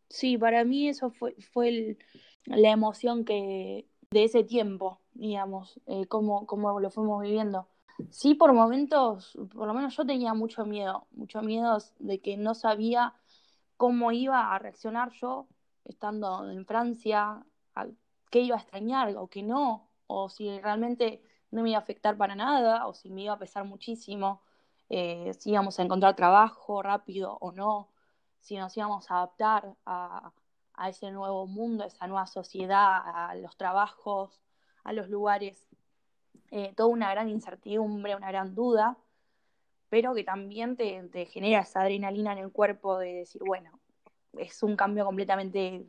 Sí, 0.09 0.37
para 0.37 0.65
mí 0.65 0.89
eso 0.89 1.09
fue, 1.11 1.35
fue 1.53 1.97
la 2.45 2.71
emoción 2.71 3.23
que 3.23 3.87
de 4.09 4.23
ese 4.25 4.43
tiempo, 4.43 4.99
digamos, 5.13 5.79
eh, 5.85 6.05
cómo, 6.07 6.45
cómo 6.45 6.79
lo 6.79 6.89
fuimos 6.89 7.21
viviendo. 7.21 7.67
Sí, 8.09 8.33
por 8.33 8.51
momentos, 8.51 9.37
por 9.53 9.67
lo 9.67 9.73
menos 9.73 9.95
yo 9.95 10.05
tenía 10.05 10.33
mucho 10.33 10.65
miedo, 10.65 11.07
mucho 11.11 11.41
miedo 11.41 11.77
de 11.99 12.19
que 12.19 12.35
no 12.35 12.55
sabía 12.55 13.13
cómo 13.81 14.11
iba 14.11 14.53
a 14.53 14.59
reaccionar 14.59 15.09
yo 15.13 15.47
estando 15.85 16.47
en 16.51 16.67
Francia, 16.67 17.43
qué 18.29 18.41
iba 18.41 18.55
a 18.55 18.59
extrañar 18.59 19.17
o 19.17 19.27
qué 19.27 19.41
no, 19.41 19.89
o 20.05 20.29
si 20.29 20.59
realmente 20.59 21.23
no 21.49 21.63
me 21.63 21.71
iba 21.71 21.79
a 21.79 21.81
afectar 21.81 22.15
para 22.15 22.35
nada, 22.35 22.85
o 22.85 22.93
si 22.93 23.09
me 23.09 23.23
iba 23.23 23.33
a 23.33 23.39
pesar 23.39 23.63
muchísimo, 23.63 24.43
eh, 24.89 25.33
si 25.33 25.49
íbamos 25.49 25.79
a 25.79 25.81
encontrar 25.81 26.15
trabajo 26.15 26.83
rápido 26.83 27.39
o 27.41 27.51
no, 27.53 27.89
si 28.39 28.55
nos 28.55 28.77
íbamos 28.77 29.09
a 29.09 29.15
adaptar 29.15 29.75
a, 29.87 30.31
a 30.75 30.89
ese 30.89 31.09
nuevo 31.09 31.47
mundo, 31.47 31.83
a 31.83 31.87
esa 31.87 32.05
nueva 32.05 32.27
sociedad, 32.27 33.01
a 33.03 33.33
los 33.33 33.57
trabajos, 33.57 34.43
a 34.83 34.93
los 34.93 35.09
lugares. 35.09 35.67
Eh, 36.51 36.71
toda 36.75 36.89
una 36.89 37.09
gran 37.09 37.29
incertidumbre, 37.29 38.15
una 38.15 38.27
gran 38.27 38.53
duda, 38.53 38.99
pero 39.91 40.15
que 40.15 40.23
también 40.23 40.77
te, 40.77 41.03
te, 41.11 41.25
genera 41.25 41.59
esa 41.59 41.81
adrenalina 41.81 42.31
en 42.31 42.37
el 42.37 42.51
cuerpo 42.53 42.97
de 42.97 43.15
decir, 43.15 43.41
bueno, 43.45 43.77
es 44.37 44.63
un 44.63 44.77
cambio 44.77 45.03
completamente 45.03 45.85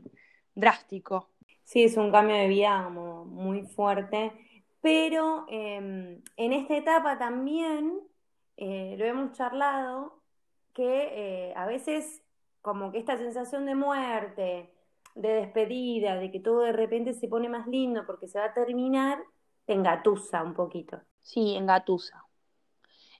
drástico. 0.56 1.28
Sí, 1.62 1.84
es 1.84 1.96
un 1.96 2.10
cambio 2.10 2.34
de 2.34 2.48
vida 2.48 2.82
como 2.82 3.24
muy 3.24 3.62
fuerte, 3.62 4.32
pero 4.80 5.46
eh, 5.48 6.20
en 6.36 6.52
esta 6.52 6.76
etapa 6.76 7.16
también 7.16 8.00
eh, 8.56 8.96
lo 8.98 9.04
hemos 9.04 9.38
charlado 9.38 10.20
que 10.74 11.50
eh, 11.50 11.54
a 11.54 11.66
veces 11.66 12.24
como 12.60 12.90
que 12.90 12.98
esta 12.98 13.16
sensación 13.16 13.66
de 13.66 13.76
muerte, 13.76 14.74
de 15.14 15.28
despedida, 15.28 16.16
de 16.16 16.32
que 16.32 16.40
todo 16.40 16.62
de 16.62 16.72
repente 16.72 17.14
se 17.14 17.28
pone 17.28 17.48
más 17.48 17.68
lindo 17.68 18.04
porque 18.04 18.26
se 18.26 18.40
va 18.40 18.46
a 18.46 18.52
terminar, 18.52 19.22
te 19.64 19.74
engatusa 19.74 20.42
un 20.42 20.54
poquito. 20.54 21.00
Sí, 21.20 21.54
engatusa. 21.54 22.24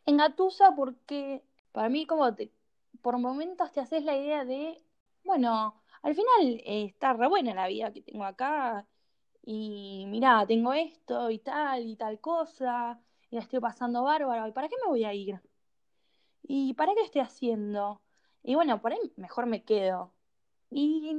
Engatusa 0.07 0.75
porque 0.75 1.43
para 1.73 1.89
mí 1.89 2.07
como 2.07 2.35
te, 2.35 2.53
por 3.03 3.19
momentos 3.19 3.73
te 3.73 3.81
haces 3.81 4.05
la 4.05 4.17
idea 4.17 4.45
de, 4.45 4.83
bueno, 5.25 5.83
al 6.03 6.15
final 6.15 6.61
eh, 6.65 6.85
está 6.87 7.13
re 7.13 7.29
buena 7.29 7.55
la 7.55 7.69
vida 7.69 7.93
que 7.93 8.03
tengo 8.03 8.25
acá 8.25 8.87
y 9.45 10.07
mira, 10.09 10.47
tengo 10.47 10.73
esto 10.73 11.31
y 11.31 11.39
tal 11.39 11.87
y 11.87 11.97
tal 11.97 12.21
cosa 12.21 13.01
y 13.31 13.37
la 13.37 13.43
estoy 13.43 13.61
pasando 13.61 14.03
bárbaro, 14.05 14.47
¿y 14.47 14.53
para 14.53 14.69
qué 14.69 14.77
me 14.83 14.89
voy 14.89 15.05
a 15.05 15.15
ir? 15.15 15.41
¿Y 16.43 16.75
para 16.75 16.95
qué 16.95 17.03
estoy 17.03 17.23
haciendo? 17.23 18.01
Y 18.43 18.55
bueno, 18.55 18.81
por 18.81 18.93
ahí 18.93 19.13
mejor 19.17 19.47
me 19.47 19.65
quedo. 19.65 20.13
Y 20.71 21.17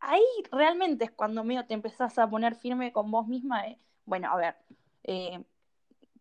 ahí 0.00 0.22
realmente 0.52 1.04
es 1.04 1.10
cuando 1.12 1.44
medio 1.44 1.66
te 1.66 1.74
empezás 1.74 2.18
a 2.18 2.28
poner 2.28 2.54
firme 2.56 2.92
con 2.92 3.10
vos 3.10 3.26
misma. 3.26 3.64
bueno, 4.04 4.30
a 4.30 4.36
ver, 4.36 4.56
eh, 5.04 5.44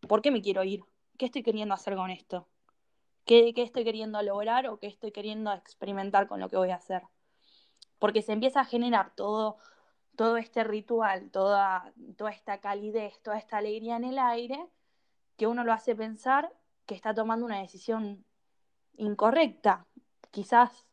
¿por 0.08 0.22
qué 0.22 0.32
me 0.32 0.42
quiero 0.42 0.64
ir? 0.64 0.84
¿Qué 1.18 1.26
estoy 1.26 1.44
queriendo 1.44 1.74
hacer 1.74 1.96
con 1.96 2.10
esto? 2.10 2.48
¿Qué, 3.26 3.54
¿Qué, 3.54 3.64
estoy 3.64 3.84
queriendo 3.84 4.22
lograr 4.22 4.68
o 4.68 4.80
qué 4.80 4.88
estoy 4.88 5.12
queriendo 5.12 5.54
experimentar 5.54 6.28
con 6.28 6.40
lo 6.40 6.50
que 6.50 6.58
voy 6.58 6.72
a 6.72 6.76
hacer? 6.76 7.04
Porque 8.00 8.22
se 8.22 8.34
empieza 8.34 8.62
a 8.62 8.66
generar 8.66 9.14
todo, 9.16 9.58
todo 10.16 10.38
este 10.38 10.64
ritual, 10.64 11.32
toda, 11.32 11.94
toda 12.18 12.32
esta 12.32 12.60
calidez, 12.60 13.22
toda 13.22 13.38
esta 13.38 13.58
alegría 13.58 13.96
en 13.96 14.04
el 14.06 14.20
aire, 14.20 14.68
que 15.38 15.48
uno 15.48 15.64
lo 15.64 15.74
hace 15.74 15.96
pensar 15.96 16.52
que 16.86 16.96
está 16.96 17.14
tomando 17.14 17.46
una 17.46 17.60
decisión 17.60 18.26
incorrecta, 18.98 19.86
quizás. 20.32 20.86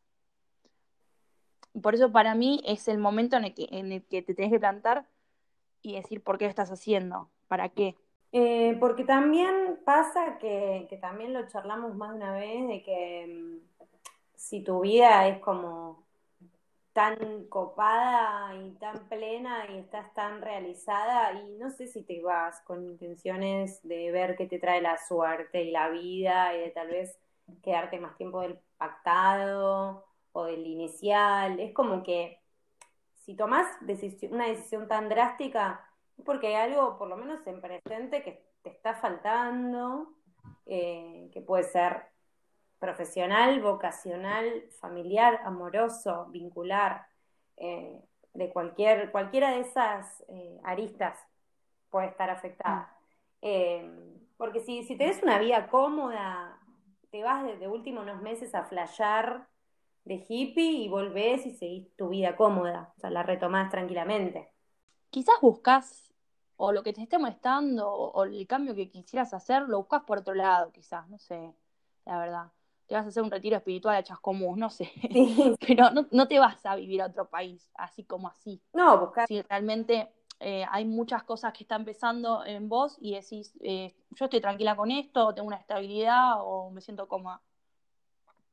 Por 1.82 1.94
eso 1.94 2.12
para 2.12 2.34
mí 2.34 2.62
es 2.64 2.88
el 2.88 2.98
momento 2.98 3.36
en 3.36 3.44
el 3.44 3.54
que, 3.54 3.68
en 3.70 3.92
el 3.92 4.04
que 4.04 4.22
te 4.22 4.34
tenés 4.34 4.52
que 4.52 4.60
plantar 4.60 5.06
y 5.82 5.94
decir 5.94 6.22
por 6.22 6.38
qué 6.38 6.44
lo 6.44 6.50
estás 6.50 6.70
haciendo, 6.70 7.30
para 7.48 7.68
qué. 7.70 7.96
Eh, 8.32 8.76
porque 8.78 9.04
también 9.04 9.80
pasa 9.84 10.38
que, 10.38 10.86
que, 10.88 10.96
también 10.96 11.32
lo 11.32 11.48
charlamos 11.48 11.96
más 11.96 12.10
de 12.10 12.16
una 12.16 12.32
vez, 12.32 12.68
de 12.68 12.82
que 12.82 13.26
mm, 13.26 13.70
si 14.36 14.62
tu 14.62 14.80
vida 14.80 15.26
es 15.28 15.38
como 15.40 16.04
tan 16.92 17.46
copada 17.48 18.54
y 18.56 18.72
tan 18.72 19.08
plena 19.08 19.66
y 19.70 19.78
estás 19.78 20.12
tan 20.14 20.42
realizada 20.42 21.32
y 21.32 21.52
no 21.56 21.70
sé 21.70 21.86
si 21.86 22.02
te 22.02 22.20
vas 22.20 22.60
con 22.62 22.84
intenciones 22.84 23.80
de 23.86 24.10
ver 24.10 24.36
qué 24.36 24.46
te 24.46 24.58
trae 24.58 24.80
la 24.80 24.96
suerte 24.98 25.62
y 25.62 25.70
la 25.70 25.88
vida 25.88 26.54
y 26.54 26.60
de 26.60 26.70
tal 26.70 26.88
vez 26.88 27.18
quedarte 27.62 28.00
más 28.00 28.16
tiempo 28.16 28.40
del 28.40 28.58
pactado 28.76 30.04
o 30.32 30.44
del 30.44 30.66
inicial. 30.66 31.60
Es 31.60 31.72
como 31.72 32.02
que 32.02 32.40
si 33.24 33.34
tomas 33.34 33.66
una 34.30 34.46
decisión 34.48 34.88
tan 34.88 35.08
drástica 35.08 35.89
porque 36.24 36.48
hay 36.48 36.70
algo, 36.70 36.98
por 36.98 37.08
lo 37.08 37.16
menos 37.16 37.46
en 37.46 37.60
presente, 37.60 38.22
que 38.22 38.44
te 38.62 38.70
está 38.70 38.94
faltando, 38.94 40.14
eh, 40.66 41.30
que 41.32 41.40
puede 41.40 41.64
ser 41.64 42.06
profesional, 42.78 43.60
vocacional, 43.60 44.64
familiar, 44.80 45.40
amoroso, 45.44 46.26
vincular, 46.30 47.06
eh, 47.56 48.00
de 48.32 48.50
cualquier, 48.50 49.10
cualquiera 49.10 49.50
de 49.50 49.60
esas 49.60 50.24
eh, 50.28 50.60
aristas 50.64 51.18
puede 51.90 52.08
estar 52.08 52.30
afectada. 52.30 52.96
Mm. 53.42 54.36
porque 54.36 54.60
si, 54.60 54.84
si 54.84 54.96
tenés 54.96 55.22
una 55.22 55.38
vida 55.38 55.68
cómoda, 55.68 56.60
te 57.10 57.22
vas 57.22 57.44
de, 57.58 57.68
último 57.68 58.02
unos 58.02 58.20
meses 58.22 58.54
a 58.54 58.64
flashear 58.64 59.48
de 60.04 60.24
hippie 60.28 60.72
y 60.72 60.88
volvés 60.88 61.46
y 61.46 61.52
seguís 61.52 61.94
tu 61.96 62.08
vida 62.08 62.36
cómoda, 62.36 62.92
o 62.96 63.00
sea, 63.00 63.10
la 63.10 63.22
retomás 63.22 63.70
tranquilamente. 63.70 64.50
Quizás 65.10 65.40
buscas 65.40 66.09
o 66.62 66.72
lo 66.72 66.82
que 66.82 66.92
te 66.92 67.00
esté 67.00 67.18
molestando 67.18 67.90
o, 67.90 68.24
el 68.24 68.46
cambio 68.46 68.74
que 68.74 68.90
quisieras 68.90 69.32
hacer, 69.32 69.62
lo 69.62 69.78
buscas 69.78 70.02
por 70.02 70.18
otro 70.18 70.34
lado, 70.34 70.70
quizás, 70.72 71.08
no 71.08 71.18
sé, 71.18 71.54
la 72.04 72.18
verdad. 72.18 72.52
Te 72.86 72.94
vas 72.94 73.06
a 73.06 73.08
hacer 73.08 73.22
un 73.22 73.30
retiro 73.30 73.56
espiritual 73.56 73.96
a 73.96 74.02
Chascomús, 74.02 74.58
no 74.58 74.68
sé. 74.68 74.90
Pero 75.66 75.90
no, 75.90 76.06
no, 76.10 76.28
te 76.28 76.38
vas 76.38 76.66
a 76.66 76.76
vivir 76.76 77.00
a 77.00 77.06
otro 77.06 77.30
país, 77.30 77.70
así 77.74 78.04
como 78.04 78.28
así. 78.28 78.60
No, 78.74 79.00
buscar. 79.00 79.26
Si 79.26 79.40
realmente 79.40 80.12
eh, 80.38 80.66
hay 80.70 80.84
muchas 80.84 81.22
cosas 81.22 81.54
que 81.54 81.64
están 81.64 81.80
empezando 81.80 82.44
en 82.44 82.68
vos 82.68 82.98
y 83.00 83.14
decís, 83.14 83.56
eh, 83.62 83.94
yo 84.10 84.26
estoy 84.26 84.42
tranquila 84.42 84.76
con 84.76 84.90
esto, 84.90 85.34
tengo 85.34 85.48
una 85.48 85.56
estabilidad 85.56 86.34
o 86.40 86.70
me 86.70 86.82
siento 86.82 87.08
cómoda. 87.08 87.40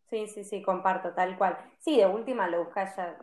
Sí, 0.09 0.27
sí, 0.27 0.45
sí, 0.45 0.61
comparto, 0.61 1.11
tal 1.11 1.37
cual. 1.37 1.57
Sí, 1.79 1.97
de 1.97 2.05
última 2.05 2.47
lo 2.47 2.63
buscas 2.63 2.95
ya, 2.95 3.17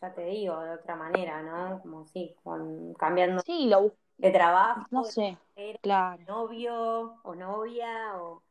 ya 0.00 0.14
te 0.14 0.24
digo, 0.24 0.58
de 0.58 0.70
otra 0.70 0.96
manera, 0.96 1.42
¿no? 1.42 1.82
Como 1.82 2.06
sí, 2.06 2.34
con, 2.42 2.94
cambiando 2.94 3.42
sí, 3.42 3.66
lo 3.66 3.92
de 4.18 4.30
trabajo, 4.30 4.86
no 4.90 5.04
sé, 5.04 5.38
claro. 5.80 6.22
novio 6.26 7.18
o 7.22 7.34
novia 7.34 8.20
o 8.20 8.42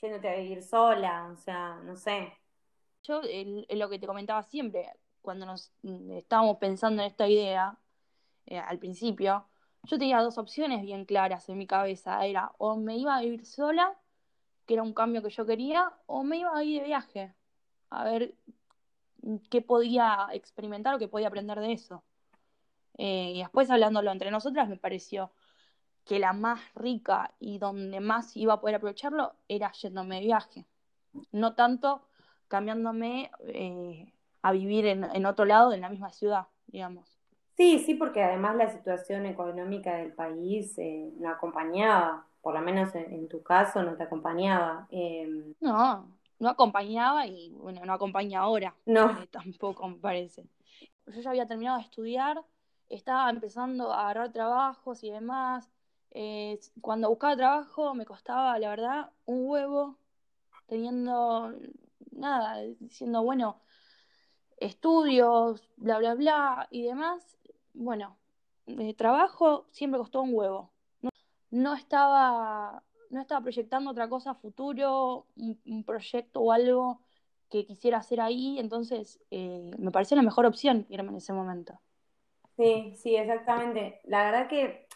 yéndote 0.00 0.28
a 0.28 0.36
vivir 0.36 0.62
sola, 0.62 1.30
o 1.32 1.36
sea, 1.36 1.76
no 1.84 1.96
sé. 1.96 2.32
Yo, 3.02 3.22
lo 3.70 3.88
que 3.88 3.98
te 3.98 4.06
comentaba 4.06 4.42
siempre, 4.42 4.92
cuando 5.22 5.46
nos 5.46 5.72
mm, 5.82 6.12
estábamos 6.12 6.58
pensando 6.58 7.02
en 7.02 7.08
esta 7.08 7.28
idea, 7.28 7.78
eh, 8.46 8.58
al 8.58 8.78
principio, 8.78 9.46
yo 9.84 9.98
tenía 9.98 10.20
dos 10.20 10.38
opciones 10.38 10.82
bien 10.82 11.04
claras 11.04 11.48
en 11.48 11.58
mi 11.58 11.66
cabeza. 11.66 12.24
Era 12.26 12.52
o 12.58 12.76
me 12.76 12.96
iba 12.96 13.16
a 13.16 13.22
vivir 13.22 13.46
sola, 13.46 13.96
que 14.66 14.74
era 14.74 14.82
un 14.82 14.92
cambio 14.92 15.22
que 15.22 15.30
yo 15.30 15.46
quería, 15.46 15.92
o 16.06 16.22
me 16.22 16.38
iba 16.38 16.56
a 16.56 16.62
ir 16.62 16.80
de 16.80 16.86
viaje, 16.86 17.34
a 17.90 18.04
ver 18.04 18.34
qué 19.50 19.62
podía 19.62 20.28
experimentar 20.32 20.94
o 20.94 20.98
qué 20.98 21.08
podía 21.08 21.28
aprender 21.28 21.60
de 21.60 21.72
eso. 21.72 22.02
Eh, 22.98 23.32
y 23.34 23.38
después 23.38 23.70
hablándolo 23.70 24.10
entre 24.10 24.30
nosotras, 24.30 24.68
me 24.68 24.76
pareció 24.76 25.32
que 26.04 26.18
la 26.18 26.32
más 26.32 26.60
rica 26.74 27.34
y 27.38 27.58
donde 27.58 28.00
más 28.00 28.36
iba 28.36 28.54
a 28.54 28.60
poder 28.60 28.76
aprovecharlo 28.76 29.34
era 29.48 29.72
yéndome 29.72 30.16
de 30.16 30.26
viaje. 30.26 30.66
No 31.32 31.54
tanto 31.54 32.02
cambiándome 32.48 33.30
eh, 33.46 34.12
a 34.42 34.52
vivir 34.52 34.86
en, 34.86 35.04
en 35.04 35.26
otro 35.26 35.44
lado, 35.44 35.72
en 35.72 35.82
la 35.82 35.88
misma 35.88 36.10
ciudad, 36.10 36.46
digamos. 36.66 37.20
Sí, 37.60 37.78
sí, 37.78 37.94
porque 37.94 38.22
además 38.22 38.56
la 38.56 38.70
situación 38.70 39.26
económica 39.26 39.96
del 39.96 40.14
país 40.14 40.78
eh, 40.78 41.12
no 41.18 41.28
acompañaba, 41.28 42.24
por 42.40 42.54
lo 42.54 42.62
menos 42.62 42.94
en, 42.94 43.28
tu 43.28 43.42
caso 43.42 43.82
no 43.82 43.96
te 43.96 44.04
acompañaba. 44.04 44.86
Em, 44.90 45.52
no, 45.60 46.08
no 46.38 46.48
acompañaba 46.48 47.26
y 47.26 47.50
bueno, 47.50 47.84
no 47.84 47.92
acompaña 47.92 48.40
ahora. 48.40 48.74
No. 48.86 49.10
Eh, 49.10 49.26
tampoco 49.30 49.86
me 49.88 49.96
parece. 49.96 50.48
Yo 51.06 51.20
ya 51.20 51.28
había 51.28 51.46
terminado 51.46 51.76
de 51.76 51.84
estudiar, 51.84 52.42
estaba 52.90 53.30
empezando 53.30 53.92
a 53.92 54.02
agarrar 54.02 54.32
trabajos 54.32 55.02
y 55.04 55.10
demás. 55.10 55.70
Eh, 56.12 56.58
cuando 56.80 57.08
buscaba 57.08 57.36
trabajo 57.36 57.94
me 57.94 58.04
costaba, 58.06 58.58
la 58.58 58.70
verdad, 58.70 59.10
un 59.26 59.48
huevo, 59.48 59.98
teniendo 60.66 61.54
nada, 62.12 62.58
diciendo, 62.80 63.22
bueno, 63.22 63.60
estudios, 64.58 65.70
bla, 65.76 65.98
bla, 65.98 66.14
bla 66.14 66.68
y 66.70 66.82
demás 66.82 67.40
bueno, 67.74 68.16
el 68.66 68.94
trabajo 68.96 69.66
siempre 69.70 69.98
costó 69.98 70.22
un 70.22 70.34
huevo. 70.34 70.70
No, 71.50 71.74
estaba, 71.74 72.82
no 73.10 73.20
estaba 73.20 73.40
proyectando 73.40 73.90
otra 73.90 74.08
cosa 74.08 74.34
futuro, 74.34 75.26
un, 75.36 75.84
proyecto 75.84 76.40
o 76.40 76.52
algo 76.52 77.00
que 77.48 77.66
quisiera 77.66 77.98
hacer 77.98 78.20
ahí, 78.20 78.58
entonces 78.60 79.20
eh, 79.30 79.72
me 79.78 79.90
pareció 79.90 80.16
la 80.16 80.22
mejor 80.22 80.46
opción 80.46 80.86
irme 80.88 81.10
en 81.10 81.16
ese 81.16 81.32
momento. 81.32 81.80
Sí, 82.60 82.94
sí, 82.98 83.16
exactamente. 83.16 84.02
La 84.04 84.22
verdad 84.22 84.46
que 84.46 84.86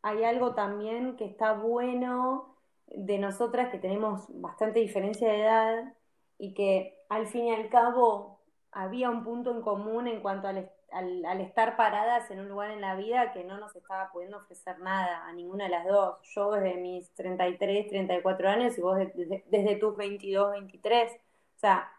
hay 0.00 0.24
algo 0.24 0.54
también 0.54 1.16
que 1.18 1.26
está 1.26 1.52
bueno 1.52 2.56
de 2.86 3.18
nosotras 3.18 3.70
que 3.70 3.78
tenemos 3.78 4.24
bastante 4.40 4.80
diferencia 4.80 5.28
de 5.28 5.42
edad 5.42 5.94
y 6.38 6.54
que 6.54 6.98
al 7.10 7.26
fin 7.26 7.44
y 7.48 7.54
al 7.54 7.68
cabo 7.68 8.40
había 8.72 9.10
un 9.10 9.22
punto 9.22 9.50
en 9.50 9.60
común 9.60 10.08
en 10.08 10.22
cuanto 10.22 10.48
al, 10.48 10.70
al, 10.92 11.40
estar 11.42 11.76
paradas 11.76 12.30
en 12.30 12.40
un 12.40 12.48
lugar 12.48 12.70
en 12.70 12.80
la 12.80 12.94
vida 12.96 13.32
que 13.32 13.44
no 13.44 13.58
nos 13.58 13.76
estaba 13.76 14.10
pudiendo 14.10 14.38
ofrecer 14.38 14.78
nada 14.78 15.26
a 15.26 15.32
ninguna 15.34 15.64
de 15.64 15.70
las 15.72 15.86
dos. 15.86 16.16
Yo 16.34 16.52
desde 16.52 16.76
mis 16.80 17.12
33, 17.16 17.88
34 17.88 18.48
años 18.48 18.78
y 18.78 18.80
vos 18.80 18.96
desde, 18.96 19.76
tus 19.76 19.94
22, 19.94 20.52
23. 20.52 21.12
O 21.12 21.58
sea, 21.58 21.92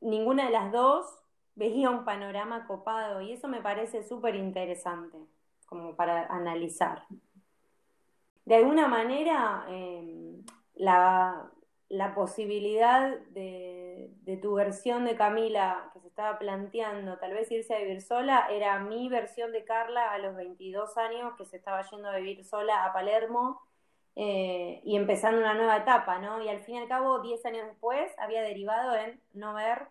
ninguna 0.00 0.46
de 0.46 0.50
las 0.50 0.72
dos 0.72 1.06
veía 1.56 1.90
un 1.90 2.04
panorama 2.04 2.66
copado 2.66 3.20
y 3.20 3.32
eso 3.32 3.48
me 3.48 3.60
parece 3.60 4.02
súper 4.02 4.36
interesante 4.36 5.18
como 5.66 5.96
para 5.96 6.26
analizar. 6.26 7.02
De 8.44 8.54
alguna 8.54 8.86
manera, 8.86 9.66
eh, 9.68 10.36
la, 10.74 11.50
la 11.88 12.14
posibilidad 12.14 13.18
de, 13.30 14.12
de, 14.22 14.36
tu 14.36 14.54
versión 14.54 15.04
de 15.04 15.16
Camila 15.16 15.90
que 15.92 16.00
se 16.00 16.06
estaba 16.06 16.38
planteando, 16.38 17.18
tal 17.18 17.32
vez 17.32 17.50
irse 17.50 17.74
a 17.74 17.80
vivir 17.80 18.02
sola, 18.02 18.46
era 18.50 18.78
mi 18.78 19.08
versión 19.08 19.50
de 19.50 19.64
Carla 19.64 20.12
a 20.12 20.18
los 20.18 20.36
22 20.36 20.96
años 20.98 21.34
que 21.36 21.46
se 21.46 21.56
estaba 21.56 21.82
yendo 21.90 22.08
a 22.08 22.16
vivir 22.16 22.44
sola 22.44 22.84
a 22.84 22.92
Palermo 22.92 23.60
eh, 24.14 24.80
y 24.84 24.96
empezando 24.96 25.40
una 25.40 25.54
nueva 25.54 25.78
etapa, 25.78 26.18
¿no? 26.20 26.40
Y 26.42 26.48
al 26.48 26.60
fin 26.60 26.76
y 26.76 26.78
al 26.78 26.88
cabo, 26.88 27.20
10 27.20 27.44
años 27.46 27.66
después, 27.66 28.12
había 28.18 28.42
derivado 28.42 28.94
en 28.94 29.20
no 29.34 29.54
ver 29.54 29.88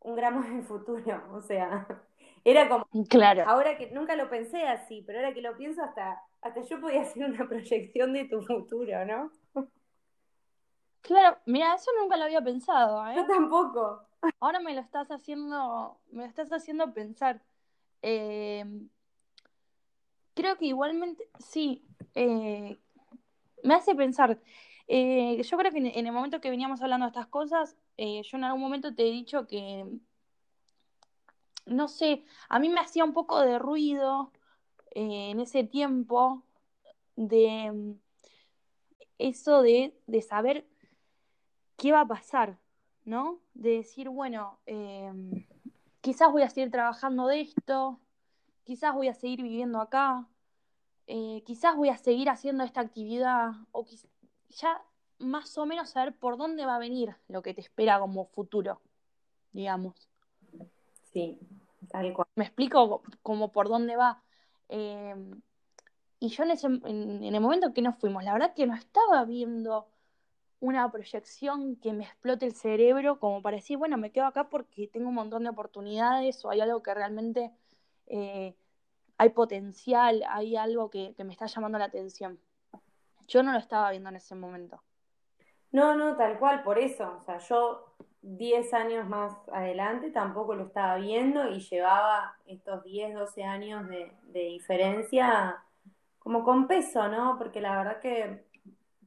un 0.00 0.14
gramo 0.16 0.42
de 0.42 0.62
futuro, 0.62 1.02
o 1.32 1.40
sea, 1.40 1.86
era 2.44 2.68
como... 2.68 2.86
Claro. 3.08 3.44
Ahora 3.46 3.76
que 3.76 3.90
nunca 3.90 4.16
lo 4.16 4.28
pensé 4.28 4.66
así, 4.66 5.02
pero 5.06 5.18
ahora 5.18 5.34
que 5.34 5.42
lo 5.42 5.56
pienso, 5.56 5.82
hasta, 5.82 6.22
hasta 6.42 6.62
yo 6.62 6.80
podía 6.80 7.02
hacer 7.02 7.24
una 7.24 7.46
proyección 7.48 8.12
de 8.12 8.24
tu 8.26 8.42
futuro, 8.42 9.04
¿no? 9.04 9.30
Claro, 11.02 11.38
mira, 11.46 11.74
eso 11.74 11.90
nunca 12.00 12.16
lo 12.16 12.24
había 12.24 12.42
pensado, 12.42 13.06
¿eh? 13.08 13.14
Yo 13.16 13.26
tampoco. 13.26 14.06
Ahora 14.38 14.60
me 14.60 14.74
lo 14.74 14.80
estás 14.80 15.10
haciendo, 15.10 15.98
me 16.12 16.24
lo 16.24 16.28
estás 16.28 16.52
haciendo 16.52 16.92
pensar. 16.92 17.40
Eh, 18.02 18.64
creo 20.34 20.56
que 20.56 20.66
igualmente, 20.66 21.28
sí, 21.38 21.86
eh, 22.14 22.78
me 23.62 23.74
hace 23.74 23.94
pensar. 23.94 24.38
Eh, 24.92 25.40
yo 25.40 25.56
creo 25.56 25.70
que 25.70 25.78
en, 25.78 26.06
el 26.06 26.12
momento 26.12 26.40
que 26.40 26.50
veníamos 26.50 26.82
hablando 26.82 27.06
de 27.06 27.10
estas 27.10 27.28
cosas, 27.28 27.76
yo 27.96 28.36
en 28.36 28.44
algún 28.44 28.60
momento 28.60 28.92
te 28.92 29.06
he 29.06 29.12
dicho 29.12 29.46
que, 29.46 29.86
no 31.64 31.86
sé, 31.86 32.24
a 32.48 32.58
mí 32.58 32.68
me 32.68 32.80
hacía 32.80 33.04
un 33.04 33.12
poco 33.12 33.40
de 33.40 33.60
ruido 33.60 34.32
en 34.90 35.38
ese 35.38 35.62
tiempo 35.62 36.42
de 37.14 37.94
eso 39.18 39.62
de, 39.62 39.96
de 40.08 40.22
saber 40.22 40.66
qué 41.76 41.92
va 41.92 42.00
a 42.00 42.08
pasar, 42.08 42.58
¿no? 43.04 43.38
De 43.54 43.76
decir, 43.76 44.08
bueno, 44.08 44.58
em, 44.66 45.46
quizás 46.00 46.32
voy 46.32 46.42
a 46.42 46.50
seguir 46.50 46.72
trabajando 46.72 47.28
de 47.28 47.42
esto, 47.42 48.00
quizás 48.64 48.92
voy 48.92 49.06
a 49.06 49.14
seguir 49.14 49.40
viviendo 49.40 49.80
acá, 49.80 50.26
eh, 51.06 51.44
quizás 51.46 51.76
voy 51.76 51.90
a 51.90 51.96
seguir 51.96 52.28
haciendo 52.28 52.64
esta 52.64 52.80
actividad, 52.80 53.52
o 53.70 53.86
ya 54.50 54.82
más 55.18 55.56
o 55.58 55.66
menos 55.66 55.90
saber 55.90 56.14
por 56.14 56.36
dónde 56.36 56.66
va 56.66 56.76
a 56.76 56.80
venir 56.80 57.14
lo 57.28 57.42
que 57.42 57.54
te 57.54 57.60
espera 57.60 57.98
como 58.00 58.26
futuro, 58.26 58.80
digamos. 59.52 60.08
Sí, 61.12 61.38
tal 61.90 62.12
cual. 62.12 62.28
Me 62.34 62.44
explico 62.44 63.02
como 63.22 63.52
por 63.52 63.68
dónde 63.68 63.96
va. 63.96 64.22
Em, 64.68 65.40
y 66.20 66.28
yo 66.28 66.44
en, 66.44 66.50
ese, 66.52 66.66
en, 66.66 67.22
el 67.22 67.40
momento 67.40 67.72
que 67.74 67.82
nos 67.82 67.96
fuimos, 67.96 68.24
la 68.24 68.32
verdad 68.32 68.54
que 68.54 68.66
no 68.66 68.74
estaba 68.74 69.24
viendo 69.24 69.88
una 70.60 70.90
proyección 70.92 71.76
que 71.76 71.92
me 71.92 72.04
explote 72.04 72.46
el 72.46 72.54
cerebro 72.54 73.18
como 73.18 73.42
para 73.42 73.56
decir, 73.56 73.78
bueno, 73.78 73.96
me 73.96 74.12
quedo 74.12 74.26
acá 74.26 74.48
porque 74.50 74.86
tengo 74.88 75.08
un 75.08 75.14
montón 75.14 75.44
de 75.44 75.50
oportunidades 75.50 76.44
o 76.44 76.50
hay 76.50 76.60
algo 76.60 76.82
que 76.82 76.94
realmente 76.94 77.50
eh, 78.06 78.54
hay 79.16 79.28
potencial, 79.30 80.22
hay 80.28 80.56
algo 80.56 80.90
que, 80.90 81.14
me 81.24 81.32
está 81.32 81.46
llamando 81.46 81.78
la 81.78 81.86
atención. 81.86 82.38
Yo 83.30 83.42
no 83.42 83.52
lo 83.52 83.58
estaba 83.58 83.90
viendo 83.90 84.10
en 84.10 84.16
ese 84.16 84.34
momento. 84.34 84.82
No, 85.72 85.94
no, 85.94 86.16
tal 86.16 86.38
cual, 86.38 86.62
por 86.62 86.78
eso. 86.78 87.16
O 87.16 87.22
sea, 87.22 87.38
yo 87.38 87.94
10 88.22 88.74
años 88.74 89.08
más 89.08 89.32
adelante 89.52 90.10
tampoco 90.10 90.54
lo 90.54 90.64
estaba 90.64 90.96
viendo 90.96 91.48
y 91.48 91.60
llevaba 91.60 92.36
estos 92.46 92.82
10, 92.82 93.14
12 93.14 93.44
años 93.44 93.88
de, 93.88 94.12
de 94.24 94.40
diferencia 94.40 95.62
como 96.18 96.42
con 96.44 96.66
peso, 96.66 97.08
¿no? 97.08 97.36
Porque 97.38 97.60
la 97.60 97.76
verdad 97.76 98.00
que 98.00 98.44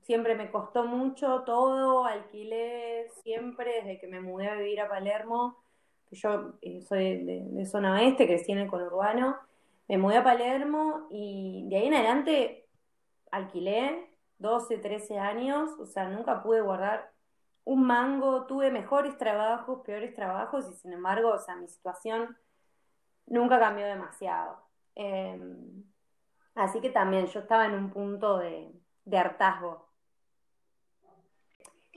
siempre 0.04 0.36
me 0.36 0.52
costó 0.52 0.86
mucho 0.86 1.44
todo, 1.46 2.06
alquilé 2.06 3.10
siempre 3.24 3.82
desde 3.82 4.00
que 4.00 4.08
me 4.08 4.22
mudé 4.22 4.50
a 4.50 4.56
vivir 4.56 4.82
a 4.82 4.90
Palermo, 4.90 5.64
que 6.10 6.16
yo 6.16 6.54
eh, 6.62 6.82
soy 6.82 7.24
de, 7.24 7.66
zona 7.66 7.94
oeste, 7.94 8.26
crecí 8.26 8.52
en 8.52 8.60
el 8.60 8.70
conurbano, 8.70 9.38
me 9.88 9.98
mudé 9.98 10.18
a 10.18 10.24
Palermo 10.24 11.08
y 11.10 11.66
de 11.70 11.78
ahí 11.78 11.88
en 11.88 11.94
adelante 11.94 12.68
alquilé 13.32 14.13
12, 14.44 14.78
13 14.78 15.18
años, 15.18 15.72
o 15.80 15.86
sea, 15.86 16.10
nunca 16.10 16.44
pude 16.44 16.60
guardar 16.60 17.14
un 17.64 17.88
mango, 17.88 18.46
tuve 18.46 18.70
mejores 18.72 19.18
trabajos, 19.18 19.82
peores 19.86 20.14
trabajos 20.14 20.70
y 20.70 20.74
sin 20.74 20.92
embargo, 20.92 21.30
o 21.30 21.40
sea, 21.40 21.56
mi 21.56 21.70
situación 21.70 22.38
nunca 23.26 23.58
cambió 23.58 23.86
demasiado. 23.86 24.62
Em, 24.96 25.86
así 26.56 26.82
que 26.82 26.90
también 26.90 27.26
yo 27.28 27.40
estaba 27.40 27.66
en 27.66 27.74
un 27.74 27.90
punto 27.90 28.38
de, 28.38 28.70
hartazgo. 29.18 29.88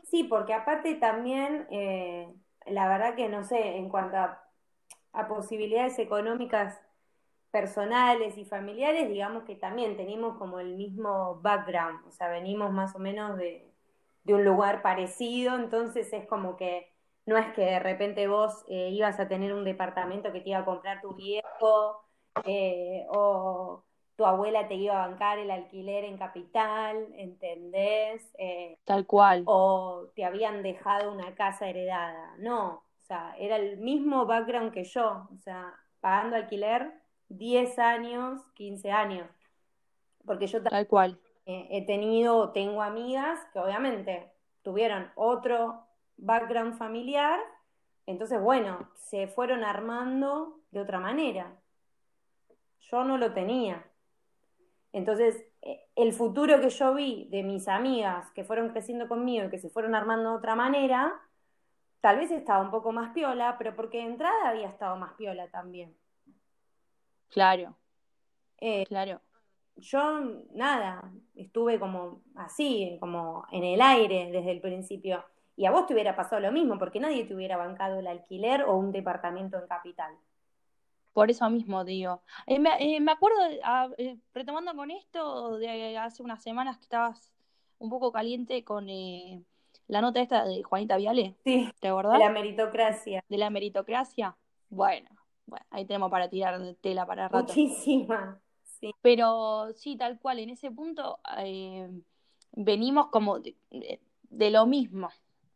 Sí, 0.04 0.22
porque 0.22 0.54
aparte 0.54 0.94
también, 0.94 1.66
eh, 1.72 2.32
la 2.66 2.86
verdad 2.86 3.16
que 3.16 3.28
no 3.28 3.42
sé, 3.42 3.76
en 3.76 3.88
cuanto 3.88 4.16
a, 4.16 4.42
posibilidades 5.28 5.98
económicas 5.98 6.78
personales 7.50 8.36
y 8.36 8.44
familiares, 8.44 9.08
digamos 9.08 9.44
que 9.44 9.56
también 9.56 9.96
tenemos 9.96 10.36
como 10.38 10.60
el 10.60 10.74
mismo 10.76 11.40
background, 11.42 12.06
o 12.06 12.10
sea, 12.10 12.28
venimos 12.28 12.72
más 12.72 12.94
o 12.94 12.98
menos 12.98 13.36
de, 13.38 13.72
un 14.28 14.44
lugar 14.44 14.82
parecido, 14.82 15.54
entonces 15.54 16.12
es 16.12 16.26
como 16.26 16.56
que 16.56 16.92
no 17.26 17.36
es 17.36 17.46
que 17.54 17.62
de 17.62 17.78
repente 17.78 18.26
vos 18.26 18.64
eh, 18.68 18.90
ibas 18.90 19.20
a 19.20 19.28
tener 19.28 19.52
un 19.54 19.64
departamento 19.64 20.32
que 20.32 20.40
te 20.40 20.50
iba 20.50 20.58
a 20.58 20.64
comprar 20.64 21.00
tu 21.00 21.14
viejo, 21.14 22.04
eh, 22.44 23.06
o 23.08 23.84
tu 24.16 24.24
abuela 24.24 24.66
te 24.66 24.74
iba 24.74 25.04
a 25.04 25.08
bancar 25.08 25.38
el 25.38 25.50
alquiler 25.50 26.04
en 26.04 26.18
capital, 26.18 27.06
¿entendés? 27.14 28.32
Eh, 28.38 28.78
Tal 28.84 29.06
cual. 29.06 29.44
O 29.46 30.08
te 30.14 30.24
habían 30.24 30.62
dejado 30.62 31.12
una 31.12 31.34
casa 31.34 31.68
heredada. 31.68 32.34
No, 32.38 32.68
o 32.74 33.06
sea, 33.06 33.34
era 33.38 33.56
el 33.56 33.78
mismo 33.78 34.26
background 34.26 34.72
que 34.72 34.84
yo, 34.84 35.28
o 35.32 35.38
sea, 35.38 35.74
pagando 36.00 36.36
alquiler 36.36 36.92
10 37.28 37.78
años, 37.78 38.42
15 38.54 38.90
años. 38.90 39.28
Porque 40.24 40.46
yo 40.46 40.62
Tal 40.62 40.86
cual. 40.86 41.18
he 41.46 41.86
tenido, 41.86 42.50
tengo 42.50 42.82
amigas 42.82 43.38
que 43.52 43.58
obviamente 43.60 44.32
tuvieron 44.62 45.10
otro 45.14 45.86
background 46.16 46.76
familiar, 46.76 47.38
entonces, 48.06 48.40
bueno, 48.40 48.88
se 48.94 49.26
fueron 49.26 49.64
armando 49.64 50.60
de 50.70 50.80
otra 50.80 51.00
manera. 51.00 51.52
Yo 52.80 53.04
no 53.04 53.18
lo 53.18 53.32
tenía. 53.32 53.84
Entonces, 54.92 55.44
eh, 55.62 55.80
el 55.96 56.12
futuro 56.12 56.60
que 56.60 56.70
yo 56.70 56.94
vi 56.94 57.28
de 57.30 57.42
mis 57.42 57.66
amigas 57.66 58.30
que 58.30 58.44
fueron 58.44 58.70
creciendo 58.70 59.08
conmigo 59.08 59.46
y 59.46 59.50
que 59.50 59.58
se 59.58 59.68
fueron 59.68 59.94
armando 59.94 60.30
de 60.30 60.36
otra 60.36 60.54
manera, 60.54 61.20
tal 62.00 62.18
vez 62.18 62.30
estaba 62.30 62.62
un 62.62 62.70
poco 62.70 62.92
más 62.92 63.12
piola, 63.12 63.56
pero 63.58 63.74
porque 63.74 63.98
de 63.98 64.04
entrada 64.04 64.48
había 64.48 64.68
estado 64.68 64.96
más 64.96 65.14
piola 65.14 65.48
también. 65.48 65.96
Claro. 67.30 67.76
Eh, 68.58 68.84
claro. 68.86 69.20
Yo, 69.76 70.20
nada, 70.54 71.12
estuve 71.34 71.78
como 71.78 72.22
así, 72.34 72.96
como 72.98 73.44
en 73.52 73.64
el 73.64 73.80
aire 73.80 74.30
desde 74.32 74.52
el 74.52 74.60
principio. 74.60 75.24
Y 75.54 75.66
a 75.66 75.70
vos 75.70 75.86
te 75.86 75.94
hubiera 75.94 76.16
pasado 76.16 76.40
lo 76.40 76.52
mismo, 76.52 76.78
porque 76.78 77.00
nadie 77.00 77.24
te 77.24 77.34
hubiera 77.34 77.56
bancado 77.56 77.98
el 77.98 78.06
alquiler 78.06 78.62
o 78.62 78.76
un 78.76 78.92
departamento 78.92 79.58
en 79.58 79.66
capital. 79.66 80.14
Por 81.16 81.30
eso 81.30 81.48
mismo 81.48 81.82
digo. 81.82 82.20
Eh, 82.46 82.62
eh, 82.78 83.00
me, 83.00 83.10
acuerdo, 83.10 83.38
ah, 83.64 83.88
eh, 83.96 84.18
retomando 84.34 84.76
con 84.76 84.90
esto, 84.90 85.56
de 85.56 85.96
hace 85.96 86.22
unas 86.22 86.42
semanas 86.42 86.76
que 86.76 86.82
estabas 86.82 87.32
un 87.78 87.88
poco 87.88 88.12
caliente 88.12 88.64
con 88.64 88.86
la 88.86 90.00
nota 90.02 90.20
esta 90.20 90.44
de 90.44 90.62
Juanita 90.62 90.98
Viale. 90.98 91.34
Sí. 91.42 91.72
¿Te 91.80 91.88
acordás? 91.88 92.18
De 92.18 92.24
la 92.26 92.30
meritocracia. 92.30 93.24
De 93.30 93.38
la 93.38 93.48
meritocracia. 93.48 94.36
Bueno, 94.68 95.08
bueno, 95.46 95.64
ahí 95.70 95.84
tenemos 95.84 96.10
para 96.10 96.28
tirar 96.28 96.60
tela 96.80 97.06
para 97.06 97.28
rato. 97.28 97.46
Muchísima, 97.46 98.40
sí. 98.62 98.92
Pero 99.02 99.72
sí, 99.74 99.96
tal 99.96 100.18
cual, 100.18 100.40
en 100.40 100.50
ese 100.50 100.70
punto 100.70 101.18
eh, 101.38 101.88
venimos 102.52 103.08
como 103.08 103.38
de, 103.40 103.56
lo 104.30 104.66
mismo. 104.66 105.10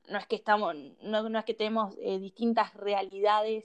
No 0.09 0.19
es 0.19 0.27
que 0.27 0.37
estamos, 0.37 0.75
no, 1.03 1.29
no 1.29 1.39
es 1.39 1.45
que 1.45 1.55
tenemos 1.55 1.95
eh, 2.01 2.19
distintas 2.19 2.75
realidades 2.75 3.65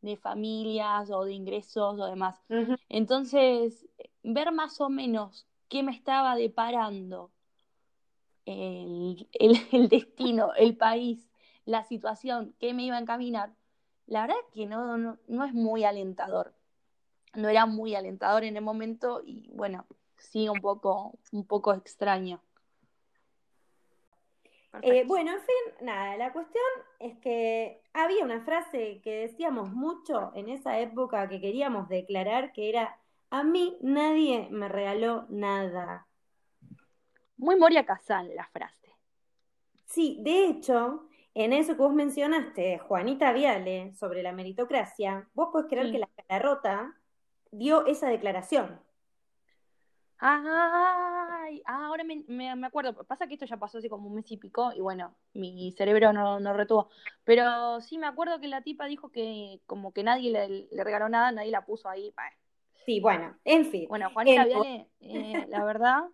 de 0.00 0.16
familias 0.16 1.10
o 1.10 1.24
de 1.24 1.32
ingresos 1.32 1.98
o 1.98 2.06
demás. 2.06 2.42
Entonces, 2.88 3.86
ver 4.22 4.52
más 4.52 4.80
o 4.80 4.88
menos 4.88 5.46
qué 5.68 5.82
me 5.82 5.92
estaba 5.92 6.34
deparando 6.34 7.30
el, 8.44 9.28
el, 9.32 9.88
destino, 9.88 10.52
el 10.54 10.76
país, 10.76 11.30
la 11.64 11.84
situación, 11.84 12.54
qué 12.58 12.74
me 12.74 12.84
iba 12.84 12.96
a 12.96 13.00
encaminar, 13.00 13.54
la 14.12 14.26
verdad 14.26 14.36
es 14.46 14.54
que 14.54 14.66
no, 14.66 14.98
no, 14.98 15.18
no 15.26 15.44
es 15.46 15.54
muy 15.54 15.84
alentador. 15.84 16.52
No 17.34 17.48
era 17.48 17.64
muy 17.64 17.94
alentador 17.94 18.44
en 18.44 18.58
el 18.58 18.62
momento 18.62 19.22
y 19.24 19.48
bueno, 19.54 19.86
sí 20.18 20.50
un 20.50 20.60
poco, 20.60 21.18
un 21.32 21.46
poco 21.46 21.72
extraño. 21.72 22.42
Eh, 24.82 25.04
bueno, 25.06 25.32
en 25.32 25.40
fin, 25.40 25.86
nada, 25.86 26.18
la 26.18 26.30
cuestión 26.30 26.62
es 26.98 27.18
que 27.20 27.80
había 27.94 28.22
una 28.22 28.44
frase 28.44 29.00
que 29.02 29.28
decíamos 29.28 29.72
mucho 29.72 30.30
en 30.34 30.50
esa 30.50 30.78
época 30.78 31.26
que 31.30 31.40
queríamos 31.40 31.88
declarar 31.88 32.52
que 32.52 32.68
era, 32.68 32.98
a 33.30 33.42
mí 33.44 33.78
nadie 33.80 34.48
me 34.50 34.68
regaló 34.68 35.24
nada. 35.30 36.06
Muy 37.38 37.56
Moria 37.56 37.86
Kazan 37.86 38.34
la 38.36 38.46
frase. 38.48 38.94
Sí, 39.86 40.18
de 40.20 40.48
hecho, 40.48 41.08
en 41.34 41.52
eso 41.52 41.74
que 41.74 41.82
vos 41.82 41.94
mencionaste, 41.94 42.78
Juanita 42.78 43.32
Viale, 43.32 43.94
sobre 43.94 44.22
la 44.22 44.32
meritocracia, 44.32 45.28
vos 45.34 45.48
podés 45.52 45.68
creer 45.68 45.90
que 45.90 45.98
la 45.98 46.08
cara 46.08 46.42
rota 46.42 46.94
dio 47.50 47.86
esa 47.86 48.08
declaración. 48.08 48.80
Ay, 50.24 51.62
ah, 51.66 51.86
ahora 51.86 52.04
me, 52.04 52.22
me, 52.28 52.66
acuerdo. 52.66 52.94
Pasa 53.04 53.26
que 53.26 53.34
esto 53.34 53.46
ya 53.46 53.56
pasó 53.56 53.78
así 53.78 53.88
como 53.88 54.06
un 54.06 54.14
mes 54.14 54.30
y 54.30 54.36
pico 54.36 54.72
y 54.72 54.80
bueno, 54.80 55.16
mi 55.34 55.72
cerebro 55.72 56.12
no, 56.12 56.38
no 56.38 56.52
retuvo. 56.52 56.90
Pero 57.24 57.80
sí 57.80 57.98
me 57.98 58.06
acuerdo 58.06 58.38
que 58.38 58.46
la 58.46 58.62
tipa 58.62 58.86
dijo 58.86 59.10
que 59.10 59.60
como 59.66 59.92
que 59.92 60.04
nadie 60.04 60.30
le, 60.30 60.84
regaló 60.84 61.08
nada, 61.08 61.32
nadie 61.32 61.50
la 61.50 61.64
puso 61.64 61.88
ahí. 61.88 62.14
Sí, 62.86 63.00
bueno, 63.00 63.36
en 63.44 63.64
fin. 63.66 63.88
Bueno, 63.88 64.10
Juanita 64.10 64.44
Viale, 64.44 64.88
eh, 65.00 65.44
la 65.48 65.64
verdad, 65.64 66.04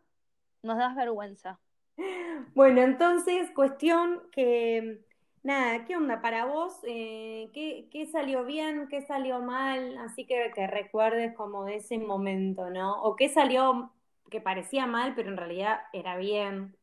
nos 0.63 0.79
das 0.79 0.95
vergüenza. 0.97 1.61
Bueno, 2.55 2.81
entonces, 2.81 3.51
cuestión 3.51 4.23
que 4.31 5.05
Nada, 5.43 5.85
¿qué 5.85 5.97
onda 5.97 6.21
para 6.21 6.47
vos? 6.47 6.75
Eh, 6.85 7.51
¿qué, 7.55 8.07
salió 8.11 8.45
bien? 8.45 8.89
¿Qué 8.89 9.03
salió 9.03 9.41
mal? 9.41 9.97
Así 9.99 10.27
que 10.27 10.51
que 10.55 10.67
recuerdes 10.67 11.35
como 11.37 11.65
de 11.65 11.77
ese 11.77 11.99
momento, 11.99 12.71
¿no? 12.71 13.03
¿O 13.03 13.17
qué 13.17 13.29
salió 13.29 13.93
que 14.31 14.41
parecía 14.41 14.87
mal, 14.87 15.15
pero 15.15 15.31
en 15.31 15.37
realidad 15.37 15.81
era 15.93 16.17
bien? 16.17 16.77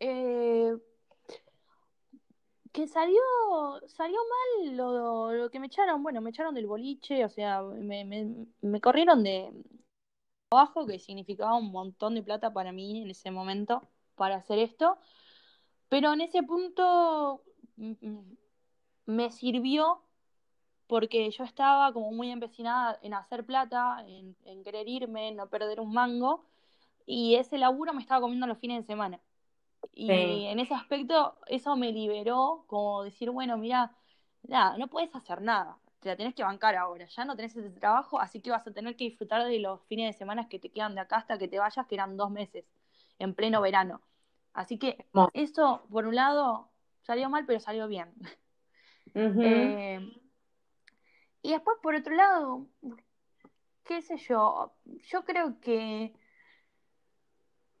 Eh, 0.00 0.74
que 2.72 2.88
salió, 2.88 3.20
salió 3.86 4.18
mal 4.18 4.76
lo, 4.76 5.32
lo, 5.32 5.50
que 5.50 5.60
me 5.60 5.66
echaron, 5.66 6.02
bueno, 6.02 6.20
me 6.20 6.30
echaron 6.30 6.54
del 6.54 6.66
boliche, 6.66 7.24
o 7.24 7.28
sea, 7.28 7.62
me, 7.62 8.04
me, 8.04 8.46
me 8.62 8.80
corrieron 8.80 9.22
de 9.22 9.52
trabajo, 10.48 10.86
que 10.86 10.98
significaba 10.98 11.56
un 11.56 11.70
montón 11.70 12.14
de 12.14 12.22
plata 12.22 12.52
para 12.52 12.72
mí 12.72 13.02
en 13.02 13.10
ese 13.10 13.30
momento 13.30 13.88
para 14.16 14.36
hacer 14.36 14.58
esto. 14.58 14.98
Pero 15.92 16.14
en 16.14 16.22
ese 16.22 16.42
punto 16.42 17.42
mm, 17.76 17.92
mm, 18.00 18.36
me 19.04 19.30
sirvió 19.30 20.00
porque 20.86 21.30
yo 21.30 21.44
estaba 21.44 21.92
como 21.92 22.12
muy 22.12 22.30
empecinada 22.30 22.98
en 23.02 23.12
hacer 23.12 23.44
plata, 23.44 24.02
en, 24.06 24.64
querer 24.64 24.88
irme, 24.88 25.32
no 25.32 25.50
perder 25.50 25.80
un 25.80 25.92
mango, 25.92 26.46
y 27.04 27.34
ese 27.34 27.58
laburo 27.58 27.92
me 27.92 28.00
estaba 28.00 28.22
comiendo 28.22 28.46
los 28.46 28.56
fines 28.56 28.78
de 28.78 28.86
semana. 28.86 29.20
Y 29.92 30.46
en 30.46 30.60
ese 30.60 30.72
aspecto 30.72 31.36
eso 31.46 31.76
me 31.76 31.92
liberó, 31.92 32.64
como 32.68 33.04
decir, 33.04 33.28
bueno, 33.28 33.58
mira, 33.58 33.94
nada, 34.44 34.78
no 34.78 34.88
puedes 34.88 35.14
hacer 35.14 35.42
nada, 35.42 35.76
te 36.00 36.08
la 36.08 36.16
tenés 36.16 36.34
que 36.34 36.42
bancar 36.42 36.74
ahora, 36.74 37.04
ya 37.04 37.26
no 37.26 37.36
tenés 37.36 37.54
ese 37.54 37.68
trabajo, 37.68 38.18
así 38.18 38.40
que 38.40 38.50
vas 38.50 38.66
a 38.66 38.72
tener 38.72 38.96
que 38.96 39.04
disfrutar 39.04 39.44
de 39.44 39.58
los 39.58 39.82
fines 39.88 40.14
de 40.14 40.18
semana 40.18 40.48
que 40.48 40.58
te 40.58 40.70
quedan 40.70 40.94
de 40.94 41.02
acá 41.02 41.16
hasta 41.16 41.36
que 41.36 41.48
te 41.48 41.58
vayas, 41.58 41.86
que 41.86 41.96
eran 41.96 42.16
dos 42.16 42.30
meses, 42.30 42.64
en 43.18 43.34
pleno 43.34 43.60
verano. 43.60 44.00
Así 44.52 44.78
que 44.78 45.06
eso, 45.32 45.86
por 45.90 46.06
un 46.06 46.14
lado, 46.14 46.70
salió 47.02 47.30
mal, 47.30 47.46
pero 47.46 47.60
salió 47.60 47.88
bien. 47.88 48.12
Eh, 49.14 50.00
y 51.42 51.50
después, 51.50 51.76
por 51.82 51.94
otro 51.94 52.14
lado, 52.14 52.66
qué 53.84 54.00
sé 54.00 54.16
yo, 54.16 54.72
yo 54.84 55.24
creo 55.26 55.60
que 55.60 56.14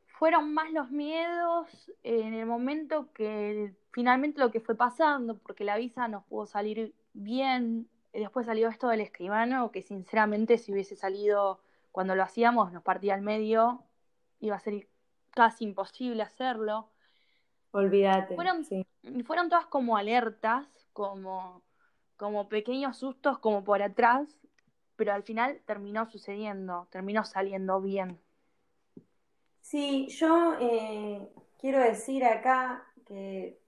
fueron 0.06 0.52
más 0.52 0.70
los 0.72 0.90
miedos 0.90 1.90
en 2.02 2.34
el 2.34 2.44
momento 2.44 3.12
que 3.12 3.74
finalmente 3.92 4.40
lo 4.40 4.50
que 4.50 4.60
fue 4.60 4.74
pasando, 4.74 5.38
porque 5.38 5.64
la 5.64 5.76
visa 5.76 6.06
nos 6.06 6.24
pudo 6.24 6.46
salir 6.46 6.94
bien. 7.12 7.88
Después 8.12 8.46
salió 8.46 8.68
esto 8.68 8.88
del 8.88 9.00
escribano, 9.00 9.70
que 9.70 9.82
sinceramente 9.82 10.58
si 10.58 10.72
hubiese 10.72 10.96
salido 10.96 11.60
cuando 11.92 12.14
lo 12.14 12.22
hacíamos, 12.22 12.72
nos 12.72 12.82
partía 12.82 13.14
al 13.14 13.22
medio, 13.22 13.84
iba 14.40 14.56
a 14.56 14.60
ser 14.60 14.86
casi 15.34 15.64
imposible 15.64 16.22
hacerlo. 16.22 16.88
Olvídate. 17.72 18.34
Fueron, 18.34 18.64
fueron 19.24 19.48
todas 19.48 19.66
como 19.66 19.96
alertas, 19.96 20.66
como, 20.92 21.62
como 22.16 22.48
pequeños 22.48 22.98
sustos, 22.98 23.38
como 23.38 23.64
por 23.64 23.82
atrás, 23.82 24.28
pero 24.96 25.12
al 25.12 25.22
final 25.22 25.60
terminó 25.66 26.06
sucediendo, 26.06 26.86
terminó 26.90 27.24
saliendo 27.24 27.80
bien. 27.80 28.20
Sí, 29.60 30.08
yo 30.08 30.56
eh, 30.60 31.28
quiero 31.58 31.78
decir 31.80 32.24
acá 32.24 32.84
que 33.06 33.58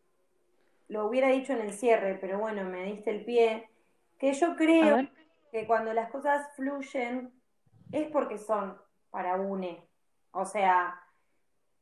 lo 0.88 1.06
hubiera 1.06 1.28
dicho 1.28 1.54
en 1.54 1.60
el 1.60 1.72
cierre, 1.72 2.18
pero 2.20 2.38
bueno, 2.38 2.64
me 2.64 2.84
diste 2.84 3.10
el 3.10 3.24
pie, 3.24 3.70
que 4.18 4.34
yo 4.34 4.54
creo 4.56 5.08
que 5.50 5.66
cuando 5.66 5.92
las 5.92 6.10
cosas 6.10 6.46
fluyen 6.56 7.32
es 7.90 8.10
porque 8.10 8.38
son 8.38 8.76
para 9.10 9.36
UNE. 9.36 9.88
O 10.32 10.44
sea, 10.44 11.00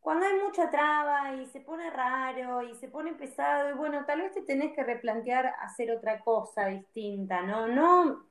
cuando 0.03 0.27
hay 0.27 0.35
mucha 0.35 0.69
traba 0.69 1.33
y 1.37 1.47
se 1.47 1.61
pone 1.61 1.89
raro 1.89 2.61
y 2.63 2.75
se 2.75 2.89
pone 2.89 3.15
pesado, 3.15 3.71
y 3.71 3.75
bueno, 3.75 4.05
tal 4.05 4.21
vez 4.21 4.35
te 4.35 4.43
tenés 4.43 4.75
que 4.75 4.83
replantear 4.83 5.55
hacer 5.61 5.93
otra 5.93 6.21
cosa 6.21 6.67
distinta, 6.67 7.43
¿no? 7.43 7.69
No, 7.69 8.27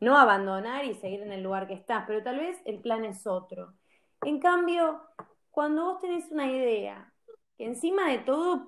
no 0.00 0.18
abandonar 0.18 0.84
y 0.84 0.94
seguir 0.94 1.22
en 1.22 1.32
el 1.32 1.44
lugar 1.44 1.68
que 1.68 1.74
estás, 1.74 2.04
pero 2.04 2.22
tal 2.24 2.40
vez 2.40 2.60
el 2.64 2.80
plan 2.80 3.04
es 3.04 3.28
otro. 3.28 3.74
En 4.22 4.40
cambio, 4.40 5.00
cuando 5.52 5.84
vos 5.84 6.00
tenés 6.00 6.32
una 6.32 6.50
idea 6.50 7.12
que 7.56 7.66
encima 7.66 8.10
de 8.10 8.18
todo 8.18 8.66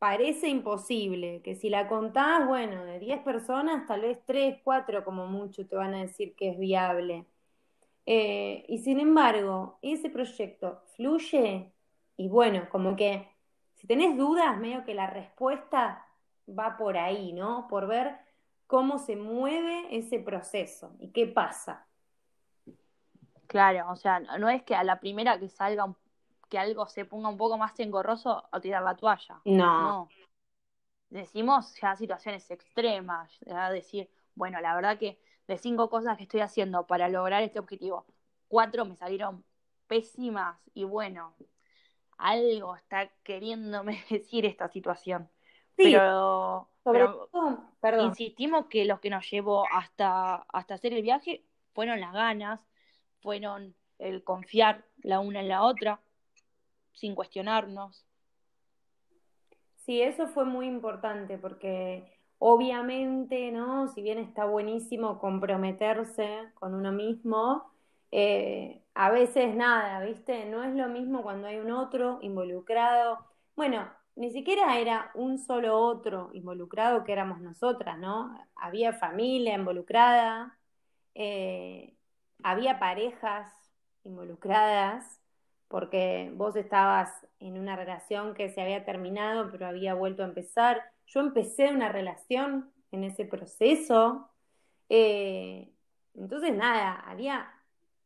parece 0.00 0.48
imposible, 0.48 1.40
que 1.42 1.54
si 1.54 1.70
la 1.70 1.86
contás, 1.86 2.48
bueno, 2.48 2.84
de 2.84 2.98
10 2.98 3.20
personas, 3.20 3.86
tal 3.86 4.00
vez 4.00 4.18
3, 4.26 4.58
4 4.64 5.04
como 5.04 5.26
mucho 5.28 5.64
te 5.68 5.76
van 5.76 5.94
a 5.94 6.00
decir 6.00 6.34
que 6.34 6.50
es 6.50 6.58
viable 6.58 7.26
eh, 8.06 8.64
y 8.68 8.78
sin 8.78 9.00
embargo, 9.00 9.78
ese 9.82 10.10
proyecto 10.10 10.82
fluye 10.96 11.72
y 12.16 12.28
bueno, 12.28 12.68
como 12.70 12.96
que 12.96 13.28
si 13.74 13.86
tenés 13.86 14.16
dudas, 14.16 14.58
medio 14.58 14.84
que 14.84 14.94
la 14.94 15.06
respuesta 15.06 16.06
va 16.46 16.76
por 16.76 16.98
ahí, 16.98 17.32
¿no? 17.32 17.66
Por 17.68 17.86
ver 17.86 18.16
cómo 18.66 18.98
se 18.98 19.16
mueve 19.16 19.96
ese 19.96 20.18
proceso 20.18 20.92
y 20.98 21.12
qué 21.12 21.26
pasa. 21.26 21.86
Claro, 23.46 23.90
o 23.90 23.96
sea, 23.96 24.20
no 24.20 24.48
es 24.48 24.62
que 24.62 24.74
a 24.74 24.84
la 24.84 25.00
primera 25.00 25.38
que 25.38 25.48
salga, 25.48 25.92
que 26.48 26.58
algo 26.58 26.86
se 26.86 27.04
ponga 27.04 27.28
un 27.28 27.36
poco 27.36 27.58
más 27.58 27.78
engorroso 27.80 28.48
a 28.52 28.60
tirar 28.60 28.82
la 28.82 28.96
toalla. 28.96 29.40
No. 29.44 29.80
no. 29.82 30.08
Decimos 31.08 31.74
ya 31.80 31.96
situaciones 31.96 32.48
extremas, 32.50 33.36
decir, 33.72 34.08
bueno, 34.34 34.60
la 34.60 34.74
verdad 34.76 34.98
que 34.98 35.18
de 35.50 35.58
cinco 35.58 35.90
cosas 35.90 36.16
que 36.16 36.22
estoy 36.22 36.40
haciendo 36.42 36.86
para 36.86 37.08
lograr 37.08 37.42
este 37.42 37.58
objetivo, 37.58 38.06
cuatro 38.46 38.84
me 38.84 38.94
salieron 38.94 39.44
pésimas 39.88 40.56
y 40.74 40.84
bueno, 40.84 41.34
algo 42.18 42.76
está 42.76 43.08
queriéndome 43.24 44.04
decir 44.10 44.46
esta 44.46 44.68
situación. 44.68 45.28
pero, 45.74 46.68
sobre 46.84 47.00
todo, 47.00 47.64
perdón. 47.80 48.06
insistimos 48.06 48.66
que 48.66 48.84
lo 48.84 49.00
que 49.00 49.10
nos 49.10 49.28
llevó 49.28 49.64
hasta, 49.72 50.36
hasta 50.52 50.74
hacer 50.74 50.92
el 50.92 51.02
viaje 51.02 51.44
fueron 51.72 52.00
las 52.00 52.12
ganas, 52.12 52.60
fueron 53.20 53.74
el 53.98 54.22
confiar 54.22 54.84
la 55.02 55.18
una 55.18 55.40
en 55.40 55.48
la 55.48 55.64
otra, 55.64 56.00
sin 56.92 57.16
cuestionarnos. 57.16 58.06
Sí, 59.74 60.00
eso 60.00 60.28
fue 60.28 60.44
muy 60.44 60.66
importante 60.66 61.38
porque 61.38 62.19
Obviamente, 62.42 63.52
¿no? 63.52 63.88
Si 63.88 64.00
bien 64.02 64.18
está 64.18 64.46
buenísimo 64.46 65.18
comprometerse 65.18 66.50
con 66.54 66.74
uno 66.74 66.90
mismo, 66.90 67.70
eh, 68.10 68.82
a 68.94 69.10
veces 69.10 69.54
nada, 69.54 70.00
¿viste? 70.04 70.46
No 70.46 70.64
es 70.64 70.74
lo 70.74 70.88
mismo 70.88 71.22
cuando 71.22 71.48
hay 71.48 71.58
un 71.58 71.70
otro 71.70 72.18
involucrado. 72.22 73.18
Bueno, 73.56 73.90
ni 74.16 74.30
siquiera 74.30 74.78
era 74.78 75.10
un 75.14 75.38
solo 75.38 75.78
otro 75.78 76.30
involucrado 76.32 77.04
que 77.04 77.12
éramos 77.12 77.40
nosotras, 77.42 77.98
¿no? 77.98 78.34
Había 78.56 78.94
familia 78.94 79.54
involucrada, 79.54 80.58
eh, 81.14 81.94
había 82.42 82.78
parejas 82.78 83.52
involucradas, 84.04 85.20
porque 85.68 86.32
vos 86.36 86.56
estabas 86.56 87.10
en 87.38 87.58
una 87.58 87.76
relación 87.76 88.34
que 88.34 88.48
se 88.50 88.62
había 88.62 88.84
terminado, 88.84 89.50
pero 89.52 89.66
había 89.66 89.94
vuelto 89.94 90.22
a 90.22 90.26
empezar. 90.26 90.82
Yo 91.10 91.20
empecé 91.20 91.68
una 91.68 91.90
relación 91.90 92.70
en 92.92 93.04
ese 93.04 93.24
proceso. 93.24 94.30
Eh, 94.88 95.68
entonces, 96.14 96.54
nada, 96.54 97.00
había 97.06 97.52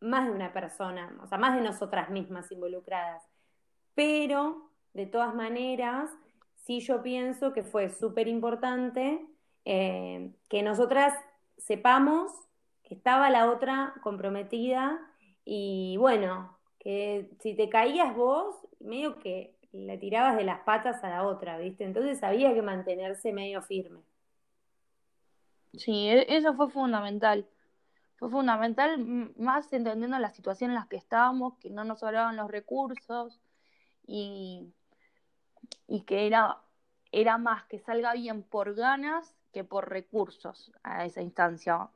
más 0.00 0.26
de 0.26 0.32
una 0.32 0.52
persona, 0.52 1.14
o 1.22 1.26
sea, 1.26 1.38
más 1.38 1.54
de 1.54 1.60
nosotras 1.60 2.08
mismas 2.10 2.50
involucradas. 2.50 3.22
Pero, 3.94 4.70
de 4.94 5.06
todas 5.06 5.34
maneras, 5.34 6.10
sí 6.64 6.80
yo 6.80 7.02
pienso 7.02 7.52
que 7.52 7.62
fue 7.62 7.90
súper 7.90 8.26
importante 8.26 9.26
eh, 9.66 10.32
que 10.48 10.62
nosotras 10.62 11.14
sepamos 11.58 12.32
que 12.82 12.94
estaba 12.94 13.30
la 13.30 13.50
otra 13.50 13.94
comprometida 14.02 15.00
y 15.44 15.96
bueno, 15.98 16.58
que 16.78 17.30
si 17.40 17.54
te 17.54 17.68
caías 17.68 18.14
vos, 18.14 18.56
medio 18.78 19.18
que 19.18 19.53
le 19.74 19.98
tirabas 19.98 20.36
de 20.36 20.44
las 20.44 20.60
patas 20.60 21.02
a 21.02 21.10
la 21.10 21.24
otra, 21.24 21.58
¿viste? 21.58 21.84
Entonces 21.84 22.22
había 22.22 22.54
que 22.54 22.62
mantenerse 22.62 23.32
medio 23.32 23.60
firme. 23.60 24.00
Sí, 25.72 26.08
e-, 26.08 26.36
eso 26.36 26.54
fue 26.54 26.70
fundamental. 26.70 27.46
Fue 28.16 28.30
fundamental 28.30 29.32
más 29.36 29.72
entendiendo 29.72 30.18
la 30.18 30.30
situación 30.30 30.70
en 30.70 30.76
la 30.76 30.86
que 30.88 30.96
estábamos, 30.96 31.58
que 31.58 31.70
no 31.70 31.84
nos 31.84 32.00
sobraban 32.00 32.36
los 32.36 32.48
recursos 32.50 33.40
y, 34.06 34.72
y 35.88 36.02
que 36.02 36.28
era, 36.28 36.58
era 37.10 37.36
más 37.36 37.64
que 37.64 37.80
salga 37.80 38.14
bien 38.14 38.42
por 38.44 38.74
ganas 38.74 39.34
que 39.52 39.64
por 39.64 39.90
recursos 39.90 40.72
a 40.84 41.04
esa 41.04 41.22
instancia, 41.22 41.88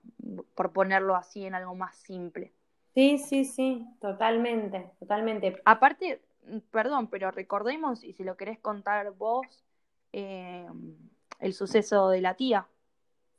por 0.55 0.73
ponerlo 0.73 1.15
así 1.15 1.45
en 1.45 1.55
algo 1.55 1.75
más 1.77 1.95
simple. 1.97 2.53
Sí, 2.95 3.19
sí, 3.19 3.45
sí, 3.45 3.87
totalmente, 4.01 4.91
totalmente. 4.99 5.61
Aparte, 5.65 6.21
perdón, 6.71 7.09
pero 7.09 7.31
recordemos, 7.31 8.05
y 8.05 8.13
si 8.13 8.25
lo 8.25 8.37
querés 8.37 8.59
contar 8.59 9.13
vos, 9.13 9.65
eh, 10.13 10.67
el 11.41 11.53
suceso 11.53 12.09
de 12.09 12.21
la 12.21 12.35
tía. 12.35 12.67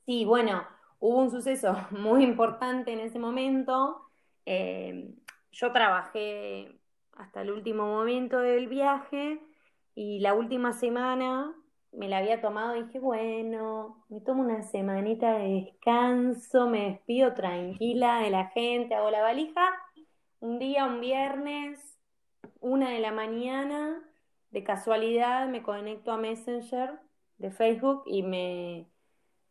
Sí, 0.05 0.25
bueno, 0.25 0.63
hubo 0.99 1.19
un 1.19 1.31
suceso 1.31 1.75
muy 1.91 2.23
importante 2.23 2.93
en 2.93 2.99
ese 2.99 3.19
momento. 3.19 4.09
Eh, 4.45 5.13
yo 5.51 5.71
trabajé 5.71 6.79
hasta 7.13 7.41
el 7.41 7.51
último 7.51 7.85
momento 7.85 8.39
del 8.39 8.67
viaje 8.67 9.41
y 9.95 10.19
la 10.19 10.33
última 10.33 10.73
semana 10.73 11.53
me 11.91 12.07
la 12.07 12.19
había 12.19 12.39
tomado 12.39 12.75
y 12.75 12.83
dije, 12.83 12.99
bueno, 12.99 14.05
me 14.09 14.21
tomo 14.21 14.43
una 14.43 14.61
semanita 14.61 15.33
de 15.33 15.65
descanso, 15.65 16.67
me 16.69 16.91
despido 16.91 17.33
tranquila 17.33 18.19
de 18.19 18.29
la 18.29 18.47
gente, 18.47 18.95
hago 18.95 19.09
la 19.09 19.21
valija. 19.21 19.67
Un 20.39 20.59
día, 20.59 20.85
un 20.85 21.01
viernes, 21.01 21.98
una 22.59 22.91
de 22.91 22.99
la 22.99 23.11
mañana, 23.11 24.01
de 24.51 24.63
casualidad 24.63 25.47
me 25.47 25.63
conecto 25.63 26.11
a 26.11 26.17
Messenger 26.17 26.99
de 27.37 27.51
Facebook 27.51 28.03
y 28.05 28.23
me 28.23 28.89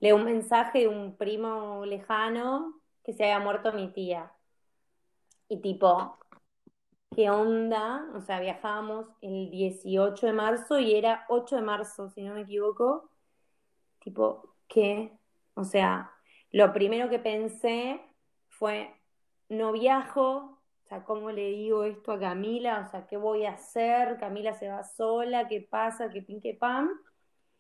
leo 0.00 0.16
un 0.16 0.24
mensaje 0.24 0.80
de 0.80 0.88
un 0.88 1.16
primo 1.16 1.84
lejano 1.84 2.80
que 3.04 3.12
se 3.12 3.24
había 3.24 3.38
muerto 3.38 3.72
mi 3.72 3.88
tía. 3.92 4.32
Y 5.48 5.60
tipo, 5.60 6.18
¿qué 7.14 7.30
onda? 7.30 8.06
O 8.14 8.20
sea, 8.20 8.40
viajábamos 8.40 9.06
el 9.22 9.50
18 9.50 10.26
de 10.26 10.32
marzo 10.32 10.78
y 10.78 10.94
era 10.94 11.24
8 11.28 11.56
de 11.56 11.62
marzo, 11.62 12.10
si 12.10 12.22
no 12.22 12.34
me 12.34 12.42
equivoco. 12.42 13.10
Tipo, 14.00 14.54
¿qué? 14.68 15.18
O 15.54 15.64
sea, 15.64 16.12
lo 16.50 16.72
primero 16.72 17.08
que 17.08 17.18
pensé 17.18 18.00
fue, 18.48 18.94
no 19.48 19.72
viajo, 19.72 20.57
o 20.88 20.90
sea, 20.90 21.04
¿cómo 21.04 21.30
le 21.30 21.50
digo 21.50 21.84
esto 21.84 22.12
a 22.12 22.18
Camila? 22.18 22.82
O 22.86 22.90
sea, 22.90 23.06
¿qué 23.06 23.18
voy 23.18 23.44
a 23.44 23.52
hacer? 23.52 24.16
Camila 24.18 24.54
se 24.54 24.68
va 24.68 24.82
sola, 24.84 25.46
¿qué 25.46 25.60
pasa? 25.60 26.08
¿Qué 26.08 26.22
pin, 26.22 26.40
qué 26.40 26.54
pam? 26.54 26.88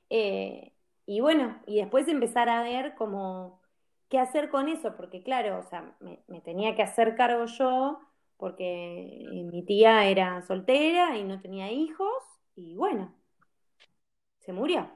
Eh, 0.08 0.72
y 1.04 1.20
bueno, 1.20 1.60
y 1.66 1.76
después 1.76 2.08
empezar 2.08 2.48
a 2.48 2.62
ver 2.62 2.94
como 2.94 3.60
qué 4.08 4.18
hacer 4.18 4.48
con 4.48 4.68
eso, 4.70 4.96
porque 4.96 5.22
claro, 5.22 5.58
o 5.58 5.62
sea, 5.62 5.94
me, 6.00 6.22
me 6.26 6.40
tenía 6.40 6.74
que 6.74 6.82
hacer 6.82 7.16
cargo 7.16 7.44
yo 7.44 8.00
porque 8.38 9.26
eh, 9.30 9.44
mi 9.44 9.62
tía 9.62 10.06
era 10.06 10.40
soltera 10.40 11.18
y 11.18 11.24
no 11.24 11.38
tenía 11.42 11.70
hijos 11.70 12.08
y 12.56 12.76
bueno, 12.76 13.14
se 14.38 14.54
murió. 14.54 14.90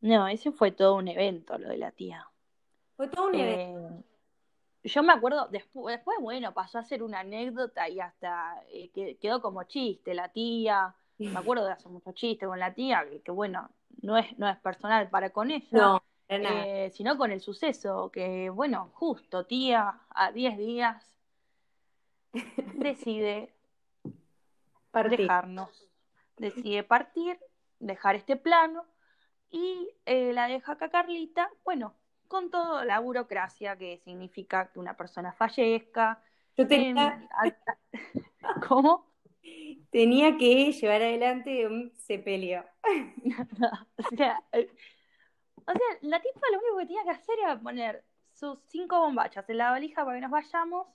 No, 0.00 0.26
ese 0.26 0.50
fue 0.50 0.72
todo 0.72 0.96
un 0.96 1.06
evento, 1.06 1.56
lo 1.56 1.68
de 1.68 1.76
la 1.76 1.92
tía. 1.92 2.28
Fue 2.96 3.06
todo 3.06 3.28
un 3.28 3.36
evento. 3.36 4.04
Eh, 4.84 4.88
yo 4.88 5.02
me 5.02 5.12
acuerdo, 5.12 5.48
después, 5.48 5.96
después, 5.96 6.18
bueno, 6.20 6.52
pasó 6.52 6.78
a 6.78 6.84
ser 6.84 7.02
una 7.02 7.20
anécdota 7.20 7.88
y 7.88 8.00
hasta 8.00 8.62
eh, 8.68 9.16
quedó 9.20 9.40
como 9.40 9.64
chiste 9.64 10.14
la 10.14 10.28
tía. 10.28 10.94
Me 11.18 11.26
acuerdo 11.38 11.64
de 11.66 11.72
hacer 11.72 11.90
muchos 11.90 12.14
chistes 12.14 12.48
con 12.48 12.58
la 12.58 12.74
tía, 12.74 13.04
que, 13.24 13.30
bueno, 13.30 13.70
no 14.02 14.18
es, 14.18 14.38
no 14.38 14.48
es 14.48 14.58
personal 14.58 15.08
para 15.08 15.30
con 15.30 15.50
ella, 15.50 15.66
no, 15.70 16.02
sino 16.92 17.16
con 17.16 17.32
el 17.32 17.40
suceso, 17.40 18.10
que 18.10 18.50
bueno, 18.50 18.90
justo 18.94 19.46
tía, 19.46 20.00
a 20.10 20.32
10 20.32 20.58
días 20.58 21.04
decide 22.74 23.54
dejarnos, 24.92 25.88
decide 26.36 26.82
partir, 26.82 27.38
dejar 27.80 28.16
este 28.16 28.36
plano 28.36 28.84
y 29.50 29.90
eh, 30.06 30.32
la 30.32 30.48
deja 30.48 30.72
acá 30.72 30.90
Carlita, 30.90 31.50
bueno, 31.64 31.94
con 32.28 32.50
toda 32.50 32.84
la 32.84 32.98
burocracia 33.00 33.76
que 33.76 33.98
significa 33.98 34.70
que 34.72 34.78
una 34.78 34.96
persona 34.96 35.32
fallezca. 35.32 36.22
Yo 36.56 36.66
tenía... 36.66 37.28
¿Cómo? 38.68 39.12
Tenía 39.90 40.36
que 40.36 40.72
llevar 40.72 41.02
adelante 41.02 41.66
un 41.66 41.92
sepelio. 41.96 42.64
o, 44.12 44.16
sea, 44.16 44.42
eh, 44.52 44.70
o 45.56 45.72
sea, 45.72 45.98
la 46.02 46.20
tipa 46.20 46.40
lo 46.52 46.58
único 46.58 46.78
que 46.78 46.86
tenía 46.86 47.04
que 47.04 47.10
hacer 47.10 47.38
era 47.42 47.58
poner 47.58 48.04
sus 48.32 48.58
cinco 48.66 48.98
bombachas 49.00 49.48
en 49.48 49.58
la 49.58 49.70
valija 49.70 50.04
para 50.04 50.16
que 50.16 50.22
nos 50.22 50.30
vayamos 50.30 50.86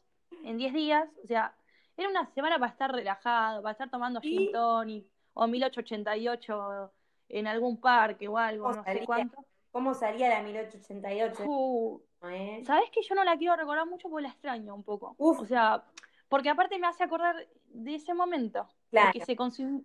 en 0.43 0.57
10 0.57 0.73
días, 0.73 1.09
o 1.23 1.27
sea, 1.27 1.55
era 1.97 2.09
una 2.09 2.25
semana 2.34 2.59
para 2.59 2.71
estar 2.71 2.91
relajado, 2.91 3.61
para 3.61 3.71
estar 3.71 3.89
tomando 3.89 4.21
gin 4.21 4.51
tonic 4.51 5.05
o 5.34 5.47
1888 5.47 6.91
en 7.30 7.47
algún 7.47 7.80
parque 7.80 8.27
o 8.27 8.38
algo, 8.38 8.71
no 8.71 8.84
sé 8.84 9.03
cuánto. 9.05 9.45
¿Cómo 9.72 9.93
salía 9.93 10.30
la 10.30 10.41
1888? 10.41 11.43
Uh, 11.45 12.01
¿Eh? 12.24 12.63
Sabes 12.65 12.89
que 12.91 13.01
yo 13.01 13.15
no 13.15 13.24
la 13.24 13.38
quiero 13.38 13.55
recordar 13.55 13.86
mucho 13.86 14.09
porque 14.09 14.24
la 14.24 14.30
extraño 14.30 14.76
un 14.76 14.84
poco. 14.84 15.15
O 15.17 15.45
sea, 15.45 15.84
porque 16.28 16.49
aparte 16.49 16.80
me 16.80 16.88
hace 16.88 17.03
acordar 17.03 17.36
de 17.65 17.95
ese 17.95 18.13
momento. 18.13 18.67
Claro. 18.89 19.11
Que 19.13 19.24
se 19.24 19.36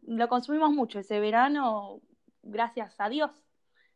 lo 0.07 0.29
consumimos 0.29 0.71
mucho 0.73 0.99
ese 0.99 1.21
verano, 1.21 2.01
gracias 2.43 2.95
a 2.99 3.09
Dios. 3.09 3.31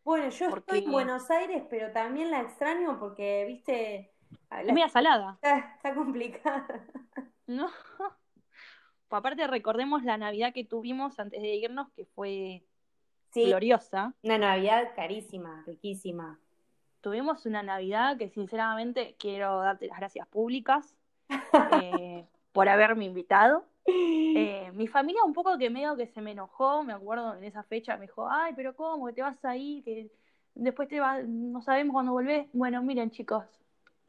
Bueno, 0.05 0.29
yo 0.31 0.49
estoy 0.57 0.85
en 0.85 0.93
Buenos 0.93 1.31
Aires, 1.31 1.65
pero 1.69 1.93
también 1.93 2.31
la 2.31 2.41
extraño 2.41 2.99
porque, 2.99 3.45
viste, 3.47 4.15
es 4.51 4.67
media 4.67 4.89
salada. 4.89 5.39
Está, 5.43 5.95
complicada. 5.95 6.67
No. 7.47 7.71
Aparte, 9.09 9.47
recordemos 9.47 10.03
la 10.03 10.19
Navidad 10.19 10.53
que 10.53 10.65
tuvimos 10.65 11.19
antes 11.19 11.41
de 11.41 11.55
irnos, 11.55 11.91
que 11.93 12.05
fue 12.05 12.63
gloriosa. 13.35 14.15
Una 14.23 14.39
Navidad 14.39 14.91
carísima, 14.95 15.63
riquísima. 15.67 16.39
Tuvimos 17.01 17.47
una 17.47 17.63
Navidad 17.63 18.17
que, 18.17 18.29
sinceramente, 18.29 19.17
quiero 19.19 19.61
darte 19.61 19.87
las 19.87 19.99
gracias 19.99 20.27
públicas 20.29 20.95
eh, 21.83 22.27
por 22.53 22.69
haberme 22.69 23.05
invitado. 23.05 23.65
Eh, 23.87 24.71
mi 24.75 24.87
familia 24.87 25.25
un 25.25 25.33
poco 25.33 25.57
que 25.57 25.71
medio 25.71 25.97
que 25.97 26.07
se 26.07 26.21
me 26.21 26.33
enojó, 26.33 26.83
me 26.83 26.93
acuerdo 26.93 27.37
en 27.37 27.45
esa 27.45 27.63
fecha, 27.63 27.97
me 27.97 28.03
dijo, 28.03 28.29
ay, 28.29 28.53
pero 28.55 28.75
¿cómo? 28.77 29.07
Que 29.07 29.13
te 29.15 29.23
vas 29.23 29.43
ahí, 29.45 29.83
que 29.83 30.11
después 30.55 30.89
te 30.89 31.01
vas, 31.01 31.27
no 31.27 31.63
sabemos 31.63 31.95
cuándo 31.95 32.13
volvés. 32.13 32.49
Bueno, 32.53 32.83
miren 32.83 33.11
chicos, 33.11 33.45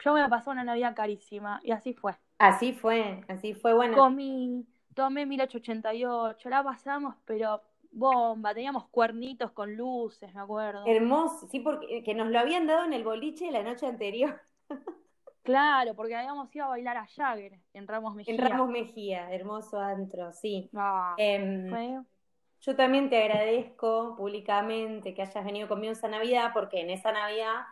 yo 0.04 0.14
me 0.14 0.28
pasó 0.28 0.52
una 0.52 0.64
Navidad 0.64 0.96
carísima 0.96 1.62
y 1.64 1.72
así 1.72 1.94
fue. 1.94 2.16
Así 2.40 2.74
fue, 2.74 3.24
así 3.28 3.54
fue, 3.54 3.74
bueno. 3.74 3.96
Comí, 3.96 4.66
tomé 4.94 5.26
1888, 5.26 6.50
la 6.50 6.64
pasamos, 6.64 7.16
pero 7.26 7.62
bomba, 7.92 8.54
teníamos 8.54 8.88
cuernitos 8.90 9.52
con 9.52 9.76
luces, 9.76 10.34
me 10.34 10.42
acuerdo. 10.42 10.84
Hermoso, 10.86 11.48
sí, 11.48 11.60
porque 11.60 12.04
que 12.04 12.14
nos 12.14 12.30
lo 12.30 12.40
habían 12.40 12.68
dado 12.68 12.86
en 12.86 12.94
el 12.94 13.04
boliche 13.04 13.52
la 13.52 13.64
noche 13.64 13.86
anterior. 13.86 14.40
Claro, 15.42 15.96
porque 15.96 16.16
habíamos 16.16 16.54
ido 16.54 16.66
a 16.66 16.68
bailar 16.68 16.98
a 16.98 17.08
Jagger 17.08 17.60
en 17.74 17.88
Ramos 17.88 18.14
Mejía. 18.14 18.36
En 18.36 18.40
Ramos 18.40 18.70
Mejía, 18.70 19.34
hermoso 19.34 19.80
antro, 19.80 20.32
sí. 20.32 20.70
Ah, 20.76 21.16
em, 21.18 22.04
yo 22.62 22.76
también 22.76 23.10
te 23.10 23.24
agradezco 23.24 24.16
públicamente 24.16 25.16
que 25.16 25.24
hayas 25.24 25.44
venido 25.44 25.68
conmigo 25.68 25.94
esa 25.94 26.08
Navidad, 26.08 26.52
porque 26.54 26.82
en 26.82 26.92
esa 26.92 27.12
Navidad 27.12 27.64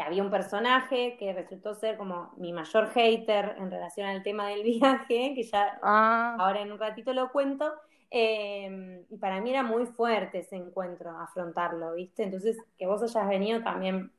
había 0.00 0.22
un 0.22 0.30
personaje 0.30 1.16
que 1.18 1.32
resultó 1.32 1.74
ser 1.74 1.96
como 1.96 2.32
mi 2.36 2.52
mayor 2.52 2.90
hater 2.90 3.56
en 3.58 3.70
relación 3.70 4.06
al 4.06 4.22
tema 4.22 4.48
del 4.48 4.62
viaje, 4.80 5.34
que 5.34 5.42
ya 5.42 5.78
ah. 5.82 6.36
ahora 6.38 6.60
en 6.60 6.72
un 6.72 6.78
ratito 6.78 7.12
lo 7.12 7.30
cuento, 7.32 7.72
Eh, 8.10 9.04
y 9.10 9.16
para 9.18 9.40
mí 9.40 9.50
era 9.50 9.62
muy 9.62 9.86
fuerte 9.86 10.38
ese 10.40 10.56
encuentro, 10.56 11.10
afrontarlo, 11.18 11.94
¿viste? 11.94 12.22
Entonces, 12.24 12.58
que 12.78 12.86
vos 12.86 13.02
hayas 13.02 13.28
venido 13.28 13.62
también 13.62 14.12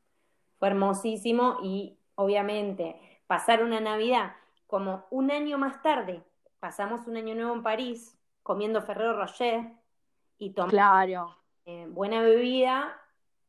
fue 0.59 0.69
hermosísimo 0.69 1.59
y 1.63 1.97
obviamente 2.15 2.99
pasar 3.27 3.63
una 3.63 3.79
Navidad 3.79 4.33
como 4.67 5.05
un 5.11 5.31
año 5.31 5.57
más 5.57 5.81
tarde, 5.81 6.23
pasamos 6.59 7.07
un 7.07 7.17
año 7.17 7.35
nuevo 7.35 7.53
en 7.53 7.63
París 7.63 8.17
comiendo 8.43 8.81
Ferrero 8.81 9.13
Rocher 9.17 9.71
y 10.37 10.51
tomando 10.53 10.71
Claro. 10.71 11.37
eh, 11.65 11.87
buena 11.89 12.21
bebida, 12.21 12.95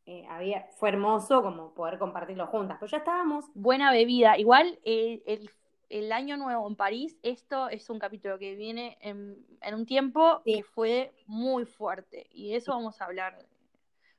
eh, 0.06 0.26
había, 0.30 0.68
fue 0.78 0.90
hermoso 0.90 1.42
como 1.42 1.74
poder 1.74 1.98
compartirlo 1.98 2.46
juntas, 2.46 2.78
pero 2.80 2.90
ya 2.90 2.98
estábamos, 2.98 3.44
Buena 3.54 3.92
bebida. 3.92 4.38
Igual 4.38 4.78
eh, 4.84 5.22
el, 5.26 5.50
el 5.88 6.12
año 6.12 6.36
nuevo 6.36 6.66
en 6.68 6.76
París, 6.76 7.18
esto 7.22 7.68
es 7.68 7.90
un 7.90 7.98
capítulo 7.98 8.38
que 8.38 8.54
viene 8.54 8.98
en, 9.00 9.36
en 9.60 9.74
un 9.74 9.86
tiempo 9.86 10.42
Sí. 10.44 10.52
que 10.52 10.62
fue 10.62 11.12
muy 11.26 11.64
fuerte 11.66 12.26
y 12.30 12.50
de 12.50 12.56
eso 12.56 12.72
vamos 12.72 13.00
a 13.00 13.06
hablar. 13.06 13.38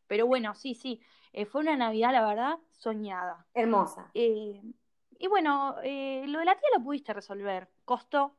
Pero 0.07 0.27
bueno, 0.27 0.55
sí, 0.55 0.75
sí, 0.75 1.01
eh, 1.33 1.45
fue 1.45 1.61
una 1.61 1.75
Navidad, 1.77 2.11
la 2.13 2.25
verdad, 2.27 2.59
soñada. 2.71 3.45
hermosa. 3.53 4.13
Eh, 4.13 4.61
y 5.19 5.27
bueno, 5.27 5.75
eh, 5.83 6.25
lo 6.27 6.39
de 6.39 6.45
la 6.45 6.55
tía 6.55 6.69
lo 6.77 6.83
pudiste 6.83 7.13
resolver. 7.13 7.69
Costó, 7.85 8.35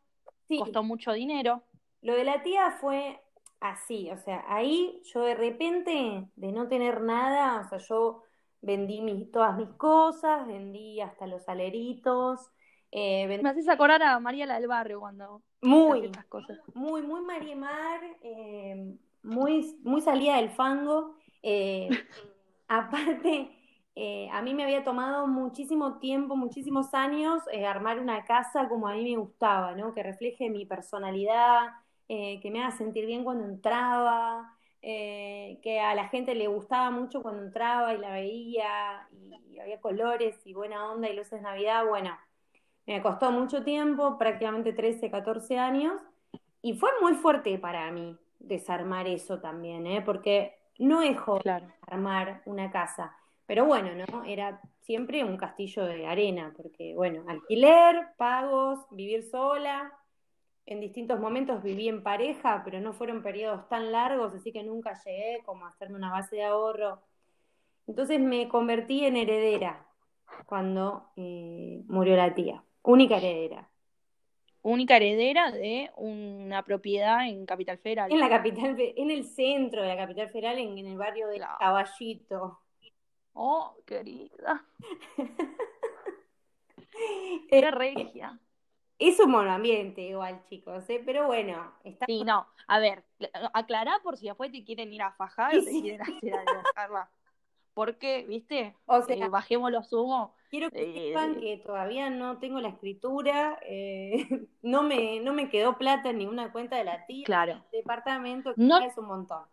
Sí, 0.48 0.58
costó 0.58 0.82
mucho 0.82 1.12
dinero. 1.12 1.64
Lo 2.02 2.14
de 2.14 2.24
la 2.24 2.42
tía 2.42 2.72
fue 2.80 3.20
así, 3.60 4.10
o 4.10 4.16
sea, 4.18 4.44
ahí 4.48 5.02
yo 5.12 5.22
de 5.22 5.34
repente, 5.34 6.28
de 6.34 6.52
no 6.52 6.68
tener 6.68 7.02
nada, 7.02 7.60
o 7.60 7.68
sea, 7.68 7.78
yo 7.78 8.22
vendí 8.62 9.00
mis- 9.02 9.30
todas 9.30 9.56
mis 9.56 9.68
cosas, 9.76 10.46
vendí 10.46 11.00
hasta 11.00 11.26
los 11.26 11.48
aleritos, 11.48 12.50
eh, 12.92 13.26
Me 13.42 13.48
haces 13.48 13.68
acordar 13.68 14.02
a 14.02 14.18
María 14.20 14.46
la 14.46 14.54
del 14.58 14.68
barrio 14.68 15.00
cuando 15.00 15.42
muy, 15.62 16.06
estas 16.06 16.26
cosas. 16.26 16.58
muy, 16.74 17.02
muy 17.02 17.20
Marimar, 17.22 18.00
eh, 18.22 18.96
muy, 19.22 19.78
muy 19.82 20.00
salida 20.00 20.36
del 20.36 20.50
fango. 20.50 21.16
eh, 21.42 21.90
aparte, 22.68 23.50
eh, 23.94 24.28
a 24.32 24.42
mí 24.42 24.54
me 24.54 24.64
había 24.64 24.84
tomado 24.84 25.26
muchísimo 25.26 25.98
tiempo, 25.98 26.36
muchísimos 26.36 26.94
años 26.94 27.42
eh, 27.52 27.66
armar 27.66 27.98
una 28.00 28.24
casa 28.24 28.68
como 28.68 28.88
a 28.88 28.94
mí 28.94 29.04
me 29.04 29.16
gustaba, 29.20 29.74
¿no? 29.74 29.94
Que 29.94 30.02
refleje 30.02 30.50
mi 30.50 30.64
personalidad, 30.66 31.68
que 32.08 32.50
me 32.50 32.60
haga 32.60 32.72
sentir 32.76 33.06
bien 33.06 33.22
cuando 33.24 33.44
entraba, 33.44 34.52
que 34.82 35.80
a 35.80 35.94
la 35.94 36.08
gente 36.08 36.34
le 36.34 36.48
gustaba 36.48 36.90
mucho 36.90 37.22
cuando 37.22 37.42
entraba 37.44 37.94
y 37.94 37.98
la 37.98 38.10
veía, 38.12 39.08
y, 39.12 39.54
y 39.54 39.58
había 39.60 39.80
colores 39.80 40.44
y 40.44 40.52
buena 40.54 40.90
onda 40.90 41.08
y 41.08 41.14
luces 41.16 41.32
de 41.32 41.42
Navidad. 41.42 41.86
Bueno, 41.86 42.16
me 42.90 43.02
costó 43.02 43.30
mucho 43.30 43.62
tiempo, 43.62 44.18
prácticamente 44.18 44.72
13, 44.72 45.12
14 45.12 45.56
años. 45.58 46.02
Y 46.60 46.74
fue 46.74 46.90
muy 47.00 47.14
fuerte 47.14 47.56
para 47.56 47.88
mí 47.92 48.16
desarmar 48.40 49.06
eso 49.06 49.38
también, 49.38 49.86
¿eh? 49.86 50.02
Porque 50.04 50.56
no 50.80 51.00
es 51.00 51.16
joven 51.16 51.42
Claro. 51.42 51.66
armar 51.86 52.42
una 52.46 52.72
casa. 52.72 53.16
Pero 53.46 53.64
bueno, 53.64 53.90
¿no? 53.94 54.24
Era 54.24 54.60
siempre 54.80 55.22
un 55.22 55.36
castillo 55.36 55.84
de 55.84 56.04
arena, 56.04 56.52
porque 56.56 56.94
bueno, 56.96 57.22
alquiler, 57.28 58.08
pagos, 58.16 58.80
vivir 58.90 59.22
sola. 59.22 59.92
En 60.66 60.80
distintos 60.80 61.20
momentos 61.20 61.62
viví 61.62 61.88
en 61.88 62.02
pareja, 62.02 62.62
pero 62.64 62.80
no 62.80 62.92
fueron 62.92 63.22
periodos 63.22 63.68
tan 63.68 63.92
largos, 63.92 64.34
así 64.34 64.50
que 64.50 64.64
nunca 64.64 64.94
llegué 65.04 65.42
como 65.44 65.64
a 65.64 65.68
hacerme 65.68 65.94
una 65.94 66.10
base 66.10 66.34
de 66.34 66.44
ahorro. 66.44 66.98
Entonces 67.86 68.18
me 68.18 68.48
convertí 68.48 69.04
en 69.04 69.16
heredera 69.16 69.86
cuando 70.46 71.10
eh, 71.14 71.82
murió 71.86 72.16
la 72.16 72.34
tía, 72.34 72.64
única 72.82 73.16
heredera. 73.18 73.68
Única 74.62 74.96
heredera 74.96 75.50
de 75.50 75.90
una 75.96 76.62
propiedad 76.64 77.26
en 77.26 77.46
Capital 77.46 77.78
Federal. 77.78 78.12
En 78.12 78.20
la 78.20 78.28
capital, 78.28 78.76
en 78.78 79.10
el 79.10 79.24
centro 79.24 79.80
de 79.82 79.88
la 79.88 79.96
capital 79.96 80.28
federal, 80.28 80.58
en, 80.58 80.76
en 80.76 80.86
el 80.86 80.98
barrio 80.98 81.28
de 81.28 81.36
Claro. 81.36 81.56
Caballito. 81.58 82.60
Oh, 83.32 83.76
querida. 83.86 84.66
Qué 87.48 87.70
regia. 87.70 88.38
es 88.98 89.18
un 89.20 89.30
monoambiente 89.30 90.02
igual, 90.02 90.42
chicos, 90.44 90.88
¿eh? 90.90 91.00
Pero 91.04 91.26
bueno, 91.26 91.72
está 91.84 92.04
Sí, 92.06 92.22
no. 92.24 92.46
A 92.66 92.78
ver, 92.80 93.04
aclará 93.54 93.98
por 94.02 94.18
si 94.18 94.26
después 94.26 94.52
te 94.52 94.62
quieren 94.62 94.92
ir 94.92 95.00
a 95.02 95.12
fajar 95.12 95.54
o 95.56 95.64
te 95.64 95.70
Sí. 95.70 95.80
quieren 95.80 96.02
hacer 96.02 96.34
algo. 96.76 96.98
Porque, 97.74 98.24
viste, 98.28 98.74
O 98.86 99.00
sea, 99.02 99.16
Eh, 99.16 99.28
bajemos 99.28 99.70
los 99.70 99.92
humos. 99.92 100.30
quiero 100.50 100.70
que 100.70 100.82
eh, 100.82 101.08
sepan 101.08 101.40
que 101.40 101.58
todavía 101.58 102.10
no 102.10 102.38
tengo 102.38 102.60
la 102.60 102.68
escritura, 102.68 103.58
eh, 103.62 104.26
no 104.62 104.82
me, 104.82 105.20
no 105.20 105.32
me 105.32 105.48
quedó 105.48 105.78
plata 105.78 106.10
en 106.10 106.18
ninguna 106.18 106.50
cuenta 106.52 106.76
de 106.76 106.84
la 106.84 107.06
tía, 107.06 107.24
Claro. 107.24 107.64
departamento, 107.72 108.54
que 108.54 108.60
No- 108.62 108.78
es 108.80 108.96
un 108.98 109.06
montón. 109.06 109.44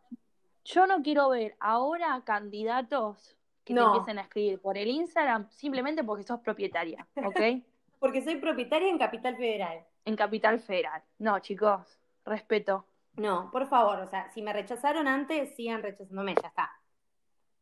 Yo 0.66 0.86
no 0.88 1.02
quiero 1.02 1.30
ver 1.30 1.56
ahora 1.60 2.22
candidatos 2.26 3.38
que 3.64 3.74
No. 3.74 3.82
te 3.84 3.98
empiecen 3.98 4.20
a 4.20 4.22
escribir 4.24 4.60
por 4.62 4.78
el 4.78 4.90
Instagram 4.90 5.48
simplemente 5.52 6.04
porque 6.04 6.24
sos 6.24 6.40
propietaria, 6.42 7.08
¿ok? 7.16 7.40
Porque 8.00 8.22
soy 8.24 8.36
propietaria 8.36 8.90
en 8.90 9.00
Capital 9.00 9.36
Federal. 9.38 9.84
En 10.06 10.16
Capital 10.16 10.60
Federal. 10.60 11.02
No, 11.18 11.40
chicos, 11.40 12.00
respeto. 12.26 12.86
No, 13.16 13.50
por 13.52 13.66
favor, 13.68 13.98
o 14.00 14.08
sea, 14.08 14.30
si 14.30 14.44
me 14.44 14.54
rechazaron 14.54 15.08
antes, 15.08 15.56
sigan 15.56 15.82
rechazándome, 15.82 16.36
ya 16.40 16.48
está. 16.50 16.70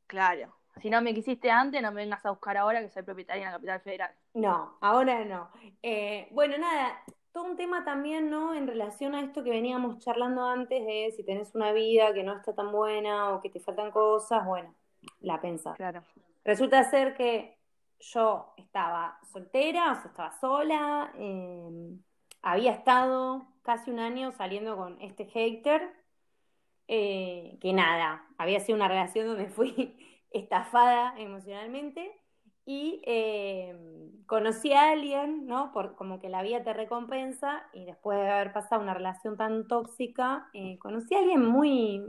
Claro. 0.07 0.55
Si 0.81 0.89
no 0.89 1.01
me 1.01 1.13
quisiste 1.13 1.49
antes, 1.49 1.81
no 1.81 1.91
me 1.91 2.03
vengas 2.03 2.25
a 2.25 2.31
buscar 2.31 2.57
ahora 2.57 2.81
que 2.81 2.89
soy 2.89 3.03
propietaria 3.03 3.43
en 3.43 3.51
la 3.51 3.57
Capital 3.57 3.81
Federal. 3.81 4.11
No, 4.33 4.77
ahora 4.81 5.23
no. 5.23 5.49
Eh, 5.81 6.27
bueno, 6.31 6.57
nada, 6.57 7.01
todo 7.31 7.45
un 7.45 7.55
tema 7.55 7.85
también, 7.85 8.29
¿no? 8.29 8.53
En 8.53 8.67
relación 8.67 9.15
a 9.15 9.21
esto 9.21 9.43
que 9.43 9.49
veníamos 9.49 9.99
charlando 9.99 10.45
antes 10.45 10.85
de 10.85 11.13
si 11.15 11.23
tenés 11.23 11.55
una 11.55 11.71
vida 11.71 12.13
que 12.13 12.23
no 12.23 12.35
está 12.35 12.53
tan 12.53 12.71
buena 12.71 13.29
o 13.29 13.41
que 13.41 13.49
te 13.49 13.59
faltan 13.59 13.91
cosas, 13.91 14.45
bueno, 14.45 14.73
la 15.21 15.39
pensás. 15.39 15.77
Claro. 15.77 16.03
Resulta 16.43 16.83
ser 16.83 17.13
que 17.15 17.57
yo 17.99 18.53
estaba 18.57 19.17
soltera, 19.31 19.93
o 19.93 19.95
sea, 19.95 20.05
estaba 20.05 20.31
sola, 20.39 21.11
eh, 21.17 21.97
había 22.41 22.71
estado 22.71 23.47
casi 23.63 23.91
un 23.91 23.99
año 23.99 24.31
saliendo 24.31 24.77
con 24.77 25.01
este 25.01 25.25
hater, 25.25 25.91
eh, 26.88 27.57
que 27.61 27.73
nada, 27.73 28.25
había 28.38 28.59
sido 28.59 28.75
una 28.75 28.88
relación 28.88 29.27
donde 29.27 29.47
fui 29.47 29.97
estafada 30.31 31.17
emocionalmente 31.17 32.11
y 32.65 33.01
eh, 33.05 33.75
conocí 34.25 34.73
a 34.73 34.91
alguien, 34.91 35.45
¿no? 35.45 35.71
Por, 35.71 35.95
como 35.95 36.19
que 36.19 36.29
la 36.29 36.41
vida 36.41 36.63
te 36.63 36.73
recompensa 36.73 37.63
y 37.73 37.86
después 37.86 38.17
de 38.19 38.29
haber 38.29 38.53
pasado 38.53 38.81
una 38.81 38.93
relación 38.93 39.38
tan 39.38 39.67
tóxica, 39.67 40.49
eh, 40.53 40.77
conocí 40.79 41.15
a 41.15 41.19
alguien 41.19 41.45
muy, 41.45 42.01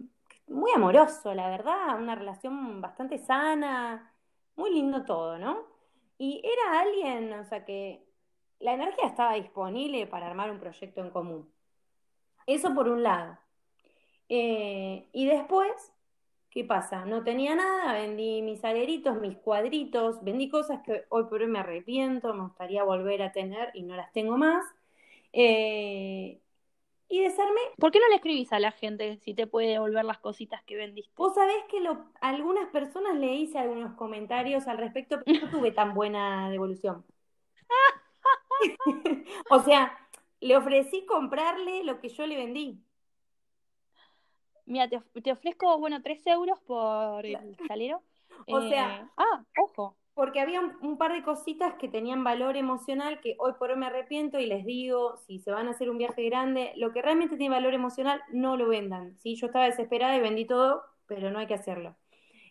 muy 0.48 0.70
amoroso, 0.74 1.34
la 1.34 1.50
verdad, 1.50 2.00
una 2.00 2.14
relación 2.14 2.80
bastante 2.80 3.18
sana, 3.18 4.12
muy 4.56 4.72
lindo 4.72 5.04
todo, 5.04 5.38
¿no? 5.38 5.58
Y 6.18 6.42
era 6.44 6.80
alguien, 6.80 7.32
o 7.34 7.44
sea, 7.44 7.64
que 7.64 8.06
la 8.60 8.72
energía 8.72 9.06
estaba 9.06 9.34
disponible 9.34 10.06
para 10.06 10.26
armar 10.26 10.50
un 10.50 10.58
proyecto 10.58 11.02
en 11.02 11.10
común. 11.10 11.52
Eso 12.46 12.74
por 12.74 12.88
un 12.88 13.02
lado. 13.02 13.38
Eh, 14.28 15.08
y 15.12 15.26
después, 15.26 15.70
¿qué 16.50 16.64
pasa? 16.64 17.04
No 17.04 17.22
tenía 17.24 17.54
nada, 17.54 17.92
vendí 17.94 18.42
mis 18.42 18.64
aleritos, 18.64 19.20
mis 19.20 19.36
cuadritos, 19.38 20.22
vendí 20.24 20.48
cosas 20.48 20.80
que 20.84 21.04
hoy 21.10 21.24
por 21.24 21.42
hoy 21.42 21.48
me 21.48 21.60
arrepiento, 21.60 22.34
me 22.34 22.42
gustaría 22.44 22.84
volver 22.84 23.22
a 23.22 23.32
tener 23.32 23.70
y 23.74 23.82
no 23.82 23.96
las 23.96 24.12
tengo 24.12 24.36
más. 24.36 24.64
Eh, 25.32 26.40
y 27.08 27.20
desarmé. 27.20 27.60
¿Por 27.78 27.92
qué 27.92 28.00
no 28.00 28.08
le 28.08 28.16
escribís 28.16 28.52
a 28.52 28.58
la 28.58 28.72
gente 28.72 29.18
si 29.18 29.34
te 29.34 29.46
puede 29.46 29.68
devolver 29.68 30.04
las 30.04 30.18
cositas 30.18 30.62
que 30.64 30.76
vendiste? 30.76 31.12
Vos 31.16 31.34
sabés 31.34 31.64
que 31.70 31.80
lo, 31.80 32.06
algunas 32.20 32.68
personas 32.70 33.16
le 33.16 33.34
hice 33.34 33.58
algunos 33.58 33.94
comentarios 33.94 34.66
al 34.66 34.78
respecto, 34.78 35.20
pero 35.24 35.46
no 35.46 35.50
tuve 35.50 35.70
tan 35.70 35.94
buena 35.94 36.50
devolución. 36.50 37.04
O 39.50 39.60
sea, 39.62 39.96
le 40.40 40.56
ofrecí 40.56 41.04
comprarle 41.06 41.84
lo 41.84 42.00
que 42.00 42.08
yo 42.08 42.26
le 42.26 42.36
vendí. 42.36 42.82
Mira, 44.66 44.88
te, 44.88 44.96
of- 44.96 45.06
te 45.22 45.32
ofrezco, 45.32 45.78
bueno, 45.78 46.02
3 46.02 46.26
euros 46.26 46.60
por 46.60 47.24
el 47.24 47.56
salero. 47.66 48.02
O 48.48 48.60
Eh, 48.60 48.68
sea- 48.68 49.10
ah, 49.16 49.44
ojo. 49.58 49.96
Porque 50.14 50.40
había 50.40 50.60
un, 50.60 50.76
un 50.82 50.98
par 50.98 51.12
de 51.12 51.22
cositas 51.22 51.74
que 51.74 51.88
tenían 51.88 52.22
valor 52.24 52.56
emocional 52.56 53.20
que 53.20 53.34
hoy 53.38 53.52
por 53.58 53.70
hoy 53.70 53.76
me 53.76 53.86
arrepiento 53.86 54.38
y 54.38 54.46
les 54.46 54.64
digo, 54.64 55.16
si 55.26 55.38
se 55.38 55.50
van 55.50 55.68
a 55.68 55.70
hacer 55.72 55.88
un 55.90 55.98
viaje 55.98 56.22
grande, 56.24 56.72
lo 56.76 56.92
que 56.92 57.02
realmente 57.02 57.36
tiene 57.36 57.54
valor 57.54 57.74
emocional, 57.74 58.20
no 58.32 58.56
lo 58.56 58.68
vendan. 58.68 59.16
¿sí? 59.18 59.34
Yo 59.36 59.46
estaba 59.46 59.66
desesperada 59.66 60.16
y 60.16 60.20
vendí 60.20 60.46
todo, 60.46 60.82
pero 61.06 61.30
no 61.30 61.38
hay 61.38 61.46
que 61.46 61.54
hacerlo. 61.54 61.96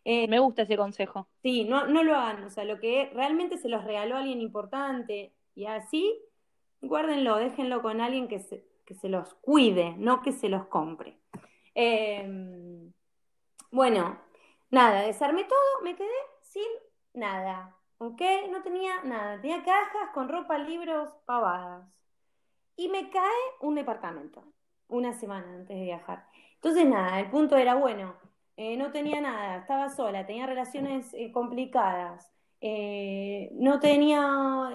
Eh, 0.04 0.28
Me 0.28 0.40
gusta 0.40 0.62
ese 0.64 0.78
consejo. 0.78 1.28
Sí, 1.42 1.66
no, 1.66 1.88
no 1.88 2.04
lo 2.04 2.16
hagan. 2.16 2.44
O 2.44 2.50
sea, 2.50 2.66
lo 2.66 2.80
que 2.80 3.10
realmente 3.14 3.58
se 3.58 3.70
los 3.70 3.84
regaló 3.84 4.16
a 4.16 4.20
alguien 4.20 4.42
importante 4.42 5.34
y 5.56 5.66
así, 5.66 6.20
guárdenlo, 6.82 7.38
déjenlo 7.38 7.82
con 7.82 8.00
alguien 8.02 8.28
que 8.28 8.40
se, 8.40 8.64
que 8.86 8.94
se 8.96 9.10
los 9.10 9.34
cuide, 9.36 9.96
no 9.98 10.22
que 10.22 10.32
se 10.32 10.50
los 10.50 10.66
compre. 10.68 11.18
Eh, 11.76 12.92
bueno, 13.72 14.20
nada, 14.72 15.02
desarmé 15.02 15.44
todo, 15.46 15.82
me 15.84 15.96
quedé 15.96 16.10
sin 16.42 16.64
nada, 17.14 17.76
¿ok? 17.98 18.22
No 18.52 18.62
tenía 18.64 19.04
nada, 19.04 19.42
tenía 19.42 19.64
cajas 19.64 20.12
con 20.14 20.30
ropa, 20.30 20.58
libros, 20.58 21.10
pavadas. 21.26 21.88
Y 22.78 22.90
me 22.90 23.10
cae 23.10 23.32
un 23.62 23.76
departamento. 23.76 24.44
una 24.88 25.14
semana 25.14 25.48
antes 25.56 25.78
de 25.78 25.84
viajar. 25.84 26.28
Entonces, 26.56 26.86
nada, 26.88 27.20
el 27.20 27.30
punto 27.32 27.58
era, 27.58 27.76
bueno, 27.76 28.16
eh, 28.58 28.78
no 28.78 28.92
tenía 28.92 29.22
nada, 29.22 29.58
estaba 29.58 29.90
sola, 29.90 30.26
tenía 30.26 30.46
relaciones 30.48 31.14
eh, 31.16 31.32
complicadas, 31.32 32.32
eh, 32.62 33.50
no 33.54 33.80
tenía 33.80 34.70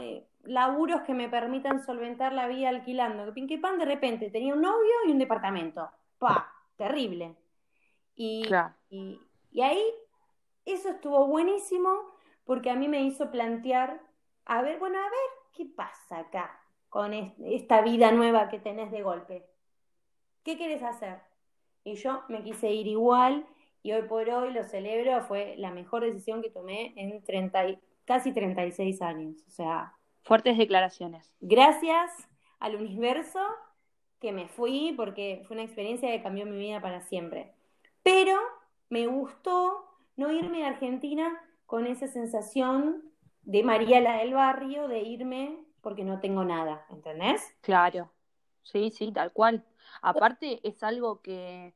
laburos 0.45 1.03
que 1.03 1.15
me 1.15 1.29
permitan 1.29 1.81
solventar 1.85 2.33
la 2.33 2.49
vida 2.49 2.69
alquilando. 2.71 3.33
Que 3.35 3.59
Pan 3.59 3.79
de 3.79 3.85
repente 3.87 4.31
tenía 4.31 4.55
un 4.55 4.63
novio 4.63 4.93
y 5.07 5.13
un 5.13 5.19
departamento. 5.19 5.91
¡Pah! 6.19 6.53
Terrible. 6.81 7.37
Y, 8.15 8.43
y, 8.89 9.21
y 9.51 9.61
ahí 9.61 9.83
eso 10.65 10.89
estuvo 10.89 11.27
buenísimo 11.27 11.91
porque 12.45 12.71
a 12.71 12.75
mí 12.75 12.89
me 12.89 13.03
hizo 13.03 13.31
plantear, 13.31 14.01
a 14.47 14.63
ver, 14.63 14.79
bueno, 14.79 14.99
a 14.99 15.03
ver, 15.03 15.31
¿qué 15.53 15.67
pasa 15.67 16.21
acá 16.21 16.59
con 16.89 17.13
esta 17.13 17.83
vida 17.83 18.13
nueva 18.13 18.49
que 18.49 18.59
tenés 18.59 18.91
de 18.91 19.03
golpe? 19.03 19.47
¿Qué 20.43 20.57
quieres 20.57 20.83
hacer? 20.83 21.21
Y 21.85 21.97
yo 21.97 22.23
me 22.31 22.43
quise 22.43 22.71
ir 22.73 22.87
igual 22.87 23.47
y 23.83 23.93
hoy 23.93 24.05
por 24.05 24.31
hoy 24.31 24.51
lo 24.51 24.65
celebro, 24.65 25.21
fue 25.25 25.57
la 25.59 25.73
mejor 25.73 26.03
decisión 26.03 26.41
que 26.41 26.49
tomé 26.49 26.95
en 26.97 27.23
30, 27.23 27.79
casi 28.07 28.33
36 28.33 29.03
años. 29.03 29.45
O 29.47 29.51
sea, 29.51 29.93
fuertes 30.23 30.57
declaraciones. 30.57 31.31
Gracias 31.41 32.11
al 32.59 32.77
universo 32.77 33.39
que 34.21 34.33
me 34.33 34.49
fui 34.49 34.93
porque 34.97 35.43
fue 35.47 35.57
una 35.57 35.65
experiencia 35.65 36.11
que 36.11 36.23
cambió 36.23 36.47
mi 36.47 36.59
vida 36.59 36.81
para 36.81 37.01
siempre. 37.01 37.53
Pero 38.03 38.37
me 38.89 39.07
gustó 39.07 39.85
no 40.17 40.31
irme 40.31 40.65
a 40.65 40.69
Argentina 40.69 41.41
con 41.67 41.87
esa 41.87 42.07
sensación 42.09 43.03
de 43.43 43.63
María 43.63 44.01
la 44.01 44.19
del 44.19 44.35
barrio, 44.35 44.89
de 44.89 45.01
irme 45.01 45.65
porque 45.81 46.05
no 46.05 46.21
tengo 46.21 46.45
nada, 46.45 46.85
¿entendés? 46.91 47.43
Claro, 47.63 48.11
sí, 48.63 48.91
sí, 48.91 49.13
tal 49.13 49.33
cual. 49.33 49.65
Aparte 50.03 50.61
es 50.63 50.83
algo 50.83 51.21
que, 51.23 51.75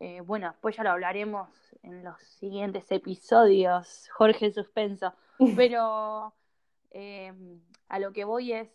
eh, 0.00 0.20
bueno, 0.22 0.48
después 0.48 0.76
ya 0.76 0.82
lo 0.82 0.90
hablaremos 0.90 1.48
en 1.82 2.02
los 2.02 2.20
siguientes 2.22 2.90
episodios, 2.90 4.08
Jorge 4.12 4.50
Suspenso, 4.50 5.12
pero 5.56 6.32
eh, 6.90 7.32
a 7.88 7.98
lo 7.98 8.12
que 8.12 8.24
voy 8.24 8.52
es, 8.52 8.68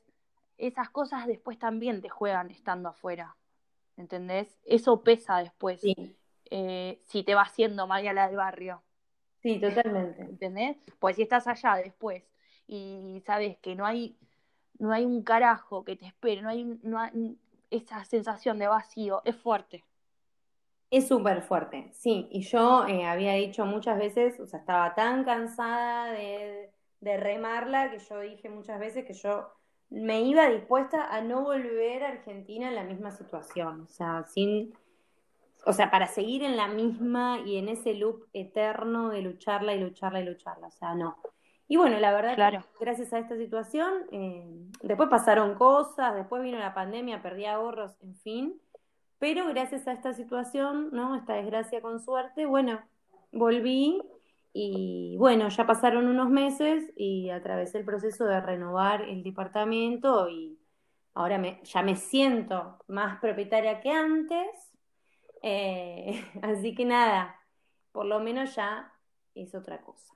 esas 0.60 0.90
cosas 0.90 1.26
después 1.26 1.58
también 1.58 2.02
te 2.02 2.10
juegan 2.10 2.52
estando 2.52 2.90
afuera, 2.90 3.36
¿entendés? 3.98 4.60
Eso 4.66 5.02
pesa 5.04 5.38
después, 5.38 5.82
eh, 6.52 7.02
si 7.06 7.24
te 7.24 7.36
va 7.36 7.44
haciendo 7.44 7.88
María 7.88 8.14
la 8.14 8.28
del 8.28 8.38
barrio. 8.38 8.84
Sí, 9.42 9.60
totalmente. 9.60 10.22
¿Entendés? 10.22 10.78
Pues 11.00 11.16
si 11.16 11.24
estás 11.24 11.48
allá 11.48 11.76
después 11.76 12.24
y 12.68 13.24
sabes 13.26 13.58
que 13.60 13.76
no 13.76 13.86
hay, 13.86 14.18
no 14.78 14.92
hay 14.92 15.06
un 15.06 15.24
carajo 15.24 15.86
que 15.86 15.96
te 15.96 16.06
espere, 16.06 16.42
no 16.42 16.50
hay, 16.50 16.66
no 16.84 17.00
esa 17.72 18.04
sensación 18.04 18.60
de 18.60 18.68
vacío, 18.68 19.22
es 19.26 19.36
fuerte. 19.36 19.86
Es 20.92 21.08
súper 21.08 21.44
fuerte, 21.44 21.90
sí. 21.94 22.28
Y 22.32 22.42
yo 22.42 22.86
eh, 22.88 23.06
había 23.06 23.34
dicho 23.34 23.66
muchas 23.66 23.98
veces, 23.98 24.40
o 24.40 24.48
sea, 24.48 24.60
estaba 24.60 24.96
tan 24.96 25.24
cansada 25.24 26.12
de, 26.12 26.72
de 27.00 27.18
remarla 27.18 27.92
que 27.92 28.00
yo 28.00 28.20
dije 28.20 28.50
muchas 28.50 28.80
veces 28.80 29.06
que 29.06 29.14
yo 29.14 29.59
me 29.90 30.22
iba 30.22 30.50
dispuesta 30.50 31.08
a 31.14 31.22
no 31.22 31.44
volver 31.44 32.04
a 32.04 32.10
Argentina 32.10 32.68
en 32.68 32.76
la 32.76 32.84
misma 32.84 33.12
situación, 33.12 33.82
o 33.82 33.88
sea, 33.88 34.24
sin 34.28 34.74
o 35.66 35.74
sea, 35.74 35.92
para 35.92 36.08
seguir 36.08 36.44
en 36.44 36.56
la 36.56 36.68
misma 36.68 37.40
y 37.46 37.58
en 37.58 37.70
ese 37.70 37.94
loop 37.94 38.28
eterno 38.34 39.10
de 39.10 39.22
lucharla 39.22 39.74
y 39.74 39.80
lucharla 39.80 40.22
y 40.22 40.26
lucharla, 40.26 40.68
o 40.68 40.72
sea, 40.72 40.96
no. 40.96 41.18
Y 41.68 41.78
bueno, 41.78 42.00
la 42.00 42.12
verdad, 42.12 42.36
claro. 42.36 42.64
gracias 42.80 43.14
a 43.14 43.20
esta 43.20 43.38
situación, 43.38 43.94
eh, 44.12 44.48
después 44.82 45.10
pasaron 45.10 45.56
cosas, 45.56 46.16
después 46.16 46.42
vino 46.42 46.58
la 46.58 46.74
pandemia, 46.74 47.22
perdí 47.22 47.46
ahorros, 47.46 48.02
en 48.02 48.16
fin, 48.16 48.62
pero 49.20 49.48
gracias 49.50 49.88
a 49.88 49.92
esta 49.92 50.14
situación, 50.14 50.90
¿no? 50.92 51.16
Esta 51.16 51.34
desgracia 51.34 51.82
con 51.82 52.00
suerte, 52.00 52.46
bueno, 52.46 52.80
volví 53.32 54.02
y 54.54 55.16
bueno, 55.18 55.50
ya 55.50 55.66
pasaron 55.66 56.08
unos 56.08 56.30
meses 56.30 56.92
y 56.96 57.30
atravesé 57.30 57.80
el 57.80 57.86
proceso 57.86 58.26
de 58.26 58.42
renovar 58.42 59.04
el 59.04 59.24
departamento 59.24 60.30
y 60.30 60.60
ahora 61.14 61.38
me, 61.38 61.62
ya 61.64 61.82
me 61.82 61.96
siento 61.96 62.78
más 62.88 63.20
propietaria 63.20 63.80
que 63.82 63.92
antes 63.92 64.70
eh, 65.42 66.24
así 66.42 66.76
que 66.76 66.86
nada, 66.86 67.40
por 67.92 68.06
lo 68.06 68.20
menos 68.20 68.56
ya 68.56 68.94
es 69.36 69.54
otra 69.56 69.82
cosa. 69.82 70.14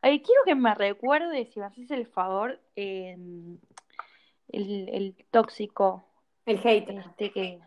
quiero 0.00 0.42
que 0.44 0.54
me 0.54 0.74
recuerdes, 0.74 1.52
si 1.52 1.60
me 1.60 1.66
haces 1.66 1.90
el 1.90 2.06
favor, 2.06 2.60
el, 2.74 3.58
el, 4.48 5.16
tóxico. 5.30 6.04
El 6.46 6.58
hater. 6.58 6.98
Este 6.98 7.32
que, 7.32 7.60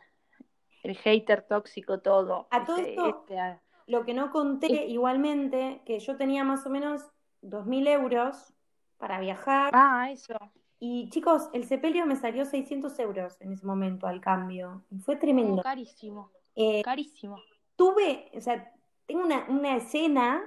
el 0.83 0.97
hater 0.97 1.43
tóxico, 1.43 1.99
todo. 1.99 2.47
A 2.51 2.65
todo 2.65 2.77
este, 2.77 2.91
esto, 2.91 3.25
este, 3.29 3.59
lo 3.87 4.05
que 4.05 4.13
no 4.13 4.31
conté 4.31 4.85
igualmente, 4.87 5.81
que 5.85 5.99
yo 5.99 6.17
tenía 6.17 6.43
más 6.43 6.65
o 6.65 6.69
menos 6.69 7.01
dos 7.41 7.65
mil 7.65 7.87
euros 7.87 8.53
para 8.97 9.19
viajar. 9.19 9.71
Ah, 9.73 10.09
eso. 10.11 10.37
Y 10.79 11.09
chicos, 11.09 11.49
el 11.53 11.65
sepelio 11.65 12.05
me 12.05 12.15
salió 12.15 12.45
600 12.45 12.97
euros 12.99 13.39
en 13.39 13.53
ese 13.53 13.65
momento 13.65 14.05
al 14.05 14.19
cambio. 14.19 14.83
fue 15.05 15.15
tremendo. 15.15 15.61
Oh, 15.61 15.63
carísimo. 15.63 16.29
Eh, 16.55 16.81
carísimo. 16.83 17.37
Tuve, 17.75 18.29
o 18.35 18.41
sea, 18.41 18.71
tengo 19.05 19.23
una, 19.23 19.45
una, 19.47 19.77
escena, 19.77 20.43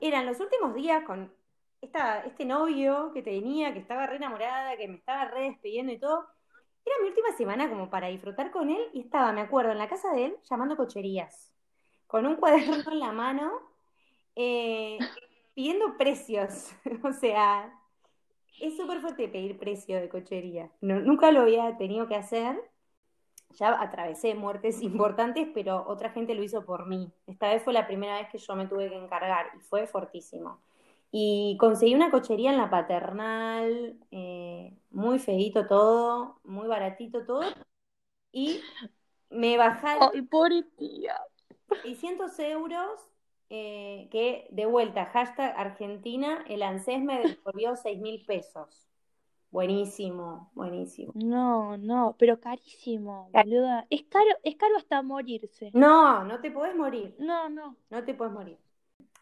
eran 0.00 0.26
los 0.26 0.40
últimos 0.40 0.74
días 0.74 1.04
con 1.04 1.32
esta, 1.80 2.20
este 2.20 2.44
novio 2.44 3.12
que 3.14 3.22
tenía, 3.22 3.72
que 3.72 3.78
estaba 3.78 4.06
re 4.06 4.16
enamorada, 4.16 4.76
que 4.76 4.88
me 4.88 4.96
estaba 4.96 5.26
re 5.26 5.42
despidiendo 5.42 5.92
y 5.92 5.98
todo. 5.98 6.26
Era 6.84 6.96
mi 7.02 7.08
última 7.08 7.32
semana 7.36 7.68
como 7.68 7.90
para 7.90 8.08
disfrutar 8.08 8.50
con 8.50 8.70
él 8.70 8.82
y 8.92 9.00
estaba, 9.00 9.32
me 9.32 9.42
acuerdo, 9.42 9.72
en 9.72 9.78
la 9.78 9.88
casa 9.88 10.12
de 10.12 10.26
él 10.26 10.36
llamando 10.50 10.76
cocherías, 10.76 11.49
con 12.10 12.26
un 12.26 12.36
cuaderno 12.36 12.90
en 12.90 12.98
la 12.98 13.12
mano, 13.12 13.52
eh, 14.34 14.98
pidiendo 15.54 15.96
precios. 15.96 16.72
o 17.04 17.12
sea, 17.12 17.72
es 18.60 18.76
súper 18.76 19.00
fuerte 19.00 19.28
pedir 19.28 19.58
precio 19.58 20.00
de 20.00 20.08
cochería. 20.08 20.70
nunca 20.80 21.30
lo 21.30 21.42
había 21.42 21.76
tenido 21.76 22.08
que 22.08 22.16
hacer. 22.16 22.60
Ya 23.58 23.80
atravesé 23.80 24.34
muertes 24.34 24.82
importantes, 24.82 25.48
pero 25.54 25.84
otra 25.86 26.10
gente 26.10 26.34
lo 26.34 26.42
hizo 26.42 26.64
por 26.64 26.86
mí. 26.86 27.12
Esta 27.26 27.48
vez 27.48 27.62
fue 27.62 27.72
la 27.72 27.86
primera 27.86 28.18
vez 28.18 28.28
que 28.28 28.38
yo 28.38 28.56
me 28.56 28.66
tuve 28.66 28.88
que 28.88 28.96
encargar 28.96 29.46
y 29.56 29.60
fue 29.60 29.86
fortísimo. 29.86 30.60
Y 31.12 31.56
conseguí 31.58 31.94
una 31.94 32.10
cochería 32.10 32.50
en 32.50 32.56
la 32.56 32.70
paternal, 32.70 33.98
eh, 34.10 34.76
muy 34.90 35.18
feito 35.18 35.66
todo, 35.66 36.40
muy 36.44 36.66
baratito 36.66 37.24
todo. 37.24 37.42
Y 38.32 38.60
me 39.28 39.56
bajaron. 39.56 40.10
¡Ay, 40.12 40.22
pobre 40.22 40.62
tía! 40.76 41.16
600 41.82 42.38
euros 42.40 43.00
eh, 43.48 44.08
que 44.12 44.46
de 44.50 44.66
vuelta, 44.66 45.06
hashtag 45.06 45.54
Argentina, 45.56 46.44
el 46.48 46.62
ANSES 46.62 47.02
me 47.02 47.18
devolvió 47.20 47.76
6 47.76 48.00
mil 48.00 48.24
pesos. 48.24 48.86
Buenísimo, 49.50 50.50
buenísimo. 50.54 51.12
No, 51.16 51.76
no, 51.76 52.14
pero 52.16 52.38
carísimo, 52.38 53.28
boluda. 53.32 53.84
Es 53.90 54.04
caro, 54.04 54.30
es 54.44 54.54
caro 54.54 54.76
hasta 54.76 55.02
morirse. 55.02 55.70
No, 55.74 56.22
no 56.24 56.40
te 56.40 56.52
puedes 56.52 56.76
morir. 56.76 57.16
No, 57.18 57.48
no. 57.48 57.76
No 57.90 58.04
te 58.04 58.14
puedes 58.14 58.32
morir. 58.32 58.58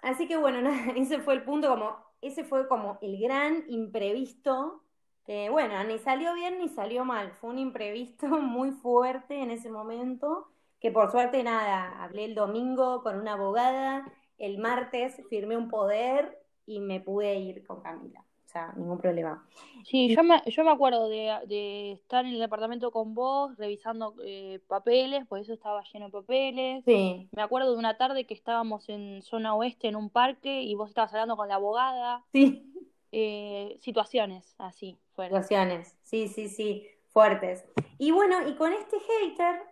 Así 0.03 0.28
que 0.28 0.36
bueno, 0.36 0.68
ese 0.96 1.20
fue 1.20 1.34
el 1.34 1.42
punto, 1.44 1.68
como, 1.70 1.96
ese 2.20 2.44
fue 2.44 2.68
como 2.68 2.99
el 3.01 3.18
gran 3.18 3.64
imprevisto, 3.68 4.82
que 5.24 5.49
bueno, 5.49 5.82
ni 5.84 5.99
salió 5.99 6.34
bien 6.34 6.59
ni 6.59 6.68
salió 6.68 7.07
mal. 7.07 7.32
Fue 7.40 7.49
un 7.49 7.59
imprevisto 7.59 8.26
muy 8.40 8.70
fuerte 8.72 9.40
en 9.40 9.51
ese 9.51 9.70
momento, 9.70 10.51
que 10.81 10.91
por 10.91 11.11
suerte 11.11 11.43
nada, 11.43 12.03
hablé 12.03 12.24
el 12.24 12.35
domingo 12.35 13.03
con 13.03 13.18
una 13.18 13.33
abogada 13.35 14.12
el 14.39 14.59
martes 14.59 15.20
firmé 15.29 15.57
un 15.57 15.68
poder 15.68 16.39
y 16.66 16.81
me 16.81 17.01
pude 17.01 17.35
ir 17.37 17.66
con 17.66 17.83
Camila. 17.83 18.20
O 18.20 18.51
sea, 18.51 18.72
ningún 18.76 18.99
problema. 18.99 19.47
Sí, 19.85 20.14
yo 20.14 20.22
me, 20.22 20.41
yo 20.47 20.64
me 20.64 20.70
acuerdo 20.70 21.09
de, 21.09 21.93
estar 21.93 22.24
en 22.24 22.33
el 22.33 22.39
departamento 22.39 22.91
con 22.91 23.14
vos, 23.14 23.55
revisando 23.59 24.14
eh, 24.24 24.61
papeles, 24.68 25.26
por 25.26 25.39
eso 25.39 25.53
estaba 25.53 25.83
lleno 25.93 26.07
de 26.07 26.12
papeles. 26.12 26.85
Sí. 26.87 27.29
Me 27.33 27.43
acuerdo 27.43 27.72
de 27.72 27.79
una 27.79 27.99
tarde 27.99 28.24
que 28.24 28.33
estábamos 28.33 28.89
en 28.89 29.20
zona 29.22 29.55
oeste, 29.55 29.89
en 29.89 29.97
un 29.97 30.09
parque, 30.09 30.62
y 30.62 30.74
vos 30.74 30.89
estabas 30.89 31.12
hablando 31.12 31.37
con 31.37 31.49
la 31.49 31.57
abogada. 31.57 32.24
Sí. 32.33 32.64
Eh, 33.11 33.76
situaciones 33.81 34.55
así, 34.59 34.99
Situaciones, 35.16 35.97
sí, 36.03 36.29
sí, 36.29 36.49
sí, 36.49 36.87
fuertes. 37.09 37.64
Y 37.99 38.11
bueno, 38.11 38.47
y 38.47 38.55
con 38.55 38.72
este 38.72 38.99
hater, 38.99 39.62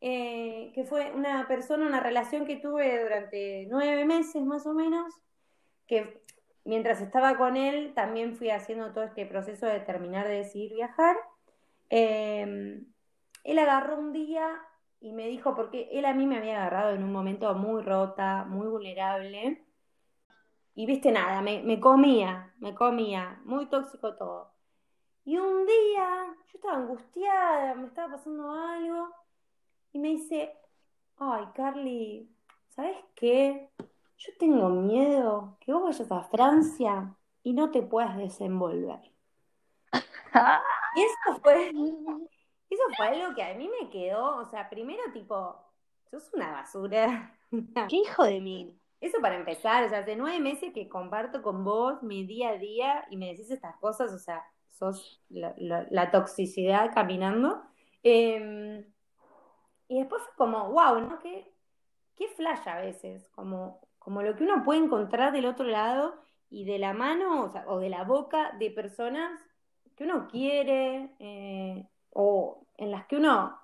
eh, 0.00 0.70
que 0.74 0.84
fue 0.84 1.10
una 1.12 1.48
persona, 1.48 1.86
una 1.86 2.00
relación 2.00 2.46
que 2.46 2.56
tuve 2.56 3.02
durante 3.02 3.66
nueve 3.70 4.04
meses 4.04 4.44
más 4.44 4.66
o 4.66 4.74
menos, 4.74 5.12
que 5.86 6.22
mientras 6.64 7.00
estaba 7.00 7.36
con 7.36 7.56
él 7.56 7.92
también 7.94 8.36
fui 8.36 8.50
haciendo 8.50 8.92
todo 8.92 9.04
este 9.04 9.26
proceso 9.26 9.66
de 9.66 9.80
terminar 9.80 10.28
de 10.28 10.34
decidir 10.36 10.74
viajar. 10.74 11.16
Em, 11.88 12.86
él 13.44 13.58
agarró 13.58 13.98
un 13.98 14.12
día 14.12 14.46
y 15.00 15.12
me 15.12 15.26
dijo, 15.28 15.54
porque 15.54 15.88
él 15.92 16.04
a 16.04 16.14
mí 16.14 16.26
me 16.26 16.38
había 16.38 16.56
agarrado 16.58 16.94
en 16.94 17.02
un 17.02 17.12
momento 17.12 17.52
muy 17.54 17.82
rota, 17.82 18.44
muy 18.44 18.68
vulnerable, 18.68 19.64
y 20.74 20.86
viste 20.86 21.10
nada, 21.10 21.40
me, 21.42 21.62
me 21.64 21.80
comía, 21.80 22.54
me 22.58 22.74
comía, 22.74 23.40
muy 23.44 23.66
tóxico 23.66 24.14
todo. 24.16 24.52
Y 25.24 25.36
un 25.36 25.66
día 25.66 26.26
yo 26.52 26.52
estaba 26.54 26.76
angustiada, 26.76 27.74
me 27.74 27.88
estaba 27.88 28.12
pasando 28.16 28.52
algo, 28.52 29.08
y 29.92 29.98
me 29.98 30.08
dice, 30.08 30.52
ay, 31.16 31.44
Carly, 31.54 32.28
¿sabes 32.68 32.96
qué? 33.14 33.70
Yo 34.18 34.32
tengo 34.38 34.68
miedo 34.68 35.56
que 35.60 35.72
vos 35.72 35.84
vayas 35.84 36.10
a 36.10 36.22
Francia 36.24 37.16
y 37.42 37.52
no 37.52 37.70
te 37.70 37.82
puedas 37.82 38.16
desenvolver. 38.16 39.00
y 40.94 41.00
eso 41.00 41.40
fue, 41.42 41.70
eso 41.70 42.82
fue 42.96 43.06
algo 43.06 43.34
que 43.34 43.42
a 43.42 43.54
mí 43.54 43.68
me 43.68 43.88
quedó, 43.90 44.38
o 44.38 44.46
sea, 44.50 44.68
primero 44.68 45.02
tipo, 45.12 45.56
sos 46.10 46.32
una 46.34 46.52
basura. 46.52 47.38
¡Qué 47.88 47.96
hijo 47.96 48.24
de 48.24 48.40
mil! 48.40 48.80
Eso 49.00 49.20
para 49.20 49.36
empezar, 49.36 49.84
o 49.84 49.88
sea, 49.88 50.00
hace 50.00 50.16
nueve 50.16 50.40
meses 50.40 50.72
que 50.74 50.88
comparto 50.88 51.40
con 51.40 51.64
vos 51.64 52.02
mi 52.02 52.26
día 52.26 52.50
a 52.50 52.58
día 52.58 53.04
y 53.10 53.16
me 53.16 53.28
decís 53.28 53.50
estas 53.50 53.76
cosas, 53.76 54.12
o 54.12 54.18
sea, 54.18 54.42
sos 54.70 55.22
la, 55.28 56.10
toxicidad 56.10 56.92
caminando. 56.92 57.62
Em, 58.02 58.84
y 59.88 59.98
después 59.98 60.22
fue 60.22 60.34
como, 60.36 60.70
wow, 60.70 61.00
¿no? 61.00 61.18
Qué, 61.18 61.50
qué 62.16 62.28
flash 62.28 62.68
a 62.68 62.78
veces, 62.78 63.28
como, 63.34 63.80
como 63.98 64.22
lo 64.22 64.36
que 64.36 64.44
uno 64.44 64.62
puede 64.62 64.84
encontrar 64.84 65.32
del 65.32 65.46
otro 65.46 65.64
lado 65.64 66.14
y 66.50 66.64
de 66.64 66.78
la 66.78 66.92
mano, 66.92 67.44
o, 67.44 67.48
sea, 67.48 67.64
o 67.66 67.78
de 67.78 67.88
la 67.88 68.04
boca 68.04 68.52
de 68.58 68.70
personas 68.70 69.40
que 69.96 70.04
uno 70.04 70.28
quiere, 70.28 71.10
eh, 71.18 71.86
o 72.10 72.66
en 72.76 72.90
las 72.90 73.06
que 73.06 73.16
uno 73.16 73.58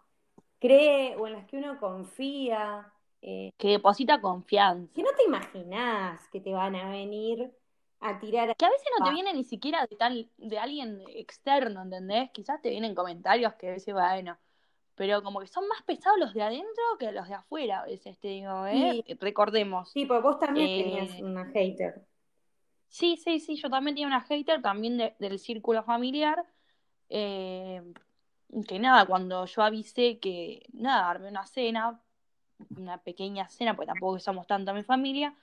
cree, 0.59 1.16
o 1.16 1.27
en 1.27 1.35
las 1.35 1.47
que 1.47 1.59
uno 1.59 1.79
confía. 1.79 2.91
Eh, 3.20 3.53
que 3.57 3.68
deposita 3.68 4.20
confianza. 4.20 4.93
Que 4.95 5.03
no 5.03 5.11
te 5.16 5.25
imaginás 5.25 6.27
que 6.29 6.41
te 6.41 6.53
van 6.53 6.75
a 6.75 6.91
venir 6.91 7.53
a 8.01 8.18
tirar. 8.18 8.55
Que 8.57 8.64
a 8.64 8.70
veces 8.70 8.87
no 8.99 9.05
te 9.05 9.12
viene 9.12 9.33
ni 9.33 9.45
siquiera 9.45 9.87
de 9.87 9.97
tal, 9.97 10.31
de 10.37 10.59
alguien 10.59 11.03
externo, 11.09 11.83
¿entendés? 11.83 12.31
Quizás 12.33 12.61
te 12.61 12.70
vienen 12.70 12.95
comentarios 12.95 13.55
que 13.55 13.70
veces, 13.70 13.95
bueno, 13.95 14.37
pero 14.95 15.23
como 15.23 15.41
que 15.41 15.47
son 15.47 15.67
más 15.69 15.83
pesados 15.83 16.19
los 16.19 16.35
de 16.35 16.43
adentro 16.43 16.83
que 16.99 17.13
los 17.13 17.29
de 17.29 17.35
afuera 17.35 17.81
a 17.81 17.87
veces, 17.87 18.19
te 18.19 18.29
digo, 18.29 18.67
¿eh? 18.67 19.05
Recordemos. 19.21 19.91
Sí, 19.91 20.07
porque 20.07 20.23
vos 20.23 20.39
también 20.39 20.69
eh, 20.69 20.83
tenías 20.85 21.21
una 21.21 21.47
hater. 21.47 22.07
Sí, 22.89 23.17
sí, 23.17 23.41
sí, 23.41 23.57
yo 23.57 23.69
también 23.69 23.97
tenía 23.97 24.07
una 24.07 24.21
hater, 24.21 24.63
también 24.63 24.99
del 25.19 25.39
círculo 25.39 25.83
familiar. 25.83 26.45
Eh, 27.09 27.83
que 28.69 28.79
nada, 28.79 29.05
cuando 29.07 29.47
yo 29.47 29.63
avisé 29.63 30.19
que, 30.21 30.67
nada, 30.73 31.11
armé 31.11 31.29
una 31.29 31.45
cena, 31.47 32.01
una 32.77 32.99
pequeña 32.99 33.49
cena, 33.49 33.75
porque 33.75 33.89
tampoco 33.89 34.19
somos 34.21 34.47
tanto 34.47 34.73
mi 34.75 34.85
familia, 34.85 35.35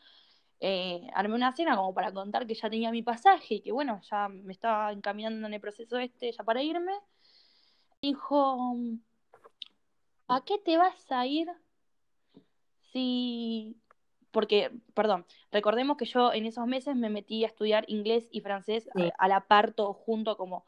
eh, 0.61 1.07
armé 1.13 1.35
una 1.35 1.51
cena 1.51 1.75
como 1.75 1.93
para 1.93 2.13
contar 2.13 2.47
que 2.47 2.53
ya 2.53 2.69
tenía 2.69 2.91
mi 2.91 3.01
pasaje 3.01 3.55
y 3.55 3.61
que 3.61 3.71
bueno, 3.71 3.99
ya 4.09 4.29
me 4.29 4.53
estaba 4.53 4.91
encaminando 4.93 5.47
en 5.47 5.53
el 5.53 5.59
proceso 5.59 5.97
este 5.97 6.31
ya 6.31 6.43
para 6.43 6.63
irme. 6.63 6.93
Dijo, 8.01 8.75
¿a 10.31 10.41
qué 10.45 10.57
te 10.57 10.77
vas 10.77 11.11
a 11.11 11.25
ir 11.25 11.49
si... 12.91 13.77
Porque, 14.31 14.71
perdón, 14.93 15.25
recordemos 15.51 15.97
que 15.97 16.05
yo 16.05 16.31
en 16.31 16.45
esos 16.45 16.65
meses 16.65 16.95
me 16.95 17.09
metí 17.09 17.43
a 17.43 17.47
estudiar 17.47 17.83
inglés 17.89 18.29
y 18.31 18.39
francés 18.39 18.89
a, 19.17 19.27
la 19.27 19.41
par 19.41 19.73
todo 19.73 19.93
junto 19.93 20.37
como 20.37 20.65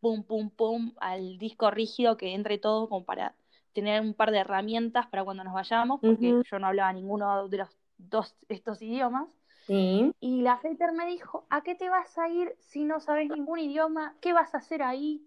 pum, 0.00 0.24
pum, 0.24 0.50
pum, 0.50 0.94
al 0.98 1.38
disco 1.38 1.70
rígido 1.70 2.16
que 2.16 2.34
entre 2.34 2.58
todo 2.58 2.88
como 2.88 3.04
para 3.04 3.36
tener 3.72 4.00
un 4.00 4.14
par 4.14 4.32
de 4.32 4.38
herramientas 4.38 5.06
para 5.06 5.22
cuando 5.22 5.44
nos 5.44 5.54
vayamos, 5.54 6.00
porque 6.00 6.42
yo 6.44 6.58
no 6.58 6.66
hablaba 6.66 6.92
ninguno 6.92 7.48
de 7.48 7.58
los 7.58 7.78
dos 7.98 8.34
estos 8.48 8.82
idiomas. 8.82 9.28
Y 9.68 10.42
la 10.42 10.56
hater 10.56 10.92
me 10.92 11.06
dijo, 11.06 11.46
¿a 11.50 11.62
qué 11.62 11.76
te 11.76 11.88
vas 11.88 12.18
a 12.18 12.28
ir 12.28 12.54
si 12.58 12.84
no 12.84 12.98
sabes 12.98 13.30
ningún 13.30 13.60
idioma? 13.60 14.16
¿Qué 14.20 14.32
vas 14.32 14.54
a 14.54 14.58
hacer 14.58 14.82
ahí? 14.82 15.24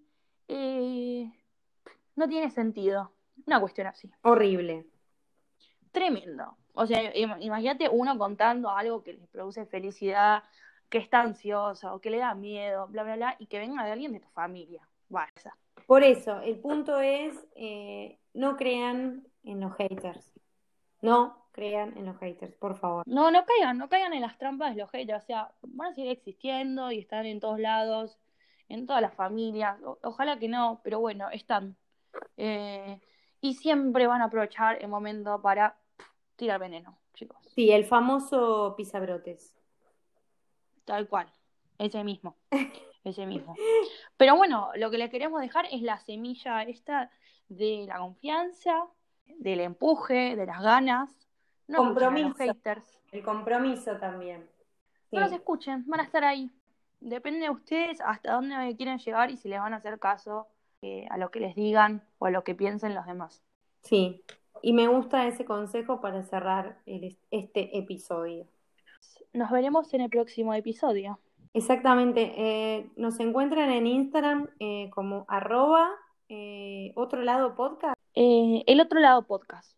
Eh, 0.49 1.31
no 2.15 2.27
tiene 2.27 2.51
sentido. 2.51 3.11
Una 3.47 3.59
cuestión 3.59 3.87
así. 3.87 4.11
Horrible. 4.21 4.85
Tremendo. 5.91 6.57
O 6.73 6.85
sea, 6.85 7.11
imagínate 7.15 7.89
uno 7.89 8.17
contando 8.17 8.69
algo 8.69 9.03
que 9.03 9.13
les 9.13 9.27
produce 9.29 9.65
felicidad, 9.65 10.43
que 10.89 10.99
está 10.99 11.21
ansiosa 11.21 11.93
o 11.93 11.99
que 11.99 12.11
le 12.11 12.17
da 12.17 12.35
miedo, 12.35 12.87
bla, 12.87 13.03
bla, 13.03 13.15
bla, 13.15 13.35
y 13.39 13.47
que 13.47 13.57
venga 13.57 13.83
de 13.83 13.91
alguien 13.91 14.13
de 14.13 14.19
tu 14.19 14.29
familia. 14.29 14.87
Bueno, 15.09 15.31
Por 15.87 16.03
eso, 16.03 16.41
el 16.41 16.59
punto 16.59 16.99
es, 16.99 17.33
eh, 17.55 18.19
no 18.33 18.57
crean 18.57 19.25
en 19.43 19.61
los 19.61 19.73
haters. 19.75 20.33
No 21.01 21.47
crean 21.53 21.97
en 21.97 22.05
los 22.05 22.17
haters, 22.17 22.53
por 22.55 22.77
favor. 22.77 23.03
No, 23.07 23.31
no 23.31 23.45
caigan, 23.45 23.77
no 23.77 23.87
caigan 23.87 24.13
en 24.13 24.21
las 24.21 24.37
trampas 24.37 24.75
de 24.75 24.81
los 24.81 24.91
haters. 24.91 25.23
O 25.23 25.25
sea, 25.25 25.51
van 25.61 25.91
a 25.91 25.95
seguir 25.95 26.11
existiendo 26.11 26.91
y 26.91 26.99
están 26.99 27.25
en 27.25 27.39
todos 27.39 27.59
lados, 27.59 28.19
en 28.67 28.85
todas 28.85 29.01
las 29.01 29.13
familias. 29.13 29.79
ojalá 30.03 30.37
que 30.37 30.49
no, 30.49 30.81
pero 30.83 30.99
bueno, 30.99 31.29
están. 31.29 31.77
Eh, 32.35 32.99
y 33.41 33.55
siempre 33.55 34.07
van 34.07 34.21
a 34.21 34.25
aprovechar 34.25 34.81
el 34.81 34.87
momento 34.87 35.41
para 35.41 35.77
tirar 36.35 36.59
veneno, 36.59 36.97
chicos. 37.13 37.37
Sí, 37.53 37.71
el 37.71 37.85
famoso 37.85 38.75
pisabrotes. 38.75 39.55
Tal 40.85 41.07
cual, 41.07 41.31
ese 41.77 42.03
mismo, 42.03 42.37
ese 43.03 43.25
mismo. 43.25 43.55
Pero 44.17 44.35
bueno, 44.35 44.69
lo 44.75 44.89
que 44.89 44.97
le 44.97 45.09
queremos 45.09 45.41
dejar 45.41 45.65
es 45.71 45.81
la 45.81 45.99
semilla 45.99 46.63
esta 46.63 47.11
de 47.49 47.85
la 47.87 47.99
confianza, 47.99 48.87
del 49.25 49.59
empuje, 49.59 50.35
de 50.35 50.45
las 50.45 50.61
ganas. 50.61 51.27
No 51.67 51.79
compromiso. 51.79 52.35
haters. 52.37 52.99
El 53.11 53.23
compromiso 53.23 53.97
también. 53.97 54.49
No 55.11 55.21
los 55.21 55.31
escuchen, 55.31 55.83
van 55.87 56.01
a 56.01 56.03
estar 56.03 56.23
ahí. 56.23 56.51
Depende 56.99 57.41
de 57.41 57.49
ustedes 57.49 58.01
hasta 58.01 58.33
dónde 58.33 58.75
quieren 58.75 58.97
llegar 58.97 59.29
y 59.29 59.37
si 59.37 59.49
les 59.49 59.59
van 59.59 59.73
a 59.73 59.77
hacer 59.77 59.99
caso 59.99 60.47
eh, 60.87 61.07
a 61.09 61.17
lo 61.17 61.31
que 61.31 61.39
les 61.39 61.55
digan 61.55 62.03
o 62.19 62.25
a 62.25 62.31
lo 62.31 62.43
que 62.43 62.55
piensen 62.55 62.95
los 62.95 63.05
demás. 63.05 63.43
Sí, 63.81 64.23
y 64.61 64.73
me 64.73 64.87
gusta 64.87 65.27
ese 65.27 65.45
consejo 65.45 66.01
para 66.01 66.23
cerrar 66.23 66.79
este 66.85 67.77
episodio. 67.77 68.47
Nos 69.33 69.51
veremos 69.51 69.93
en 69.93 70.01
el 70.01 70.09
próximo 70.09 70.53
episodio. 70.53 71.19
Exactamente. 71.53 72.33
Eh, 72.37 72.89
nos 72.95 73.19
encuentran 73.19 73.71
en 73.71 73.87
Instagram 73.87 74.49
eh, 74.59 74.89
como 74.93 75.25
arroba 75.27 75.89
eh, 76.29 76.91
otro 76.95 77.21
lado 77.21 77.55
podcast. 77.55 77.95
el 78.13 78.81
otro 78.81 78.99
lado 78.99 79.25
podcast. 79.25 79.77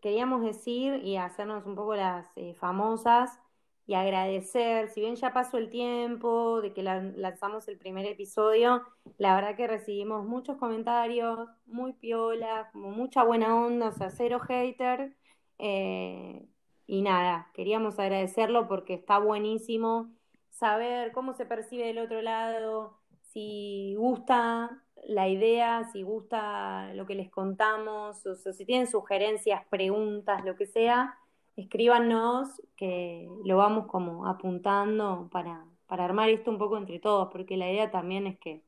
Queríamos 0.00 0.42
decir 0.42 1.02
y 1.04 1.16
hacernos 1.16 1.66
un 1.66 1.74
poco 1.74 1.96
las 1.96 2.26
famosas 2.58 3.40
y 3.88 3.94
agradecer, 3.94 4.90
si 4.90 5.00
bien 5.00 5.16
ya 5.16 5.32
pasó 5.32 5.56
el 5.56 5.70
tiempo 5.70 6.60
de 6.60 6.74
que 6.74 6.82
lanzamos 6.82 7.66
el 7.68 7.78
primer 7.78 8.04
episodio, 8.04 8.82
la 9.16 9.34
verdad 9.34 9.56
que 9.56 9.66
recibimos 9.66 10.26
muchos 10.26 10.58
comentarios, 10.58 11.48
muy 11.64 11.94
piola, 11.94 12.68
como 12.70 12.90
mucha 12.90 13.24
buena 13.24 13.56
onda, 13.56 13.88
o 13.88 13.92
sea, 13.92 14.10
cero 14.10 14.40
hater. 14.40 15.16
Y 15.58 17.00
nada, 17.00 17.50
queríamos 17.54 17.98
agradecerlo 17.98 18.68
porque 18.68 18.92
está 18.92 19.18
buenísimo 19.18 20.12
saber 20.50 21.10
cómo 21.12 21.32
se 21.32 21.46
percibe 21.46 21.86
del 21.86 22.00
otro 22.00 22.20
lado, 22.20 22.98
si 23.32 23.94
gusta 23.96 24.84
la 25.06 25.28
idea, 25.28 25.88
si 25.92 26.02
gusta 26.02 26.92
lo 26.92 27.06
que 27.06 27.14
les 27.14 27.30
contamos, 27.30 28.26
o 28.26 28.34
si 28.34 28.66
tienen 28.66 28.86
sugerencias, 28.86 29.64
preguntas, 29.70 30.44
lo 30.44 30.56
que 30.56 30.66
sea, 30.66 31.18
escríbanos 31.58 32.62
que 32.76 33.28
lo 33.44 33.56
vamos 33.56 33.86
como 33.86 34.26
apuntando 34.26 35.28
para, 35.32 35.66
para 35.86 36.04
armar 36.04 36.30
esto 36.30 36.50
un 36.50 36.58
poco 36.58 36.76
entre 36.76 37.00
todos, 37.00 37.28
porque 37.32 37.56
la 37.56 37.70
idea 37.70 37.90
también 37.90 38.26
es 38.26 38.38
que, 38.38 38.62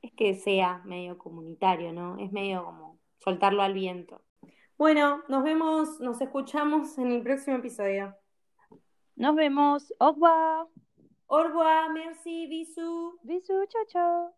es 0.00 0.12
que 0.12 0.34
sea 0.34 0.80
medio 0.84 1.18
comunitario, 1.18 1.92
¿no? 1.92 2.16
Es 2.18 2.32
medio 2.32 2.64
como 2.64 2.98
soltarlo 3.18 3.62
al 3.62 3.74
viento. 3.74 4.22
Bueno, 4.78 5.22
nos 5.28 5.44
vemos, 5.44 6.00
nos 6.00 6.20
escuchamos 6.20 6.96
en 6.98 7.12
el 7.12 7.22
próximo 7.22 7.58
episodio. 7.58 8.16
Nos 9.14 9.36
vemos. 9.36 9.92
Au 9.98 10.14
revoir. 10.14 10.66
Au 11.28 11.42
revoir, 11.44 11.90
merci, 11.92 12.46
bisous. 12.46 13.14
Bisous, 13.22 13.68
chao, 13.68 13.84
chao. 13.88 14.34